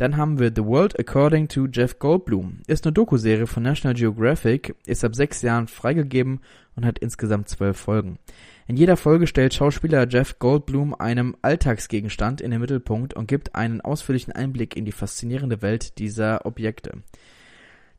Dann 0.00 0.16
haben 0.16 0.38
wir 0.38 0.50
The 0.54 0.64
World 0.64 0.98
According 0.98 1.48
to 1.48 1.66
Jeff 1.70 1.98
Goldblum. 1.98 2.60
Ist 2.66 2.86
eine 2.86 2.94
Dokuserie 2.94 3.46
von 3.46 3.62
National 3.62 3.94
Geographic, 3.94 4.74
ist 4.86 5.04
ab 5.04 5.14
sechs 5.14 5.42
Jahren 5.42 5.68
freigegeben 5.68 6.40
und 6.74 6.86
hat 6.86 6.98
insgesamt 6.98 7.50
zwölf 7.50 7.76
Folgen. 7.76 8.18
In 8.66 8.78
jeder 8.78 8.96
Folge 8.96 9.26
stellt 9.26 9.52
Schauspieler 9.52 10.08
Jeff 10.08 10.38
Goldblum 10.38 10.94
einem 10.94 11.36
Alltagsgegenstand 11.42 12.40
in 12.40 12.50
den 12.50 12.60
Mittelpunkt 12.60 13.12
und 13.12 13.28
gibt 13.28 13.54
einen 13.54 13.82
ausführlichen 13.82 14.32
Einblick 14.32 14.74
in 14.74 14.86
die 14.86 14.92
faszinierende 14.92 15.60
Welt 15.60 15.98
dieser 15.98 16.46
Objekte. 16.46 17.02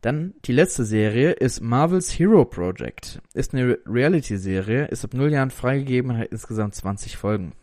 Dann 0.02 0.34
die 0.46 0.52
letzte 0.52 0.84
Serie 0.84 1.32
ist 1.32 1.62
Marvel's 1.62 2.18
Hero 2.18 2.44
Project. 2.44 3.22
Ist 3.36 3.54
eine 3.54 3.78
Reality-Serie, 3.86 4.86
ist 4.86 5.06
ab 5.06 5.14
null 5.14 5.32
Jahren 5.32 5.52
freigegeben 5.52 6.12
und 6.12 6.18
hat 6.18 6.30
insgesamt 6.30 6.74
20 6.74 7.18
Folgen. 7.18 7.54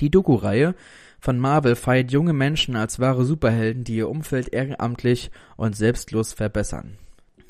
Die 0.00 0.10
Doku-Reihe 0.10 0.74
von 1.20 1.38
Marvel 1.38 1.76
feiert 1.76 2.10
junge 2.10 2.32
Menschen 2.32 2.74
als 2.74 2.98
wahre 2.98 3.24
Superhelden, 3.24 3.84
die 3.84 3.96
ihr 3.96 4.08
Umfeld 4.08 4.52
ehrenamtlich 4.52 5.30
und 5.56 5.76
selbstlos 5.76 6.32
verbessern. 6.32 6.98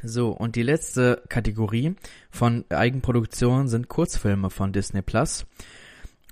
So, 0.02 0.30
und 0.30 0.56
die 0.56 0.62
letzte 0.62 1.22
Kategorie 1.28 1.94
von 2.30 2.64
Eigenproduktion 2.68 3.68
sind 3.68 3.88
Kurzfilme 3.88 4.50
von 4.50 4.72
Disney 4.72 5.00
Plus. 5.00 5.46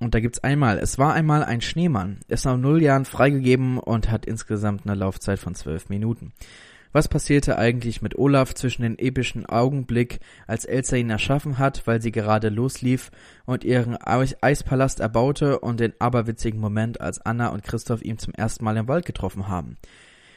Und 0.01 0.13
da 0.13 0.19
gibt's 0.19 0.43
einmal, 0.43 0.77
es 0.77 0.99
war 0.99 1.13
einmal 1.13 1.43
ein 1.43 1.61
Schneemann. 1.61 2.19
Ist 2.27 2.45
nach 2.45 2.57
null 2.57 2.81
Jahren 2.81 3.05
freigegeben 3.05 3.79
und 3.79 4.11
hat 4.11 4.25
insgesamt 4.25 4.85
eine 4.85 4.95
Laufzeit 4.95 5.39
von 5.39 5.55
zwölf 5.55 5.89
Minuten. 5.89 6.33
Was 6.93 7.07
passierte 7.07 7.57
eigentlich 7.57 8.01
mit 8.01 8.17
Olaf 8.17 8.53
zwischen 8.53 8.81
den 8.81 8.99
epischen 8.99 9.45
Augenblick, 9.45 10.19
als 10.45 10.65
Elsa 10.65 10.97
ihn 10.97 11.09
erschaffen 11.09 11.57
hat, 11.57 11.87
weil 11.87 12.01
sie 12.01 12.11
gerade 12.11 12.49
loslief 12.49 13.11
und 13.45 13.63
ihren 13.63 13.97
Eispalast 13.97 14.99
erbaute 14.99 15.59
und 15.59 15.79
den 15.79 15.93
aberwitzigen 15.99 16.59
Moment, 16.59 16.99
als 16.99 17.21
Anna 17.21 17.47
und 17.47 17.63
Christoph 17.63 18.03
ihn 18.03 18.17
zum 18.17 18.33
ersten 18.33 18.65
Mal 18.65 18.75
im 18.75 18.89
Wald 18.89 19.05
getroffen 19.05 19.47
haben? 19.47 19.77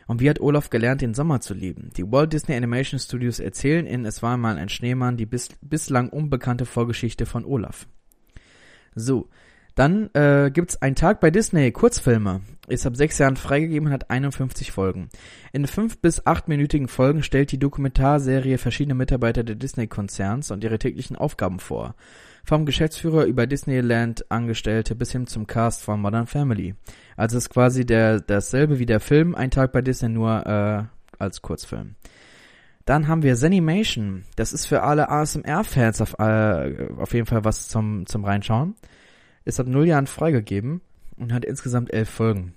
Und 0.07 0.21
wie 0.21 0.29
hat 0.29 0.41
Olaf 0.41 0.71
gelernt, 0.71 1.01
den 1.01 1.15
Sommer 1.15 1.41
zu 1.41 1.55
lieben? 1.55 1.91
Die 1.97 2.11
Walt 2.11 2.33
Disney 2.33 2.55
Animation 2.55 3.01
Studios 3.01 3.41
erzählen 3.41 3.87
in 3.87 4.05
Es 4.05 4.23
war 4.23 4.37
mal 4.37 4.59
ein 4.59 4.69
Schneemann 4.69 5.17
die 5.17 5.27
bis, 5.27 5.49
bislang 5.63 6.11
unbekannte 6.11 6.67
Vorgeschichte 6.67 7.27
von 7.27 7.45
Olaf. 7.45 7.89
So, 8.95 9.29
dann 9.75 10.09
äh, 10.15 10.51
gibt's 10.53 10.81
einen 10.81 10.95
Tag 10.95 11.21
bei 11.21 11.31
Disney, 11.31 11.73
Kurzfilme. 11.73 12.43
Ist 12.69 12.87
ab 12.87 12.97
sechs 12.97 13.19
Jahren 13.19 13.37
freigegeben 13.37 13.89
und 13.89 13.93
hat 13.93 14.09
51 14.09 14.71
Folgen. 14.71 15.09
In 15.53 15.67
fünf 15.67 15.99
bis 15.99 16.27
achtminütigen 16.27 16.89
Folgen 16.89 17.23
stellt 17.23 17.51
die 17.51 17.59
Dokumentarserie 17.59 18.57
verschiedene 18.59 18.95
Mitarbeiter 18.95 19.43
der 19.43 19.57
Disney-Konzerns 19.57 20.51
und 20.51 20.63
ihre 20.63 20.79
täglichen 20.79 21.17
Aufgaben 21.17 21.59
vor. 21.59 21.97
Vom 22.45 22.67
Geschäftsführer 22.67 23.25
über 23.25 23.47
Disneyland 23.47 24.31
Angestellte 24.31 24.95
bis 24.95 25.11
hin 25.11 25.27
zum 25.27 25.47
Cast 25.47 25.83
von 25.83 26.01
Modern 26.01 26.27
Family. 26.27 26.75
Also 27.17 27.37
ist 27.37 27.51
quasi 27.51 27.85
der 27.85 28.21
dasselbe 28.21 28.79
wie 28.79 28.87
der 28.87 29.01
Film, 29.01 29.35
ein 29.35 29.51
Tag 29.51 29.73
bei 29.73 29.83
Disney 29.83 30.09
nur 30.09 30.47
äh, 30.47 30.85
als 31.19 31.43
Kurzfilm. 31.43 31.97
Dann 32.85 33.09
haben 33.09 33.23
wir 33.23 33.35
Zenimation. 33.35 34.25
Das 34.37 34.53
ist 34.53 34.67
für 34.67 34.83
alle 34.83 35.09
ASMR-Fans 35.09 36.01
auf, 36.01 36.19
äh, 36.19 36.89
auf 36.99 37.13
jeden 37.13 37.27
Fall 37.27 37.45
was 37.45 37.69
zum, 37.69 38.07
zum 38.07 38.25
Reinschauen 38.25 38.77
ist 39.45 39.61
ab 39.61 39.67
null 39.67 39.87
Jahren 39.87 40.07
freigegeben 40.07 40.81
und 41.17 41.33
hat 41.33 41.45
insgesamt 41.45 41.93
elf 41.93 42.09
Folgen. 42.09 42.55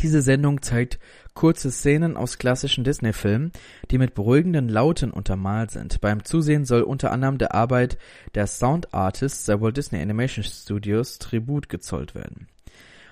Diese 0.00 0.22
Sendung 0.22 0.62
zeigt 0.62 0.98
kurze 1.34 1.70
Szenen 1.70 2.16
aus 2.16 2.38
klassischen 2.38 2.84
Disney-Filmen, 2.84 3.52
die 3.90 3.98
mit 3.98 4.14
beruhigenden 4.14 4.68
Lauten 4.68 5.10
untermalt 5.10 5.70
sind. 5.70 6.00
Beim 6.00 6.24
Zusehen 6.24 6.64
soll 6.64 6.82
unter 6.82 7.12
anderem 7.12 7.38
der 7.38 7.54
Arbeit 7.54 7.98
der 8.34 8.46
Sound 8.46 8.92
Artists 8.92 9.46
der 9.46 9.60
Walt 9.60 9.76
Disney 9.76 10.00
Animation 10.00 10.44
Studios 10.44 11.18
Tribut 11.18 11.68
gezollt 11.68 12.14
werden. 12.14 12.48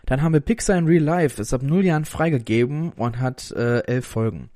Dann 0.07 0.23
haben 0.23 0.33
wir 0.33 0.41
Pixar 0.41 0.77
in 0.77 0.87
Real 0.87 1.03
Life, 1.03 1.41
ist 1.41 1.55
ab 1.55 1.63
null 1.63 1.85
Jahren 1.85 2.05
freigegeben 2.05 2.91
und 2.93 3.21
hat 3.21 3.53
äh, 3.53 3.81
elf 3.87 4.07
Folgen. 4.07 4.51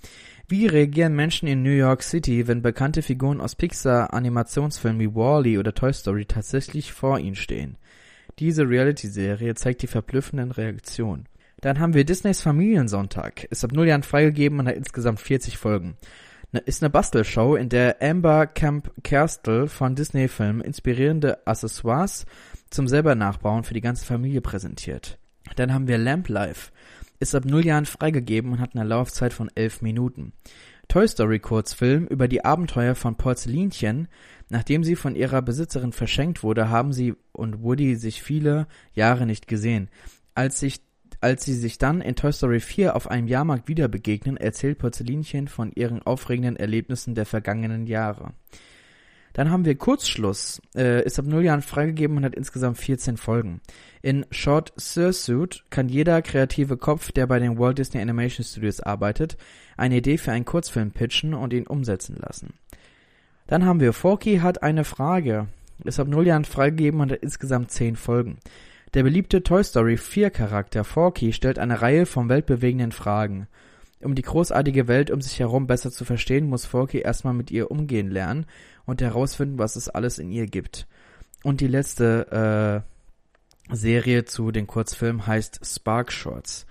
Wie 0.49 0.67
reagieren 0.67 1.15
Menschen 1.15 1.49
in 1.49 1.63
New 1.63 1.71
York 1.71 2.03
City, 2.03 2.47
wenn 2.47 2.63
bekannte 2.63 3.03
Figuren 3.03 3.41
aus 3.41 3.57
Pixar-Animationsfilmen 3.57 5.01
wie 5.01 5.15
Wall-E 5.15 5.59
oder 5.59 5.75
Toy 5.75 5.93
Story 5.93 6.25
tatsächlich 6.25 6.93
vor 6.93 7.19
ihnen 7.19 7.35
stehen? 7.35 7.77
Diese 8.39 8.69
Reality-Serie 8.69 9.55
zeigt 9.55 9.81
die 9.81 9.87
verblüffenden 9.87 10.51
Reaktionen. 10.51 11.27
Dann 11.63 11.81
haben 11.81 11.95
wir 11.95 12.05
Disneys 12.05 12.43
Familiensonntag. 12.43 13.45
Ist 13.45 13.65
ab 13.65 13.73
null 13.73 13.89
Jahren 13.89 14.03
freigegeben 14.03 14.59
und 14.59 14.69
hat 14.69 14.77
insgesamt 14.77 15.21
40 15.21 15.57
Folgen. 15.57 15.97
Ne, 16.53 16.61
ist 16.61 16.83
eine 16.83 16.91
Bastelshow, 16.91 17.57
in 17.57 17.71
der 17.71 17.97
Amber 18.03 18.47
Camp 18.47 18.93
Kerstel 19.03 19.69
von 19.69 19.95
Disney-Filmen 19.95 20.61
inspirierende 20.61 21.47
Accessoires 21.47 22.27
zum 22.69 22.89
selber 22.89 23.15
nachbauen 23.15 23.65
für 23.65 23.75
die 23.75 23.81
ganze 23.81 24.05
Familie 24.05 24.43
präsentiert. 24.43 25.19
Dann 25.57 25.73
haben 25.73 25.89
wir 25.89 25.97
Lamp 25.97 26.29
Life. 26.29 26.73
Ist 27.19 27.35
ab 27.35 27.47
null 27.47 27.65
Jahren 27.65 27.87
freigegeben 27.87 28.53
und 28.53 28.61
hat 28.61 28.75
eine 28.75 28.85
Laufzeit 28.85 29.33
von 29.33 29.51
elf 29.55 29.81
Minuten. 29.81 30.35
Toy 30.89 31.09
Story 31.09 31.41
Kurzfilm 31.41 32.07
über 32.07 32.29
die 32.29 32.45
Abenteuer 32.45 32.95
von 32.95 33.17
Porzellinchen 33.17 34.09
Nachdem 34.49 34.85
sie 34.85 34.95
von 34.95 35.17
ihrer 35.17 35.43
Besitzerin 35.43 35.93
verschenkt 35.93 36.43
wurde, 36.43 36.71
haben 36.71 36.93
sie 36.93 37.15
und 37.33 37.63
Woody 37.63 37.97
sich 37.97 38.23
viele 38.23 38.69
Jahre 38.93 39.27
nicht 39.27 39.49
gesehen. 39.49 39.89
Als 40.35 40.61
sich 40.61 40.81
als 41.23 41.45
sie 41.47 41.55
sich 41.55 41.79
dann 41.79 42.03
in 42.03 42.15
Toy 42.15 42.31
Story 42.31 42.61
4 42.61 42.95
auf 42.95 43.11
einem 43.11 43.27
Jahrmarkt 43.27 43.69
wieder 43.69 43.89
begegnen, 43.89 44.37
erzählt 44.37 44.79
Porzellinchen 44.79 45.49
von 45.49 45.73
ihren 45.73 46.03
aufregenden 46.03 46.57
Erlebnissen 46.57 47.15
der 47.15 47.25
vergangenen 47.25 47.87
Jahre. 47.87 48.35
Dann 49.37 49.51
haben 49.51 49.67
wir 49.67 49.75
Kurzschluss, 49.75 50.63
äh, 50.75 51.05
ist 51.05 51.19
ab 51.19 51.27
0 51.27 51.45
Jahren 51.45 51.61
freigegeben 51.61 52.17
und 52.17 52.25
hat 52.25 52.35
insgesamt 52.35 52.79
14 52.79 53.19
Folgen. 53.19 53.61
In 54.01 54.25
Short 54.31 54.73
Sursuit 54.79 55.63
kann 55.69 55.91
jeder 55.91 56.23
kreative 56.23 56.79
Kopf, 56.79 57.13
der 57.13 57.27
bei 57.27 57.39
den 57.39 57.59
Walt 57.59 57.77
Disney 57.77 58.01
Animation 58.01 58.47
Studios 58.47 58.81
arbeitet, 58.81 59.37
eine 59.77 59.99
Idee 59.99 60.17
für 60.17 60.33
einen 60.33 60.47
Kurzfilm 60.47 60.91
pitchen 60.91 61.35
und 61.35 61.53
ihn 61.53 61.67
umsetzen 61.67 62.17
lassen. 62.19 62.55
Dann 63.47 63.67
haben 63.67 63.81
wir 63.81 63.93
Forky 63.93 64.39
hat 64.39 64.63
eine 64.63 64.85
Frage. 64.85 65.49
Ist 65.85 66.01
ab 66.01 66.09
null 66.09 66.27
Jahren 66.27 66.47
freigegeben 66.47 67.03
und 67.03 67.13
hat 67.13 67.21
insgesamt 67.21 67.71
zehn 67.71 67.97
Folgen. 67.97 68.39
Der 68.95 69.03
beliebte 69.03 69.43
Toy 69.43 69.63
Story 69.63 69.99
4 69.99 70.31
Charakter 70.31 70.83
Forky 70.83 71.35
stellt 71.35 71.59
eine 71.59 71.83
Reihe 71.83 72.07
von 72.07 72.31
weltbewegenden 72.31 72.93
Fragen. 72.93 73.49
Um 74.01 74.15
die 74.15 74.23
großartige 74.23 74.89
Welt 74.89 75.11
um 75.11 75.21
sich 75.21 75.41
herum 75.41 75.67
besser 75.67 75.91
zu 75.91 76.07
verstehen, 76.07 76.49
muss 76.49 76.65
Forky 76.65 77.01
erstmal 77.01 77.35
mit 77.35 77.51
ihr 77.51 77.71
umgehen 77.71 78.11
lernen 78.11 78.47
und 78.87 79.03
herausfinden, 79.03 79.59
was 79.59 79.77
es 79.77 79.89
alles 79.89 80.19
in 80.19 80.31
ihr 80.31 80.47
gibt. 80.47 80.87
Und 81.43 81.61
die 81.61 81.69
letzte 81.69 82.83
äh, 83.71 83.75
Serie 83.75 84.25
zu 84.25 84.53
den 84.53 84.67
Kurzfilmen 84.67 85.27
heißt 85.27 85.61
Spark 85.65 86.13
Shorts 86.13 86.67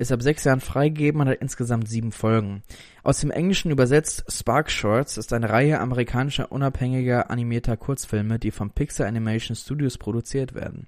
ist 0.00 0.12
ab 0.12 0.22
sechs 0.22 0.44
Jahren 0.44 0.60
freigegeben 0.60 1.20
und 1.20 1.28
hat 1.28 1.42
insgesamt 1.42 1.86
sieben 1.86 2.10
Folgen. 2.10 2.62
Aus 3.02 3.20
dem 3.20 3.30
Englischen 3.30 3.70
übersetzt 3.70 4.24
Spark 4.28 4.70
Shorts 4.70 5.18
ist 5.18 5.34
eine 5.34 5.50
Reihe 5.50 5.78
amerikanischer 5.78 6.50
unabhängiger 6.50 7.30
animierter 7.30 7.76
Kurzfilme, 7.76 8.38
die 8.38 8.50
vom 8.50 8.70
Pixar 8.70 9.06
Animation 9.06 9.54
Studios 9.54 9.98
produziert 9.98 10.54
werden. 10.54 10.86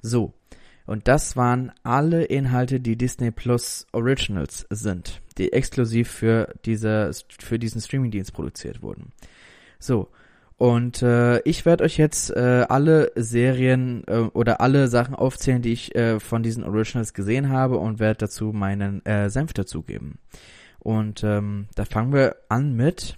So. 0.00 0.34
Und 0.86 1.08
das 1.08 1.36
waren 1.36 1.72
alle 1.82 2.24
Inhalte, 2.24 2.78
die 2.78 2.96
Disney 2.96 3.32
Plus 3.32 3.88
Originals 3.92 4.66
sind, 4.70 5.20
die 5.36 5.52
exklusiv 5.52 6.08
für 6.08 6.54
diese, 6.64 7.10
für 7.40 7.58
diesen 7.58 7.80
Streamingdienst 7.80 8.32
produziert 8.32 8.82
wurden. 8.82 9.12
So. 9.78 10.08
Und 10.56 11.02
äh, 11.02 11.38
ich 11.42 11.64
werde 11.64 11.84
euch 11.84 11.98
jetzt 11.98 12.30
äh, 12.30 12.66
alle 12.68 13.12
Serien 13.14 14.02
äh, 14.08 14.18
oder 14.32 14.60
alle 14.60 14.88
Sachen 14.88 15.14
aufzählen, 15.14 15.62
die 15.62 15.72
ich 15.72 15.94
äh, 15.94 16.18
von 16.18 16.42
diesen 16.42 16.64
Originals 16.64 17.14
gesehen 17.14 17.48
habe 17.48 17.78
und 17.78 18.00
werde 18.00 18.18
dazu 18.18 18.46
meinen 18.46 19.06
äh, 19.06 19.30
Senf 19.30 19.52
dazugeben. 19.52 20.18
Und 20.80 21.22
ähm, 21.22 21.68
da 21.76 21.84
fangen 21.84 22.12
wir 22.12 22.36
an 22.48 22.74
mit. 22.74 23.14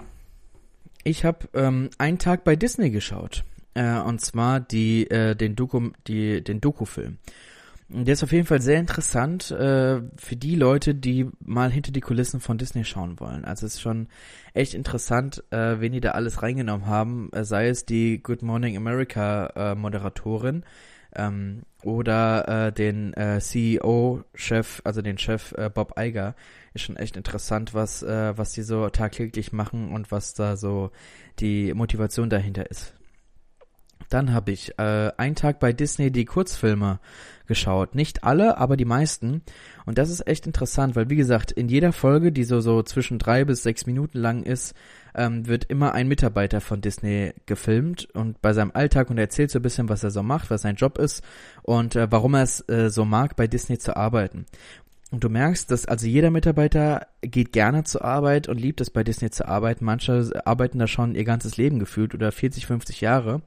Ich 1.02 1.24
habe 1.24 1.48
ähm, 1.54 1.88
einen 1.96 2.18
Tag 2.18 2.44
bei 2.44 2.56
Disney 2.56 2.90
geschaut. 2.90 3.44
Äh, 3.72 4.00
und 4.00 4.20
zwar 4.20 4.60
die, 4.60 5.10
äh, 5.10 5.34
den 5.34 5.56
Doku, 5.56 5.90
die, 6.06 6.44
den 6.44 6.60
Doku-Film. 6.60 7.18
Der 7.92 8.12
ist 8.12 8.22
auf 8.22 8.30
jeden 8.30 8.46
Fall 8.46 8.60
sehr 8.60 8.78
interessant 8.78 9.50
äh, 9.50 10.00
für 10.16 10.36
die 10.36 10.54
Leute, 10.54 10.94
die 10.94 11.28
mal 11.44 11.72
hinter 11.72 11.90
die 11.90 12.00
Kulissen 12.00 12.38
von 12.38 12.56
Disney 12.56 12.84
schauen 12.84 13.18
wollen. 13.18 13.44
Also 13.44 13.66
es 13.66 13.74
ist 13.74 13.80
schon 13.80 14.06
echt 14.54 14.74
interessant, 14.74 15.42
äh, 15.50 15.80
wen 15.80 15.90
die 15.90 16.00
da 16.00 16.12
alles 16.12 16.40
reingenommen 16.40 16.86
haben, 16.86 17.30
äh, 17.32 17.42
sei 17.44 17.68
es 17.68 17.86
die 17.86 18.22
Good 18.22 18.42
Morning 18.42 18.76
America 18.76 19.46
äh, 19.56 19.74
Moderatorin 19.74 20.62
ähm, 21.16 21.62
oder 21.82 22.68
äh, 22.68 22.72
den 22.72 23.12
äh, 23.14 23.40
CEO-Chef, 23.40 24.82
also 24.84 25.02
den 25.02 25.18
Chef 25.18 25.50
äh, 25.58 25.68
Bob 25.68 25.94
Iger. 25.98 26.36
Ist 26.74 26.84
schon 26.84 26.96
echt 26.96 27.16
interessant, 27.16 27.74
was 27.74 28.04
äh, 28.04 28.38
was 28.38 28.52
die 28.52 28.62
so 28.62 28.88
tagtäglich 28.90 29.52
machen 29.52 29.90
und 29.90 30.12
was 30.12 30.34
da 30.34 30.56
so 30.56 30.92
die 31.40 31.74
Motivation 31.74 32.30
dahinter 32.30 32.70
ist. 32.70 32.94
Dann 34.10 34.32
habe 34.32 34.50
ich 34.50 34.78
äh, 34.78 35.10
einen 35.16 35.36
Tag 35.36 35.60
bei 35.60 35.72
Disney 35.72 36.10
die 36.10 36.24
Kurzfilme 36.24 36.98
geschaut. 37.46 37.94
Nicht 37.94 38.22
alle, 38.22 38.58
aber 38.58 38.76
die 38.76 38.84
meisten. 38.84 39.42
Und 39.86 39.98
das 39.98 40.10
ist 40.10 40.26
echt 40.26 40.46
interessant, 40.46 40.94
weil 40.94 41.10
wie 41.10 41.16
gesagt, 41.16 41.50
in 41.50 41.68
jeder 41.68 41.92
Folge, 41.92 42.30
die 42.30 42.44
so, 42.44 42.60
so 42.60 42.82
zwischen 42.82 43.18
drei 43.18 43.44
bis 43.44 43.62
sechs 43.62 43.86
Minuten 43.86 44.18
lang 44.18 44.42
ist, 44.42 44.74
ähm, 45.14 45.46
wird 45.48 45.64
immer 45.64 45.92
ein 45.92 46.06
Mitarbeiter 46.06 46.60
von 46.60 46.80
Disney 46.80 47.32
gefilmt 47.46 48.08
und 48.14 48.40
bei 48.40 48.52
seinem 48.52 48.70
Alltag 48.72 49.10
und 49.10 49.18
er 49.18 49.24
erzählt 49.24 49.50
so 49.50 49.58
ein 49.58 49.62
bisschen, 49.62 49.88
was 49.88 50.04
er 50.04 50.10
so 50.10 50.22
macht, 50.22 50.50
was 50.50 50.62
sein 50.62 50.76
Job 50.76 50.98
ist 50.98 51.24
und 51.62 51.96
äh, 51.96 52.06
warum 52.10 52.34
er 52.34 52.42
es 52.42 52.68
äh, 52.68 52.90
so 52.90 53.04
mag, 53.04 53.34
bei 53.34 53.46
Disney 53.48 53.78
zu 53.78 53.96
arbeiten. 53.96 54.46
Und 55.10 55.24
du 55.24 55.28
merkst, 55.28 55.70
dass 55.70 55.86
also 55.86 56.06
jeder 56.06 56.30
Mitarbeiter 56.30 57.08
geht 57.20 57.52
gerne 57.52 57.82
zur 57.82 58.04
Arbeit 58.04 58.48
und 58.48 58.60
liebt 58.60 58.80
es 58.80 58.90
bei 58.90 59.02
Disney 59.02 59.30
zu 59.30 59.48
arbeiten. 59.48 59.84
Manche 59.84 60.30
arbeiten 60.44 60.78
da 60.78 60.86
schon 60.86 61.16
ihr 61.16 61.24
ganzes 61.24 61.56
Leben 61.56 61.80
gefühlt 61.80 62.14
oder 62.14 62.30
40, 62.30 62.66
50 62.66 63.00
Jahre. 63.00 63.42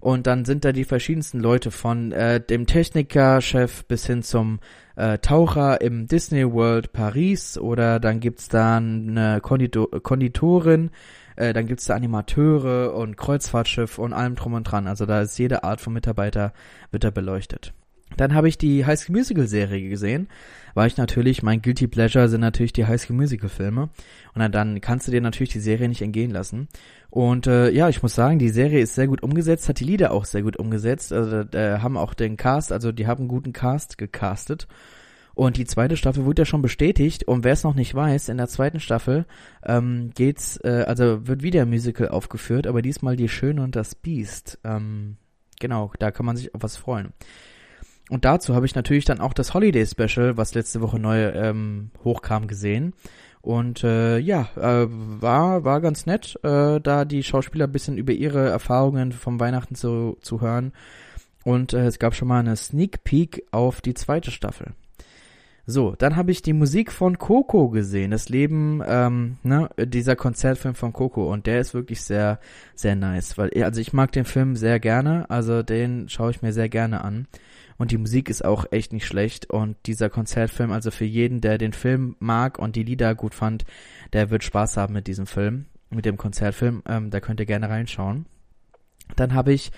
Und 0.00 0.26
dann 0.26 0.44
sind 0.44 0.64
da 0.64 0.72
die 0.72 0.84
verschiedensten 0.84 1.40
Leute 1.40 1.70
von 1.70 2.12
äh, 2.12 2.40
dem 2.40 2.66
Techniker-Chef 2.66 3.84
bis 3.86 4.06
hin 4.06 4.22
zum 4.22 4.60
äh, 4.96 5.18
Taucher 5.18 5.80
im 5.80 6.06
Disney 6.06 6.50
World 6.50 6.92
Paris 6.92 7.58
oder 7.58 8.00
dann 8.00 8.20
gibt's 8.20 8.48
da 8.48 8.76
eine 8.76 9.40
Kondito 9.40 9.86
Konditorin, 9.86 10.90
äh, 11.36 11.52
dann 11.52 11.66
gibt's 11.66 11.86
da 11.86 11.94
Animateure 11.94 12.94
und 12.94 13.16
Kreuzfahrtschiff 13.16 13.98
und 13.98 14.12
allem 14.12 14.34
drum 14.34 14.54
und 14.54 14.64
dran. 14.64 14.86
Also 14.86 15.06
da 15.06 15.22
ist 15.22 15.38
jede 15.38 15.64
Art 15.64 15.80
von 15.80 15.92
Mitarbeiter 15.92 16.52
wird 16.90 17.04
da 17.04 17.10
beleuchtet. 17.10 17.72
Dann 18.16 18.34
habe 18.34 18.48
ich 18.48 18.56
die 18.56 18.86
High 18.86 18.98
School 18.98 19.16
Musical 19.16 19.46
Serie 19.46 19.88
gesehen, 19.88 20.28
weil 20.76 20.88
ich 20.88 20.98
natürlich, 20.98 21.42
mein 21.42 21.62
Guilty 21.62 21.86
Pleasure 21.86 22.28
sind 22.28 22.42
natürlich 22.42 22.74
die 22.74 22.84
High 22.84 23.00
School 23.00 23.16
Musical 23.16 23.48
Filme. 23.48 23.88
Und 24.34 24.40
dann, 24.40 24.52
dann 24.52 24.80
kannst 24.82 25.08
du 25.08 25.10
dir 25.10 25.22
natürlich 25.22 25.50
die 25.50 25.58
Serie 25.58 25.88
nicht 25.88 26.02
entgehen 26.02 26.30
lassen. 26.30 26.68
Und 27.08 27.46
äh, 27.46 27.70
ja, 27.70 27.88
ich 27.88 28.02
muss 28.02 28.14
sagen, 28.14 28.38
die 28.38 28.50
Serie 28.50 28.80
ist 28.80 28.94
sehr 28.94 29.06
gut 29.06 29.22
umgesetzt, 29.22 29.70
hat 29.70 29.80
die 29.80 29.84
Lieder 29.84 30.12
auch 30.12 30.26
sehr 30.26 30.42
gut 30.42 30.58
umgesetzt. 30.58 31.14
Also 31.14 31.38
äh, 31.56 31.78
haben 31.78 31.96
auch 31.96 32.12
den 32.12 32.36
Cast, 32.36 32.72
also 32.72 32.92
die 32.92 33.06
haben 33.06 33.20
einen 33.20 33.28
guten 33.28 33.54
Cast 33.54 33.96
gecastet. 33.96 34.68
Und 35.34 35.56
die 35.56 35.64
zweite 35.64 35.96
Staffel 35.96 36.26
wurde 36.26 36.42
ja 36.42 36.46
schon 36.46 36.60
bestätigt. 36.60 37.26
Und 37.26 37.42
wer 37.42 37.54
es 37.54 37.64
noch 37.64 37.74
nicht 37.74 37.94
weiß, 37.94 38.28
in 38.28 38.36
der 38.36 38.48
zweiten 38.48 38.78
Staffel 38.78 39.24
ähm, 39.64 40.10
geht's, 40.14 40.58
äh, 40.62 40.84
also 40.86 41.26
wird 41.26 41.42
wieder 41.42 41.62
ein 41.62 41.70
Musical 41.70 42.10
aufgeführt, 42.10 42.66
aber 42.66 42.82
diesmal 42.82 43.16
die 43.16 43.30
Schöne 43.30 43.62
und 43.62 43.76
das 43.76 43.94
Biest. 43.94 44.58
Ähm, 44.62 45.16
genau, 45.58 45.90
da 45.98 46.10
kann 46.10 46.26
man 46.26 46.36
sich 46.36 46.54
auf 46.54 46.62
was 46.62 46.76
freuen. 46.76 47.14
Und 48.08 48.24
dazu 48.24 48.54
habe 48.54 48.66
ich 48.66 48.74
natürlich 48.74 49.04
dann 49.04 49.20
auch 49.20 49.32
das 49.32 49.52
Holiday 49.52 49.84
Special, 49.84 50.36
was 50.36 50.54
letzte 50.54 50.80
Woche 50.80 50.98
neu 50.98 51.28
ähm, 51.30 51.90
hochkam, 52.04 52.46
gesehen. 52.46 52.94
Und 53.42 53.84
äh, 53.84 54.18
ja, 54.18 54.48
äh, 54.56 54.86
war 54.88 55.64
war 55.64 55.80
ganz 55.80 56.06
nett, 56.06 56.36
äh, 56.42 56.80
da 56.80 57.04
die 57.04 57.22
Schauspieler 57.22 57.66
ein 57.66 57.72
bisschen 57.72 57.96
über 57.96 58.12
ihre 58.12 58.48
Erfahrungen 58.48 59.12
vom 59.12 59.38
Weihnachten 59.38 59.74
zu, 59.76 60.18
zu 60.20 60.40
hören. 60.40 60.72
und 61.44 61.72
äh, 61.72 61.86
es 61.86 62.00
gab 62.00 62.14
schon 62.14 62.28
mal 62.28 62.40
eine 62.40 62.56
Sneak 62.56 63.04
Peek 63.04 63.44
auf 63.52 63.80
die 63.80 63.94
zweite 63.94 64.32
Staffel. 64.32 64.72
So, 65.64 65.94
dann 65.96 66.16
habe 66.16 66.30
ich 66.30 66.42
die 66.42 66.52
Musik 66.52 66.92
von 66.92 67.18
Coco 67.18 67.70
gesehen, 67.70 68.12
das 68.12 68.28
Leben, 68.28 68.82
ähm, 68.86 69.38
ne, 69.42 69.68
dieser 69.78 70.16
Konzertfilm 70.16 70.76
von 70.76 70.92
Coco 70.92 71.32
und 71.32 71.46
der 71.46 71.60
ist 71.60 71.74
wirklich 71.74 72.02
sehr, 72.02 72.38
sehr 72.76 72.94
nice, 72.96 73.36
weil, 73.38 73.50
also 73.62 73.80
ich 73.80 73.92
mag 73.92 74.12
den 74.12 74.24
Film 74.24 74.56
sehr 74.56 74.78
gerne, 74.80 75.28
also 75.30 75.62
den 75.64 76.08
schaue 76.08 76.30
ich 76.30 76.42
mir 76.42 76.52
sehr 76.52 76.68
gerne 76.68 77.02
an 77.02 77.26
und 77.78 77.90
die 77.90 77.98
Musik 77.98 78.28
ist 78.28 78.44
auch 78.44 78.66
echt 78.70 78.92
nicht 78.92 79.06
schlecht 79.06 79.50
und 79.50 79.76
dieser 79.86 80.10
Konzertfilm, 80.10 80.72
also 80.72 80.90
für 80.90 81.04
jeden, 81.04 81.40
der 81.40 81.58
den 81.58 81.72
Film 81.72 82.16
mag 82.18 82.58
und 82.58 82.76
die 82.76 82.82
Lieder 82.82 83.14
gut 83.14 83.34
fand, 83.34 83.64
der 84.12 84.30
wird 84.30 84.44
Spaß 84.44 84.76
haben 84.76 84.94
mit 84.94 85.06
diesem 85.06 85.26
Film, 85.26 85.66
mit 85.90 86.04
dem 86.04 86.16
Konzertfilm, 86.16 86.82
ähm, 86.88 87.10
da 87.10 87.20
könnt 87.20 87.40
ihr 87.40 87.46
gerne 87.46 87.68
reinschauen. 87.68 88.26
Dann 89.14 89.34
habe 89.34 89.52
ich 89.52 89.70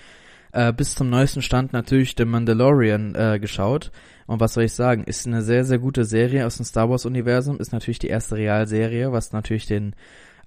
äh, 0.51 0.73
bis 0.73 0.95
zum 0.95 1.09
neuesten 1.09 1.41
Stand 1.41 1.73
natürlich 1.73 2.15
The 2.17 2.25
Mandalorian 2.25 3.15
äh, 3.15 3.39
geschaut. 3.39 3.91
Und 4.25 4.39
was 4.39 4.53
soll 4.53 4.63
ich 4.63 4.73
sagen? 4.73 5.03
Ist 5.03 5.27
eine 5.27 5.41
sehr, 5.41 5.63
sehr 5.63 5.79
gute 5.79 6.05
Serie 6.05 6.45
aus 6.45 6.57
dem 6.57 6.65
Star 6.65 6.89
Wars-Universum. 6.89 7.59
Ist 7.59 7.71
natürlich 7.71 7.99
die 7.99 8.07
erste 8.07 8.35
Realserie, 8.35 9.11
was 9.11 9.31
natürlich 9.31 9.65
den, 9.65 9.95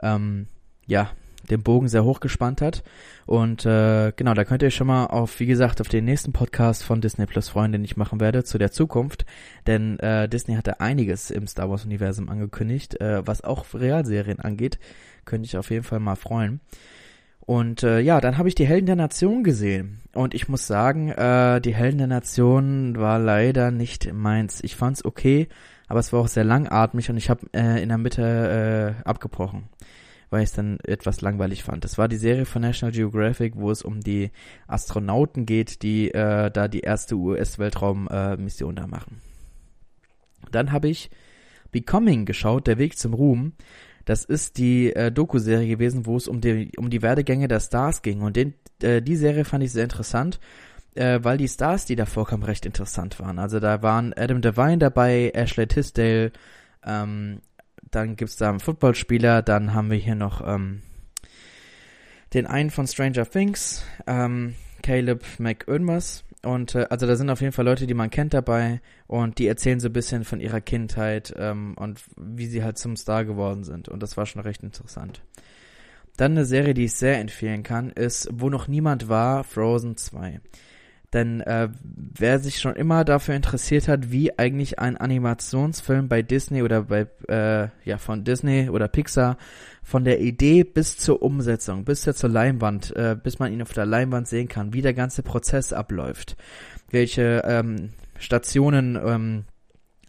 ähm, 0.01 0.47
ja, 0.87 1.11
den 1.51 1.63
Bogen 1.63 1.89
sehr 1.89 2.05
hoch 2.05 2.21
gespannt 2.21 2.61
hat. 2.61 2.83
Und 3.27 3.65
äh, 3.67 4.13
genau, 4.15 4.35
da 4.35 4.45
könnt 4.45 4.63
ihr 4.63 4.71
schon 4.71 4.87
mal 4.87 5.07
auf, 5.07 5.41
wie 5.41 5.47
gesagt, 5.47 5.81
auf 5.81 5.89
den 5.89 6.05
nächsten 6.05 6.33
Podcast 6.33 6.85
von 6.85 7.01
Disney 7.01 7.27
Plus 7.27 7.49
freuen, 7.49 7.73
den 7.73 7.85
ich 7.85 7.97
machen 7.97 8.21
werde, 8.21 8.45
zu 8.45 8.59
der 8.59 8.73
Zukunft. 8.73 9.25
Denn 9.67 9.99
äh, 10.01 10.29
Disney 10.29 10.55
hatte 10.55 10.81
einiges 10.81 11.31
im 11.31 11.47
Star 11.47 11.71
Wars-Universum 11.71 12.29
angekündigt, 12.29 13.01
äh, 13.01 13.27
was 13.27 13.43
auch 13.43 13.67
Realserien 13.75 14.41
angeht. 14.41 14.79
Könnte 15.25 15.47
ich 15.47 15.57
auf 15.57 15.71
jeden 15.71 15.85
Fall 15.85 16.01
mal 16.01 16.17
freuen. 16.17 16.61
Und 17.45 17.83
äh, 17.83 17.99
ja, 18.01 18.21
dann 18.21 18.39
habe 18.39 18.49
ich 18.49 18.55
die 18.55 18.67
Helden 18.67 18.87
der 18.87 18.97
Nation 18.97 19.43
gesehen. 19.43 20.01
Und 20.15 20.33
ich 20.33 20.49
muss 20.49 20.67
sagen, 20.67 21.11
äh, 21.11 21.61
die 21.61 21.75
Helden 21.75 21.99
der 21.99 22.07
Nation 22.07 22.97
war 22.97 23.19
leider 23.19 23.71
nicht 23.71 24.13
meins. 24.13 24.63
Ich 24.63 24.77
fand's 24.77 25.05
okay, 25.05 25.49
aber 25.89 26.01
es 26.01 26.13
war 26.13 26.21
auch 26.21 26.29
sehr 26.29 26.45
langatmig 26.45 27.11
und 27.11 27.17
ich 27.17 27.29
habe 27.29 27.47
äh, 27.53 27.83
in 27.83 27.89
der 27.89 27.99
Mitte 27.99 28.97
äh, 29.03 29.09
abgebrochen, 29.09 29.65
weil 30.33 30.43
ich 30.43 30.49
es 30.51 30.55
dann 30.55 30.81
etwas 30.81 31.21
langweilig 31.21 31.63
fand. 31.63 31.85
Das 31.85 31.99
war 31.99 32.09
die 32.09 32.17
Serie 32.17 32.47
von 32.47 32.63
National 32.63 32.93
Geographic, 32.93 33.55
wo 33.55 33.71
es 33.71 33.83
um 33.83 34.01
die 34.01 34.31
Astronauten 34.67 35.45
geht, 35.45 35.83
die 35.83 36.11
äh, 36.11 36.51
da 36.51 36.69
die 36.69 36.81
erste 36.81 37.17
US-Weltraum-Mission 37.17 38.73
äh, 38.73 38.81
da 38.81 38.87
machen. 38.87 39.21
Dann 40.51 40.73
habe 40.73 40.89
ich 40.89 41.11
Becoming 41.71 42.25
geschaut, 42.25 42.67
der 42.67 42.79
Weg 42.79 42.99
zum 42.99 43.13
Ruhm. 43.13 43.53
Das 44.07 44.25
ist 44.25 44.57
die 44.57 44.95
äh, 44.95 45.13
Doku-Serie 45.13 45.69
gewesen, 45.69 46.07
wo 46.07 46.17
es 46.17 46.29
um 46.29 46.41
die, 46.41 46.73
um 46.79 46.89
die 46.89 47.03
Werdegänge 47.03 47.47
der 47.47 47.61
Stars 47.61 48.01
ging. 48.01 48.23
Und 48.23 48.37
den, 48.37 48.55
äh, 48.83 49.03
die 49.03 49.17
Serie 49.17 49.45
fand 49.45 49.63
ich 49.65 49.73
sehr 49.73 49.85
interessant, 49.85 50.41
äh, 50.95 51.21
weil 51.23 51.37
die 51.37 51.49
Stars, 51.49 51.85
die 51.85 51.95
da 51.95 52.07
vorkamen, 52.07 52.43
recht 52.45 52.65
interessant 52.65 53.21
waren. 53.21 53.39
Also 53.39 53.61
da 53.61 53.83
waren 53.83 54.15
Adam 54.17 54.41
Devine 54.41 54.79
dabei, 54.79 55.31
Ashley 55.35 55.67
Tisdale, 55.67 56.33
ähm, 56.85 57.43
dann 57.93 58.17
gibt's 58.17 58.37
da 58.37 58.49
einen 58.49 58.61
Footballspieler, 58.61 59.43
dann 59.43 59.75
haben 59.75 59.91
wir 59.91 59.99
hier 59.99 60.17
noch 60.17 60.47
ähm, 60.47 60.83
den 62.35 62.47
einen 62.47 62.71
von 62.71 62.87
Stranger 62.89 63.29
Things, 63.29 63.85
ähm, 64.07 64.55
Caleb 64.83 65.25
McInnes 65.39 66.25
und 66.43 66.75
äh, 66.75 66.87
also 66.91 67.07
da 67.07 67.15
sind 67.15 67.31
auf 67.31 67.41
jeden 67.41 67.53
Fall 67.53 67.65
Leute, 67.65 67.87
die 67.87 67.95
man 67.95 68.11
kennt 68.11 68.35
dabei 68.35 68.81
und 69.07 69.39
die 69.39 69.47
erzählen 69.47 69.79
so 69.79 69.89
ein 69.89 69.93
bisschen 69.93 70.25
von 70.25 70.41
ihrer 70.41 70.61
Kindheit 70.61 71.33
ähm, 71.37 71.75
und 71.77 72.01
wie 72.17 72.47
sie 72.47 72.65
halt 72.65 72.79
zum 72.79 72.97
Star 72.97 73.25
geworden 73.25 73.63
sind. 73.63 73.89
Und 73.89 74.03
das 74.03 74.17
war 74.17 74.27
schon 74.27 74.43
recht 74.43 74.63
interessant. 74.63 75.23
Dann 76.17 76.33
eine 76.33 76.45
Serie, 76.45 76.75
die 76.75 76.87
ich 76.87 76.95
sehr 76.95 77.21
empfehlen 77.21 77.63
kann, 77.63 77.91
ist 77.91 78.29
Wo 78.33 78.51
noch 78.51 78.69
niemand 78.69 79.09
war, 79.09 79.45
Frozen 79.45 79.97
2. 79.97 80.41
Denn 81.13 81.43
äh, 81.43 81.69
wer 81.85 82.39
sich 82.39 82.59
schon 82.59 82.75
immer 82.75 83.05
dafür 83.05 83.35
interessiert 83.35 83.87
hat, 83.87 84.11
wie 84.11 84.39
eigentlich 84.39 84.79
ein 84.79 84.97
Animationsfilm 84.97 86.09
bei 86.09 86.23
Disney 86.23 86.63
oder 86.63 86.85
bei 86.85 87.07
äh, 87.29 87.69
ja 87.85 87.99
von 87.99 88.25
Disney 88.25 88.71
oder 88.71 88.89
Pixar 88.89 89.37
von 89.83 90.05
der 90.05 90.21
Idee 90.21 90.65
bis 90.65 90.97
zur 90.97 91.23
Umsetzung, 91.23 91.85
bis 91.85 92.03
zur 92.03 92.31
Leinwand, 92.31 92.97
äh, 92.97 93.17
bis 93.23 93.39
man 93.39 93.53
ihn 93.53 93.61
auf 93.61 93.73
der 93.73 93.85
Leinwand 93.85 94.27
sehen 94.27 94.49
kann, 94.49 94.73
wie 94.73 94.83
der 94.83 94.95
ganze 94.95 95.23
Prozess 95.23 95.73
abläuft, 95.73 96.37
welche 96.91 97.43
ähm, 97.45 97.91
Stationen 98.19 98.99
ähm, 99.05 99.45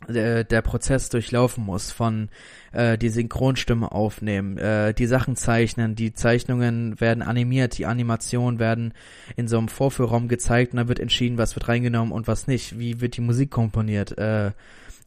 der, 0.08 0.44
der 0.44 0.62
Prozess 0.62 1.10
durchlaufen 1.10 1.64
muss, 1.64 1.92
von 1.92 2.30
äh, 2.72 2.98
die 2.98 3.10
Synchronstimme 3.10 3.92
aufnehmen, 3.92 4.58
äh, 4.58 4.94
die 4.94 5.06
Sachen 5.06 5.36
zeichnen, 5.36 5.96
die 5.96 6.14
Zeichnungen 6.14 7.00
werden 7.00 7.24
animiert, 7.24 7.78
die 7.78 7.86
Animationen 7.86 8.60
werden 8.60 8.94
in 9.36 9.48
so 9.48 9.58
einem 9.58 9.68
Vorführraum 9.68 10.28
gezeigt 10.28 10.74
und 10.74 10.78
dann 10.78 10.88
wird 10.88 11.00
entschieden, 11.00 11.38
was 11.38 11.56
wird 11.56 11.68
reingenommen 11.68 12.12
und 12.12 12.28
was 12.28 12.48
nicht, 12.48 12.80
wie 12.80 13.02
wird 13.02 13.18
die 13.18 13.22
Musik 13.22 13.52
komponiert 13.52 14.18
äh, 14.18 14.52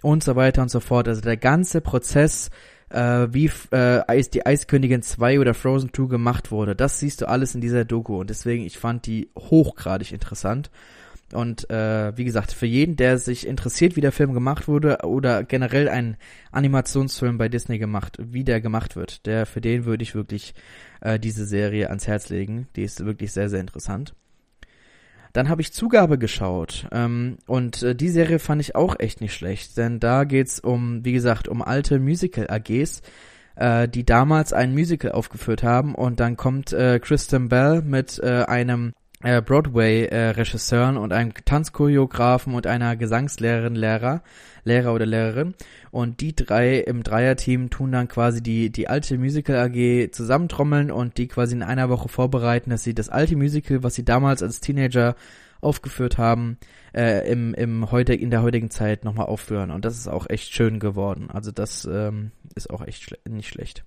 und 0.02 0.22
so 0.22 0.36
weiter 0.36 0.62
und 0.62 0.70
so 0.70 0.80
fort. 0.80 1.08
Also 1.08 1.20
der 1.20 1.36
ganze 1.36 1.80
Prozess, 1.80 2.50
äh, 2.90 3.26
wie 3.30 3.50
äh, 3.70 4.22
die 4.32 4.46
Eiskönigin 4.46 5.02
2 5.02 5.40
oder 5.40 5.54
Frozen 5.54 5.92
2 5.92 6.06
gemacht 6.06 6.50
wurde, 6.50 6.76
das 6.76 7.00
siehst 7.00 7.20
du 7.20 7.28
alles 7.28 7.54
in 7.54 7.60
dieser 7.60 7.84
Doku 7.84 8.20
und 8.20 8.30
deswegen, 8.30 8.64
ich 8.64 8.78
fand 8.78 9.06
die 9.06 9.30
hochgradig 9.36 10.12
interessant. 10.12 10.70
Und 11.32 11.68
äh, 11.70 12.16
wie 12.16 12.24
gesagt, 12.24 12.52
für 12.52 12.66
jeden, 12.66 12.96
der 12.96 13.18
sich 13.18 13.46
interessiert, 13.46 13.96
wie 13.96 14.00
der 14.00 14.12
Film 14.12 14.32
gemacht 14.32 14.68
wurde 14.68 14.98
oder 15.02 15.42
generell 15.42 15.88
ein 15.88 16.16
Animationsfilm 16.52 17.36
bei 17.36 17.48
Disney 17.48 17.78
gemacht, 17.78 18.16
wie 18.20 18.44
der 18.44 18.60
gemacht 18.60 18.94
wird, 18.94 19.26
der 19.26 19.44
für 19.44 19.60
den 19.60 19.86
würde 19.86 20.04
ich 20.04 20.14
wirklich 20.14 20.54
äh, 21.00 21.18
diese 21.18 21.44
Serie 21.44 21.88
ans 21.88 22.06
Herz 22.06 22.28
legen. 22.28 22.68
Die 22.76 22.84
ist 22.84 23.04
wirklich 23.04 23.32
sehr, 23.32 23.48
sehr 23.48 23.60
interessant. 23.60 24.14
Dann 25.32 25.50
habe 25.50 25.60
ich 25.60 25.72
Zugabe 25.72 26.16
geschaut 26.16 26.88
ähm, 26.92 27.36
und 27.46 27.82
äh, 27.82 27.94
die 27.94 28.08
Serie 28.08 28.38
fand 28.38 28.62
ich 28.62 28.74
auch 28.74 28.98
echt 28.98 29.20
nicht 29.20 29.34
schlecht, 29.34 29.76
denn 29.76 30.00
da 30.00 30.24
geht's 30.24 30.60
um, 30.60 31.04
wie 31.04 31.12
gesagt, 31.12 31.46
um 31.46 31.60
alte 31.60 31.98
Musical-AGs, 31.98 33.02
äh, 33.56 33.86
die 33.86 34.06
damals 34.06 34.54
ein 34.54 34.72
Musical 34.72 35.12
aufgeführt 35.12 35.62
haben 35.62 35.94
und 35.94 36.20
dann 36.20 36.38
kommt 36.38 36.72
äh, 36.72 37.00
Kristen 37.00 37.50
Bell 37.50 37.82
mit 37.82 38.18
äh, 38.18 38.44
einem 38.44 38.94
Broadway-Regisseuren 39.20 40.96
äh, 40.96 40.98
und 40.98 41.12
einem 41.12 41.32
Tanzchoreografen 41.32 42.54
und 42.54 42.66
einer 42.66 42.96
Gesangslehrerin, 42.96 43.74
Lehrer, 43.74 44.22
Lehrer 44.64 44.92
oder 44.94 45.06
Lehrerin. 45.06 45.54
Und 45.90 46.20
die 46.20 46.36
drei 46.36 46.78
im 46.78 47.02
Dreierteam 47.02 47.70
tun 47.70 47.92
dann 47.92 48.08
quasi 48.08 48.42
die, 48.42 48.70
die 48.70 48.88
alte 48.88 49.16
Musical 49.16 49.56
AG 49.56 50.10
zusammentrommeln 50.12 50.90
und 50.90 51.16
die 51.16 51.28
quasi 51.28 51.54
in 51.54 51.62
einer 51.62 51.88
Woche 51.88 52.08
vorbereiten, 52.08 52.70
dass 52.70 52.84
sie 52.84 52.94
das 52.94 53.08
alte 53.08 53.36
Musical, 53.36 53.82
was 53.82 53.94
sie 53.94 54.04
damals 54.04 54.42
als 54.42 54.60
Teenager 54.60 55.16
aufgeführt 55.62 56.18
haben, 56.18 56.58
äh, 56.94 57.30
im, 57.30 57.54
im 57.54 57.90
heute, 57.90 58.14
in 58.14 58.30
der 58.30 58.42
heutigen 58.42 58.70
Zeit 58.70 59.04
nochmal 59.04 59.26
aufführen. 59.26 59.70
Und 59.70 59.84
das 59.84 59.96
ist 59.96 60.08
auch 60.08 60.28
echt 60.28 60.52
schön 60.52 60.78
geworden. 60.78 61.30
Also 61.32 61.50
das 61.50 61.88
ähm, 61.90 62.32
ist 62.54 62.68
auch 62.68 62.86
echt 62.86 63.02
schle 63.02 63.18
nicht 63.28 63.48
schlecht. 63.48 63.84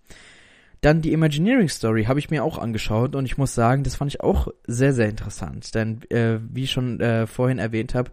Dann 0.82 1.01
die 1.01 1.11
Imagineering 1.11 1.67
Story 1.67 2.05
habe 2.05 2.19
ich 2.19 2.30
mir 2.30 2.43
auch 2.43 2.57
angeschaut 2.57 3.15
und 3.15 3.25
ich 3.25 3.38
muss 3.38 3.53
sagen, 3.53 3.84
das 3.84 3.95
fand 3.95 4.13
ich 4.13 4.21
auch 4.21 4.47
sehr, 4.65 4.93
sehr 4.93 5.09
interessant. 5.09 5.75
Denn 5.75 6.03
äh, 6.09 6.39
wie 6.41 6.63
ich 6.63 6.71
schon 6.71 7.01
äh, 7.01 7.27
vorhin 7.27 7.59
erwähnt 7.59 7.95
habe, 7.95 8.11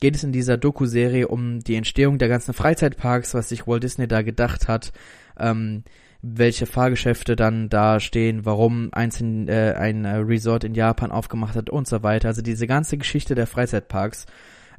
geht 0.00 0.16
es 0.16 0.24
in 0.24 0.32
dieser 0.32 0.58
Doku-Serie 0.58 1.28
um 1.28 1.60
die 1.60 1.76
Entstehung 1.76 2.18
der 2.18 2.28
ganzen 2.28 2.52
Freizeitparks, 2.52 3.34
was 3.34 3.48
sich 3.48 3.66
Walt 3.66 3.82
Disney 3.82 4.08
da 4.08 4.22
gedacht 4.22 4.68
hat, 4.68 4.92
ähm, 5.38 5.84
welche 6.20 6.66
Fahrgeschäfte 6.66 7.34
dann 7.34 7.68
da 7.68 7.98
stehen, 7.98 8.44
warum 8.44 8.90
einzeln 8.92 9.48
äh, 9.48 9.74
ein 9.78 10.04
äh, 10.04 10.16
Resort 10.16 10.64
in 10.64 10.74
Japan 10.74 11.10
aufgemacht 11.10 11.56
hat 11.56 11.70
und 11.70 11.88
so 11.88 12.02
weiter. 12.02 12.28
Also 12.28 12.42
diese 12.42 12.66
ganze 12.66 12.98
Geschichte 12.98 13.34
der 13.34 13.46
Freizeitparks. 13.46 14.26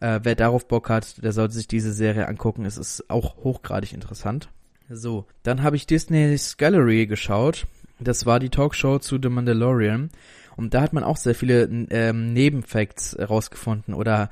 Äh, 0.01 0.19
wer 0.23 0.36
darauf 0.36 0.67
Bock 0.67 0.89
hat, 0.89 1.23
der 1.23 1.31
sollte 1.31 1.55
sich 1.55 1.67
diese 1.67 1.93
Serie 1.93 2.27
angucken. 2.27 2.65
Es 2.65 2.77
ist 2.77 3.09
auch 3.09 3.38
hochgradig 3.38 3.93
interessant. 3.93 4.49
So, 4.89 5.25
dann 5.43 5.63
habe 5.63 5.75
ich 5.75 5.88
Disney's 5.88 6.57
Gallery 6.57 7.07
geschaut. 7.07 7.67
Das 7.99 8.25
war 8.25 8.39
die 8.39 8.49
Talkshow 8.49 8.99
zu 8.99 9.17
The 9.21 9.29
Mandalorian. 9.29 10.09
Und 10.55 10.73
da 10.73 10.81
hat 10.81 10.93
man 10.93 11.03
auch 11.03 11.17
sehr 11.17 11.36
viele 11.36 11.63
ähm, 11.89 12.34
Nebenfacts 12.34 13.17
rausgefunden 13.17 13.93
oder 13.93 14.29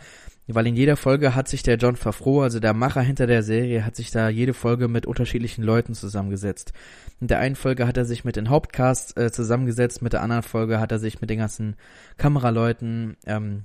weil 0.48 0.68
in 0.68 0.76
jeder 0.76 0.98
Folge 0.98 1.36
hat 1.36 1.48
sich 1.48 1.64
der 1.64 1.78
John 1.78 1.96
Favreau, 1.96 2.42
also 2.42 2.60
der 2.60 2.74
Macher 2.74 3.02
hinter 3.02 3.28
der 3.28 3.44
Serie, 3.44 3.86
hat 3.86 3.96
sich 3.96 4.12
da 4.12 4.28
jede 4.30 4.54
Folge 4.54 4.88
mit 4.88 5.06
unterschiedlichen 5.06 5.64
Leuten 5.64 5.94
zusammengesetzt. 5.94 6.74
In 7.20 7.28
der 7.28 7.40
einen 7.40 7.56
Folge 7.56 7.88
hat 7.88 7.98
er 7.98 8.06
sich 8.06 8.26
mit 8.26 8.36
den 8.36 8.50
Hauptcast 8.50 9.18
äh, 9.18 9.32
zusammengesetzt, 9.32 10.02
mit 10.02 10.14
der 10.14 10.22
anderen 10.22 10.44
Folge 10.44 10.80
hat 10.80 10.92
er 10.92 11.00
sich 11.00 11.22
mit 11.22 11.30
den 11.30 11.40
ganzen 11.40 11.76
Kameraleuten 12.18 13.18
ähm, 13.26 13.64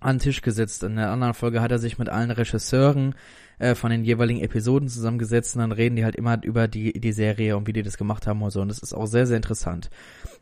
an 0.00 0.16
den 0.16 0.22
Tisch 0.22 0.42
gesetzt. 0.42 0.82
In 0.82 0.96
der 0.96 1.10
anderen 1.10 1.34
Folge 1.34 1.60
hat 1.62 1.70
er 1.70 1.78
sich 1.78 1.98
mit 1.98 2.08
allen 2.08 2.30
Regisseuren 2.30 3.14
äh, 3.58 3.74
von 3.74 3.90
den 3.90 4.04
jeweiligen 4.04 4.40
Episoden 4.40 4.88
zusammengesetzt 4.88 5.56
und 5.56 5.60
dann 5.60 5.72
reden 5.72 5.96
die 5.96 6.04
halt 6.04 6.16
immer 6.16 6.42
über 6.42 6.68
die, 6.68 6.98
die 7.00 7.12
Serie 7.12 7.56
und 7.56 7.66
wie 7.66 7.72
die 7.72 7.82
das 7.82 7.96
gemacht 7.96 8.26
haben 8.26 8.42
und 8.42 8.50
so. 8.50 8.60
Und 8.60 8.68
das 8.68 8.78
ist 8.78 8.94
auch 8.94 9.06
sehr, 9.06 9.26
sehr 9.26 9.36
interessant. 9.36 9.90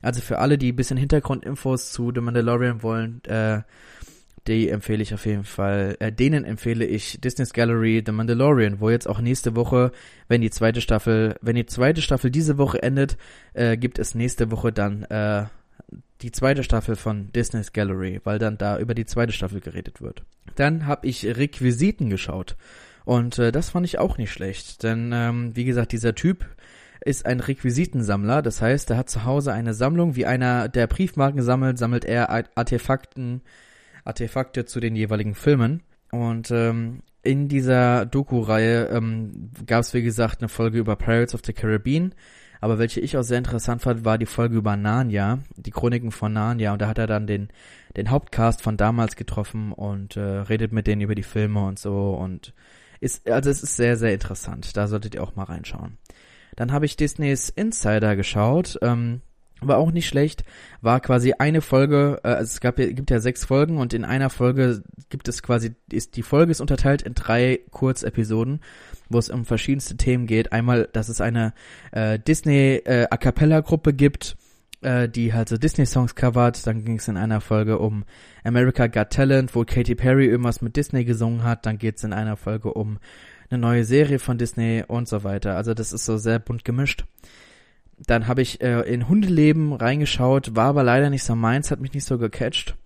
Also 0.00 0.20
für 0.20 0.38
alle, 0.38 0.58
die 0.58 0.72
ein 0.72 0.76
bisschen 0.76 0.96
Hintergrundinfos 0.96 1.92
zu 1.92 2.12
The 2.14 2.20
Mandalorian 2.20 2.82
wollen, 2.82 3.24
äh, 3.24 3.62
die 4.48 4.68
empfehle 4.68 5.02
ich 5.02 5.14
auf 5.14 5.24
jeden 5.24 5.44
Fall, 5.44 5.96
äh, 6.00 6.10
denen 6.10 6.44
empfehle 6.44 6.84
ich 6.84 7.20
Disney's 7.20 7.52
Gallery 7.52 8.02
The 8.04 8.12
Mandalorian, 8.12 8.80
wo 8.80 8.90
jetzt 8.90 9.08
auch 9.08 9.20
nächste 9.20 9.54
Woche, 9.54 9.92
wenn 10.28 10.40
die 10.40 10.50
zweite 10.50 10.80
Staffel, 10.80 11.36
wenn 11.40 11.54
die 11.54 11.66
zweite 11.66 12.02
Staffel 12.02 12.30
diese 12.30 12.58
Woche 12.58 12.82
endet, 12.82 13.16
äh, 13.54 13.76
gibt 13.76 13.98
es 13.98 14.14
nächste 14.14 14.50
Woche 14.50 14.72
dann 14.72 15.04
äh, 15.04 15.44
die 16.22 16.32
zweite 16.32 16.64
Staffel 16.64 16.96
von 16.96 17.32
Disney's 17.32 17.72
Gallery, 17.72 18.20
weil 18.24 18.38
dann 18.38 18.58
da 18.58 18.78
über 18.78 18.94
die 18.94 19.06
zweite 19.06 19.32
Staffel 19.32 19.60
geredet 19.60 20.00
wird. 20.00 20.24
Dann 20.56 20.86
habe 20.86 21.06
ich 21.06 21.24
Requisiten 21.24 22.10
geschaut 22.10 22.56
und 23.04 23.38
äh, 23.38 23.52
das 23.52 23.70
fand 23.70 23.86
ich 23.86 23.98
auch 23.98 24.18
nicht 24.18 24.32
schlecht, 24.32 24.82
denn 24.82 25.10
ähm, 25.12 25.56
wie 25.56 25.64
gesagt, 25.64 25.92
dieser 25.92 26.14
Typ 26.14 26.46
ist 27.04 27.26
ein 27.26 27.40
Requisitensammler, 27.40 28.42
das 28.42 28.62
heißt, 28.62 28.90
er 28.90 28.96
hat 28.96 29.10
zu 29.10 29.24
Hause 29.24 29.52
eine 29.52 29.74
Sammlung, 29.74 30.16
wie 30.16 30.26
einer 30.26 30.68
der 30.68 30.86
Briefmarken 30.86 31.42
sammelt, 31.42 31.78
sammelt 31.78 32.04
er 32.04 32.30
Artefakten, 32.30 33.42
Artefakte 34.04 34.64
zu 34.64 34.80
den 34.80 34.96
jeweiligen 34.96 35.34
Filmen 35.34 35.82
und 36.10 36.50
ähm, 36.50 37.02
in 37.22 37.48
dieser 37.48 38.04
Doku-Reihe 38.04 38.88
ähm, 38.88 39.50
gab 39.66 39.80
es, 39.80 39.94
wie 39.94 40.02
gesagt, 40.02 40.40
eine 40.40 40.48
Folge 40.48 40.78
über 40.78 40.96
Pirates 40.96 41.34
of 41.34 41.40
the 41.44 41.52
Caribbean. 41.52 42.14
Aber 42.60 42.78
welche 42.78 43.00
ich 43.00 43.16
auch 43.16 43.22
sehr 43.22 43.38
interessant 43.38 43.82
fand, 43.82 44.04
war 44.04 44.18
die 44.18 44.26
Folge 44.26 44.56
über 44.56 44.76
Narnia, 44.76 45.40
die 45.56 45.70
Chroniken 45.70 46.12
von 46.12 46.32
Narnia. 46.32 46.72
Und 46.72 46.82
da 46.82 46.88
hat 46.88 46.98
er 46.98 47.06
dann 47.06 47.26
den, 47.26 47.48
den 47.96 48.10
Hauptcast 48.10 48.62
von 48.62 48.76
damals 48.76 49.16
getroffen 49.16 49.72
und 49.72 50.16
äh, 50.16 50.20
redet 50.20 50.72
mit 50.72 50.86
denen 50.86 51.00
über 51.00 51.14
die 51.14 51.22
Filme 51.22 51.64
und 51.64 51.78
so. 51.78 52.12
Und 52.12 52.54
ist, 53.02 53.28
also 53.28 53.50
es 53.50 53.62
ist 53.62 53.76
sehr, 53.76 53.96
sehr 53.96 54.14
interessant. 54.14 54.76
Da 54.76 54.86
solltet 54.86 55.14
ihr 55.14 55.22
auch 55.22 55.34
mal 55.34 55.44
reinschauen. 55.44 55.98
Dann 56.56 56.72
habe 56.72 56.86
ich 56.86 56.96
Disneys 56.96 57.48
Insider 57.48 58.16
geschaut. 58.16 58.78
Ähm, 58.82 59.22
war 59.64 59.78
auch 59.78 59.92
nicht 59.92 60.08
schlecht, 60.08 60.44
war 60.80 61.00
quasi 61.00 61.34
eine 61.38 61.60
Folge, 61.60 62.20
äh, 62.24 62.34
es 62.34 62.60
gab 62.60 62.76
gibt 62.76 63.10
ja 63.12 63.20
sechs 63.20 63.44
Folgen 63.44 63.78
und 63.78 63.94
in 63.94 64.04
einer 64.04 64.28
Folge 64.28 64.82
gibt 65.08 65.28
es 65.28 65.42
quasi, 65.42 65.74
ist 65.90 66.16
die 66.16 66.24
Folge 66.24 66.50
ist 66.50 66.60
unterteilt 66.60 67.02
in 67.02 67.14
drei 67.14 67.60
Kurzepisoden, 67.70 68.60
wo 69.08 69.18
es 69.18 69.30
um 69.30 69.44
verschiedenste 69.44 69.96
Themen 69.96 70.26
geht. 70.26 70.52
Einmal, 70.52 70.88
dass 70.92 71.08
es 71.08 71.20
eine 71.20 71.54
äh, 71.92 72.18
Disney 72.18 72.82
äh, 72.84 73.06
A 73.10 73.16
Cappella 73.16 73.60
Gruppe 73.60 73.92
gibt, 73.92 74.36
äh, 74.82 75.08
die 75.08 75.32
halt 75.32 75.48
so 75.48 75.56
Disney 75.56 75.86
Songs 75.86 76.14
covert. 76.14 76.66
Dann 76.66 76.84
ging 76.84 76.98
es 76.98 77.08
in 77.08 77.16
einer 77.16 77.40
Folge 77.40 77.78
um 77.78 78.04
America 78.44 78.86
Got 78.86 79.10
Talent, 79.10 79.54
wo 79.54 79.64
Katy 79.64 79.94
Perry 79.94 80.26
irgendwas 80.26 80.62
mit 80.62 80.76
Disney 80.76 81.04
gesungen 81.04 81.44
hat. 81.44 81.66
Dann 81.66 81.78
geht 81.78 81.96
es 81.96 82.04
in 82.04 82.12
einer 82.12 82.36
Folge 82.36 82.72
um 82.72 82.98
eine 83.50 83.60
neue 83.60 83.84
Serie 83.84 84.18
von 84.18 84.38
Disney 84.38 84.84
und 84.86 85.08
so 85.08 85.24
weiter. 85.24 85.56
Also 85.56 85.74
das 85.74 85.92
ist 85.92 86.04
so 86.04 86.16
sehr 86.16 86.38
bunt 86.38 86.64
gemischt. 86.64 87.04
Dann 87.98 88.26
habe 88.26 88.42
ich 88.42 88.60
äh, 88.60 88.80
in 88.80 89.08
Hundeleben 89.08 89.72
reingeschaut, 89.72 90.56
war 90.56 90.66
aber 90.66 90.82
leider 90.82 91.10
nicht 91.10 91.24
so 91.24 91.36
meins, 91.36 91.70
hat 91.70 91.80
mich 91.80 91.92
nicht 91.94 92.04
so 92.04 92.18
gecatcht. 92.18 92.76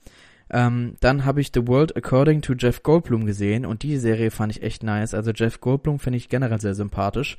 Ähm, 0.51 0.95
dann 1.01 1.25
habe 1.25 1.41
ich 1.41 1.51
The 1.53 1.67
World 1.67 1.97
According 1.97 2.43
to 2.43 2.55
Jeff 2.55 2.83
Goldblum 2.83 3.27
gesehen 3.27 3.67
und 3.67 3.83
die 3.83 3.97
Serie 3.97 4.31
fand 4.31 4.53
ich 4.55 4.63
echt 4.63 4.83
nice. 4.83 5.15
Also 5.15 5.33
Jeff 5.33 5.61
Goldblum 5.61 5.99
finde 5.99 6.19
ich 6.19 6.29
generell 6.29 6.61
sehr 6.61 6.75
sympathisch. 6.75 7.37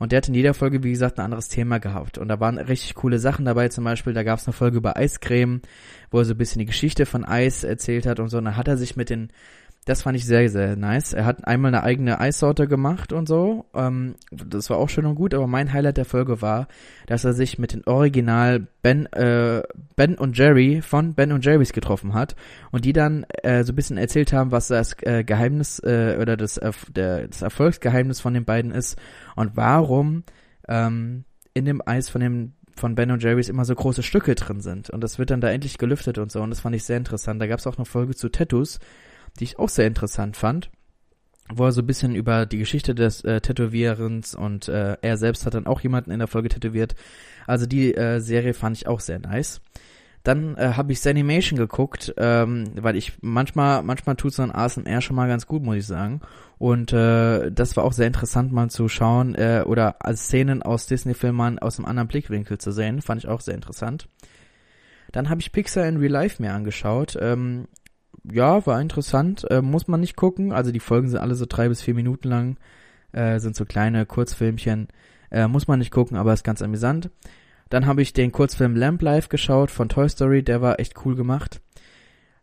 Und 0.00 0.12
der 0.12 0.16
hat 0.16 0.28
in 0.28 0.34
jeder 0.34 0.54
Folge, 0.54 0.82
wie 0.82 0.92
gesagt, 0.92 1.18
ein 1.18 1.26
anderes 1.26 1.48
Thema 1.48 1.78
gehabt. 1.78 2.16
Und 2.16 2.28
da 2.28 2.40
waren 2.40 2.56
richtig 2.56 2.94
coole 2.94 3.18
Sachen 3.18 3.44
dabei. 3.44 3.68
Zum 3.68 3.84
Beispiel, 3.84 4.14
da 4.14 4.22
gab 4.22 4.38
es 4.38 4.46
eine 4.46 4.54
Folge 4.54 4.78
über 4.78 4.96
Eiscreme, 4.96 5.60
wo 6.10 6.20
er 6.20 6.24
so 6.24 6.32
ein 6.32 6.38
bisschen 6.38 6.60
die 6.60 6.64
Geschichte 6.64 7.04
von 7.04 7.22
Eis 7.22 7.64
erzählt 7.64 8.06
hat 8.06 8.18
und 8.18 8.30
so. 8.30 8.38
Und 8.38 8.46
da 8.46 8.56
hat 8.56 8.66
er 8.66 8.78
sich 8.78 8.96
mit 8.96 9.10
den 9.10 9.28
das 9.90 10.02
fand 10.02 10.16
ich 10.16 10.24
sehr, 10.24 10.48
sehr 10.48 10.76
nice. 10.76 11.14
Er 11.14 11.24
hat 11.24 11.48
einmal 11.48 11.74
eine 11.74 11.82
eigene 11.82 12.20
Eissorte 12.20 12.68
gemacht 12.68 13.12
und 13.12 13.26
so. 13.26 13.66
Ähm, 13.74 14.14
das 14.30 14.70
war 14.70 14.78
auch 14.78 14.88
schön 14.88 15.04
und 15.04 15.16
gut, 15.16 15.34
aber 15.34 15.48
mein 15.48 15.72
Highlight 15.72 15.96
der 15.96 16.04
Folge 16.04 16.40
war, 16.40 16.68
dass 17.06 17.24
er 17.24 17.32
sich 17.32 17.58
mit 17.58 17.72
dem 17.72 17.82
Original 17.86 18.68
Ben, 18.82 19.06
äh, 19.06 19.64
Ben 19.96 20.14
und 20.14 20.38
Jerry 20.38 20.80
von 20.80 21.14
Ben 21.14 21.32
und 21.32 21.44
Jerry's 21.44 21.72
getroffen 21.72 22.14
hat 22.14 22.36
und 22.70 22.84
die 22.84 22.92
dann 22.92 23.24
äh, 23.42 23.64
so 23.64 23.72
ein 23.72 23.76
bisschen 23.76 23.98
erzählt 23.98 24.32
haben, 24.32 24.52
was 24.52 24.68
das 24.68 24.94
äh, 25.02 25.24
Geheimnis 25.24 25.80
äh, 25.80 26.18
oder 26.20 26.36
das, 26.36 26.56
äh, 26.56 26.70
der, 26.94 27.26
das 27.26 27.42
Erfolgsgeheimnis 27.42 28.20
von 28.20 28.32
den 28.32 28.44
beiden 28.44 28.70
ist 28.70 28.96
und 29.34 29.56
warum 29.56 30.22
ähm, 30.68 31.24
in 31.52 31.64
dem 31.64 31.82
Eis 31.84 32.08
von 32.08 32.20
dem 32.20 32.52
von 32.76 32.94
Ben 32.94 33.10
und 33.10 33.24
Jerry's 33.24 33.48
immer 33.48 33.64
so 33.64 33.74
große 33.74 34.04
Stücke 34.04 34.36
drin 34.36 34.60
sind. 34.60 34.88
Und 34.88 35.02
das 35.02 35.18
wird 35.18 35.30
dann 35.30 35.40
da 35.40 35.50
endlich 35.50 35.78
gelüftet 35.78 36.16
und 36.16 36.30
so. 36.30 36.40
Und 36.40 36.50
das 36.50 36.60
fand 36.60 36.76
ich 36.76 36.84
sehr 36.84 36.96
interessant. 36.96 37.42
Da 37.42 37.48
gab 37.48 37.58
es 37.58 37.66
auch 37.66 37.76
eine 37.76 37.84
Folge 37.84 38.14
zu 38.14 38.30
Tattoos, 38.30 38.78
die 39.40 39.44
ich 39.44 39.58
auch 39.58 39.68
sehr 39.68 39.86
interessant 39.86 40.36
fand, 40.36 40.70
wo 41.48 41.64
er 41.64 41.72
so 41.72 41.80
ein 41.80 41.86
bisschen 41.86 42.14
über 42.14 42.46
die 42.46 42.58
Geschichte 42.58 42.94
des 42.94 43.24
äh, 43.24 43.40
Tätowierens 43.40 44.34
und 44.34 44.68
äh, 44.68 44.96
er 45.00 45.16
selbst 45.16 45.46
hat 45.46 45.54
dann 45.54 45.66
auch 45.66 45.80
jemanden 45.80 46.10
in 46.10 46.18
der 46.18 46.28
Folge 46.28 46.50
tätowiert. 46.50 46.94
Also 47.46 47.66
die 47.66 47.94
äh, 47.94 48.20
Serie 48.20 48.54
fand 48.54 48.76
ich 48.76 48.86
auch 48.86 49.00
sehr 49.00 49.18
nice. 49.18 49.60
Dann 50.22 50.54
äh, 50.56 50.74
habe 50.76 50.92
ich 50.92 51.00
Sanimation 51.00 51.58
geguckt, 51.58 52.12
ähm, 52.18 52.72
weil 52.74 52.94
ich 52.94 53.14
manchmal, 53.22 53.82
manchmal 53.82 54.16
tut 54.16 54.34
so 54.34 54.42
ein 54.42 54.54
ASMR 54.54 55.00
schon 55.00 55.16
mal 55.16 55.28
ganz 55.28 55.46
gut, 55.46 55.62
muss 55.62 55.76
ich 55.76 55.86
sagen. 55.86 56.20
Und 56.58 56.92
äh, 56.92 57.50
das 57.50 57.74
war 57.78 57.84
auch 57.84 57.94
sehr 57.94 58.06
interessant 58.06 58.52
mal 58.52 58.68
zu 58.68 58.88
schauen 58.88 59.34
äh, 59.34 59.64
oder 59.64 59.96
Szenen 60.12 60.62
aus 60.62 60.86
Disney-Filmen 60.86 61.58
aus 61.58 61.78
einem 61.78 61.86
anderen 61.86 62.08
Blickwinkel 62.08 62.58
zu 62.58 62.70
sehen. 62.70 63.00
Fand 63.00 63.24
ich 63.24 63.30
auch 63.30 63.40
sehr 63.40 63.54
interessant. 63.54 64.08
Dann 65.10 65.30
habe 65.30 65.40
ich 65.40 65.52
Pixar 65.52 65.88
in 65.88 65.96
Real 65.96 66.12
Life 66.12 66.40
mir 66.40 66.52
angeschaut. 66.52 67.16
Ähm, 67.18 67.66
ja, 68.24 68.66
war 68.66 68.80
interessant. 68.80 69.48
Äh, 69.50 69.62
muss 69.62 69.88
man 69.88 70.00
nicht 70.00 70.16
gucken. 70.16 70.52
Also 70.52 70.72
die 70.72 70.80
Folgen 70.80 71.08
sind 71.08 71.18
alle 71.18 71.34
so 71.34 71.46
drei 71.48 71.68
bis 71.68 71.82
vier 71.82 71.94
Minuten 71.94 72.28
lang. 72.28 72.56
Äh, 73.12 73.40
sind 73.40 73.56
so 73.56 73.64
kleine 73.64 74.06
Kurzfilmchen. 74.06 74.88
Äh, 75.30 75.48
muss 75.48 75.68
man 75.68 75.78
nicht 75.78 75.90
gucken, 75.90 76.16
aber 76.16 76.32
ist 76.32 76.44
ganz 76.44 76.62
amüsant. 76.62 77.10
Dann 77.68 77.86
habe 77.86 78.02
ich 78.02 78.12
den 78.12 78.32
Kurzfilm 78.32 78.74
Lamp 78.74 79.00
Life 79.02 79.28
geschaut 79.28 79.70
von 79.70 79.88
Toy 79.88 80.08
Story. 80.08 80.42
Der 80.42 80.60
war 80.60 80.80
echt 80.80 81.04
cool 81.04 81.14
gemacht. 81.14 81.60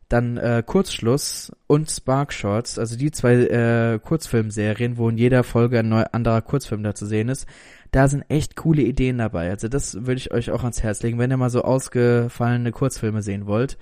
Dann 0.09 0.37
äh, 0.37 0.63
Kurzschluss 0.65 1.51
und 1.67 1.91
Spark 1.91 2.31
Shots, 2.31 2.79
also 2.79 2.95
die 2.95 3.11
zwei 3.11 3.33
äh, 3.33 3.99
Kurzfilmserien, 3.99 4.97
wo 4.97 5.09
in 5.09 5.17
jeder 5.17 5.43
Folge 5.43 5.79
ein 5.79 5.89
neuer 5.89 6.13
anderer 6.13 6.41
Kurzfilm 6.41 6.81
da 6.81 6.95
zu 6.95 7.05
sehen 7.05 7.27
ist. 7.27 7.45
Da 7.91 8.07
sind 8.07 8.23
echt 8.29 8.55
coole 8.55 8.83
Ideen 8.83 9.17
dabei. 9.17 9.49
Also 9.49 9.67
das 9.67 10.05
würde 10.05 10.19
ich 10.19 10.31
euch 10.31 10.49
auch 10.51 10.61
ans 10.63 10.81
Herz 10.81 11.03
legen, 11.03 11.19
wenn 11.19 11.29
ihr 11.29 11.35
mal 11.35 11.49
so 11.49 11.63
ausgefallene 11.63 12.71
Kurzfilme 12.71 13.21
sehen 13.21 13.47
wollt 13.47 13.77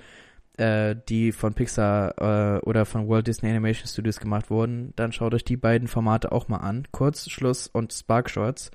äh, 0.57 0.95
die 1.09 1.31
von 1.31 1.53
Pixar 1.53 2.57
äh, 2.57 2.59
oder 2.61 2.85
von 2.85 3.07
Walt 3.07 3.27
Disney 3.27 3.49
Animation 3.49 3.87
Studios 3.87 4.19
gemacht 4.19 4.49
wurden, 4.49 4.93
dann 4.95 5.11
schaut 5.11 5.33
euch 5.33 5.43
die 5.43 5.57
beiden 5.57 5.87
Formate 5.87 6.31
auch 6.31 6.47
mal 6.47 6.57
an. 6.57 6.87
Kurzschluss 6.91 7.67
und 7.67 7.93
Spark 7.93 8.29
Shorts. 8.29 8.71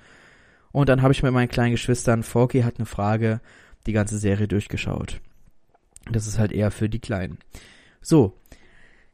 Und 0.73 0.89
dann 0.89 1.03
habe 1.03 1.13
ich 1.13 1.23
mit 1.23 1.33
meinen 1.33 1.49
kleinen 1.49 1.73
Geschwistern, 1.73 2.23
Forky 2.23 2.63
hat 2.63 2.77
eine 2.79 2.87
Frage, 2.87 3.41
die 3.87 3.93
ganze 3.93 4.19
Serie 4.19 4.47
durchgeschaut. 4.47 5.21
Das 6.11 6.27
ist 6.27 6.39
halt 6.39 6.53
eher 6.53 6.71
für 6.71 6.89
die 6.89 7.01
Kleinen. 7.01 7.39
So, 8.01 8.35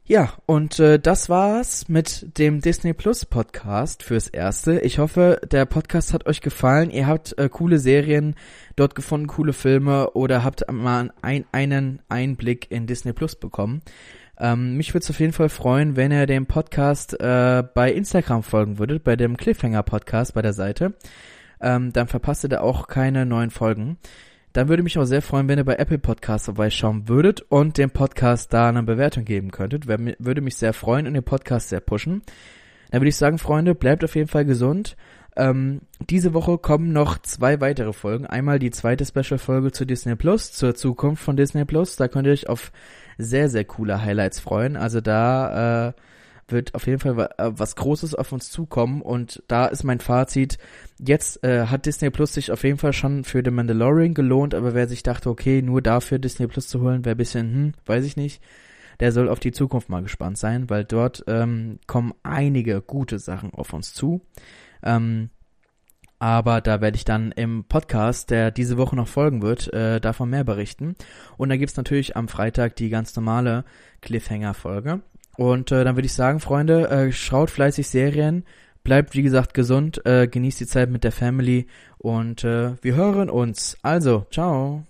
ja, 0.07 0.31
und 0.45 0.79
äh, 0.79 0.99
das 0.99 1.29
war's 1.29 1.89
mit 1.89 2.37
dem 2.37 2.61
Disney 2.61 2.93
Plus 2.93 3.25
Podcast 3.25 4.03
fürs 4.03 4.29
Erste. 4.29 4.79
Ich 4.79 4.99
hoffe, 4.99 5.41
der 5.51 5.65
Podcast 5.65 6.13
hat 6.13 6.25
euch 6.27 6.39
gefallen. 6.39 6.91
Ihr 6.91 7.07
habt 7.07 7.37
äh, 7.37 7.49
coole 7.49 7.77
Serien 7.77 8.35
dort 8.77 8.95
gefunden, 8.95 9.27
coole 9.27 9.51
Filme 9.51 10.11
oder 10.11 10.45
habt 10.45 10.71
mal 10.71 11.11
ein, 11.21 11.43
einen 11.51 12.01
Einblick 12.07 12.71
in 12.71 12.87
Disney 12.87 13.11
Plus 13.11 13.35
bekommen. 13.35 13.81
Ähm, 14.39 14.77
mich 14.77 14.93
würde 14.93 15.03
es 15.03 15.09
auf 15.09 15.19
jeden 15.19 15.33
Fall 15.33 15.49
freuen, 15.49 15.97
wenn 15.97 16.13
ihr 16.13 16.25
dem 16.25 16.45
Podcast 16.45 17.19
äh, 17.19 17.63
bei 17.73 17.91
Instagram 17.91 18.43
folgen 18.43 18.79
würdet, 18.79 19.03
bei 19.03 19.17
dem 19.17 19.35
Cliffhanger 19.35 19.83
Podcast 19.83 20.33
bei 20.35 20.41
der 20.41 20.53
Seite. 20.53 20.93
Ähm, 21.59 21.91
dann 21.91 22.07
verpasst 22.07 22.45
ihr 22.45 22.49
da 22.49 22.61
auch 22.61 22.87
keine 22.87 23.25
neuen 23.25 23.49
Folgen. 23.49 23.97
Dann 24.57 24.69
würde 24.69 24.81
mich 24.81 24.97
auch 24.97 25.05
sehr 25.05 25.21
freuen, 25.21 25.47
wenn 25.47 25.59
ihr 25.59 25.65
bei 25.65 25.75
Apple 25.75 25.99
Podcasts 25.99 26.45
vorbeischauen 26.45 27.07
würdet 27.07 27.41
und 27.41 27.77
dem 27.77 27.91
Podcast 27.91 28.51
da 28.53 28.69
eine 28.69 28.81
Bewertung 28.81 29.23
geben 29.23 29.51
könntet. 29.51 29.85
Würde 29.85 30.41
mich 30.41 30.55
sehr 30.55 30.73
freuen 30.73 31.05
und 31.05 31.13
den 31.13 31.21
Podcast 31.21 31.69
sehr 31.69 31.79
pushen. 31.79 32.23
Dann 32.89 33.01
würde 33.01 33.09
ich 33.09 33.17
sagen, 33.17 33.37
Freunde, 33.37 33.75
bleibt 33.75 34.03
auf 34.03 34.15
jeden 34.15 34.29
Fall 34.29 34.45
gesund. 34.45 34.97
Ähm, 35.35 35.81
diese 35.99 36.33
Woche 36.33 36.57
kommen 36.57 36.91
noch 36.91 37.19
zwei 37.19 37.61
weitere 37.61 37.93
Folgen. 37.93 38.25
Einmal 38.25 38.57
die 38.57 38.71
zweite 38.71 39.05
Special-Folge 39.05 39.71
zu 39.73 39.85
Disney 39.85 40.15
Plus, 40.15 40.51
zur 40.53 40.73
Zukunft 40.73 41.21
von 41.21 41.37
Disney 41.37 41.63
Plus. 41.63 41.95
Da 41.95 42.07
könnt 42.07 42.25
ihr 42.25 42.33
euch 42.33 42.49
auf 42.49 42.71
sehr, 43.19 43.49
sehr 43.49 43.63
coole 43.63 44.01
Highlights 44.01 44.39
freuen. 44.39 44.75
Also 44.75 45.01
da 45.01 45.89
äh, 45.89 45.93
wird 46.47 46.75
auf 46.75 46.87
jeden 46.87 46.99
Fall 46.99 47.29
äh, 47.37 47.51
was 47.53 47.75
Großes 47.75 48.15
auf 48.15 48.31
uns 48.31 48.49
zukommen 48.49 49.01
und 49.01 49.43
da 49.47 49.65
ist 49.65 49.83
mein 49.83 49.99
Fazit. 49.99 50.57
Jetzt 50.99 51.43
äh, 51.43 51.67
hat 51.67 51.85
Disney 51.85 52.09
Plus 52.09 52.33
sich 52.33 52.51
auf 52.51 52.63
jeden 52.63 52.77
Fall 52.77 52.93
schon 52.93 53.23
für 53.23 53.41
The 53.43 53.51
Mandalorian 53.51 54.13
gelohnt, 54.13 54.55
aber 54.55 54.73
wer 54.73 54.87
sich 54.87 55.03
dachte, 55.03 55.29
okay, 55.29 55.61
nur 55.61 55.81
dafür 55.81 56.19
Disney 56.19 56.47
Plus 56.47 56.67
zu 56.67 56.81
holen, 56.81 57.05
wäre 57.05 57.15
bisschen, 57.15 57.53
hm, 57.53 57.73
weiß 57.85 58.05
ich 58.05 58.17
nicht. 58.17 58.41
Der 58.99 59.11
soll 59.11 59.29
auf 59.29 59.39
die 59.39 59.51
Zukunft 59.51 59.89
mal 59.89 60.01
gespannt 60.01 60.37
sein, 60.37 60.69
weil 60.69 60.83
dort 60.83 61.23
ähm, 61.27 61.79
kommen 61.85 62.13
einige 62.23 62.81
gute 62.81 63.19
Sachen 63.19 63.53
auf 63.53 63.73
uns 63.73 63.93
zu. 63.93 64.21
Ähm, 64.81 65.29
aber 66.19 66.61
da 66.61 66.81
werde 66.81 66.95
ich 66.95 67.05
dann 67.05 67.31
im 67.31 67.65
Podcast, 67.65 68.31
der 68.31 68.49
diese 68.49 68.77
Woche 68.77 68.95
noch 68.95 69.07
folgen 69.07 69.43
wird, 69.43 69.71
äh, 69.71 69.99
davon 70.01 70.31
mehr 70.31 70.43
berichten. 70.43 70.95
Und 71.37 71.49
da 71.49 71.57
gibt's 71.57 71.77
natürlich 71.77 72.15
am 72.15 72.27
Freitag 72.27 72.75
die 72.75 72.89
ganz 72.89 73.15
normale 73.15 73.65
Cliffhanger-Folge. 74.01 75.01
Und 75.37 75.71
äh, 75.71 75.83
dann 75.83 75.95
würde 75.95 76.07
ich 76.07 76.13
sagen, 76.13 76.39
Freunde, 76.39 76.89
äh, 76.89 77.11
schaut 77.11 77.51
fleißig 77.51 77.87
Serien, 77.87 78.43
bleibt 78.83 79.15
wie 79.15 79.21
gesagt 79.21 79.53
gesund, 79.53 80.05
äh, 80.05 80.27
genießt 80.27 80.59
die 80.59 80.67
Zeit 80.67 80.89
mit 80.89 81.03
der 81.03 81.11
Family 81.11 81.67
und 81.97 82.43
äh, 82.43 82.71
wir 82.81 82.95
hören 82.95 83.29
uns. 83.29 83.77
Also, 83.83 84.25
ciao. 84.31 84.85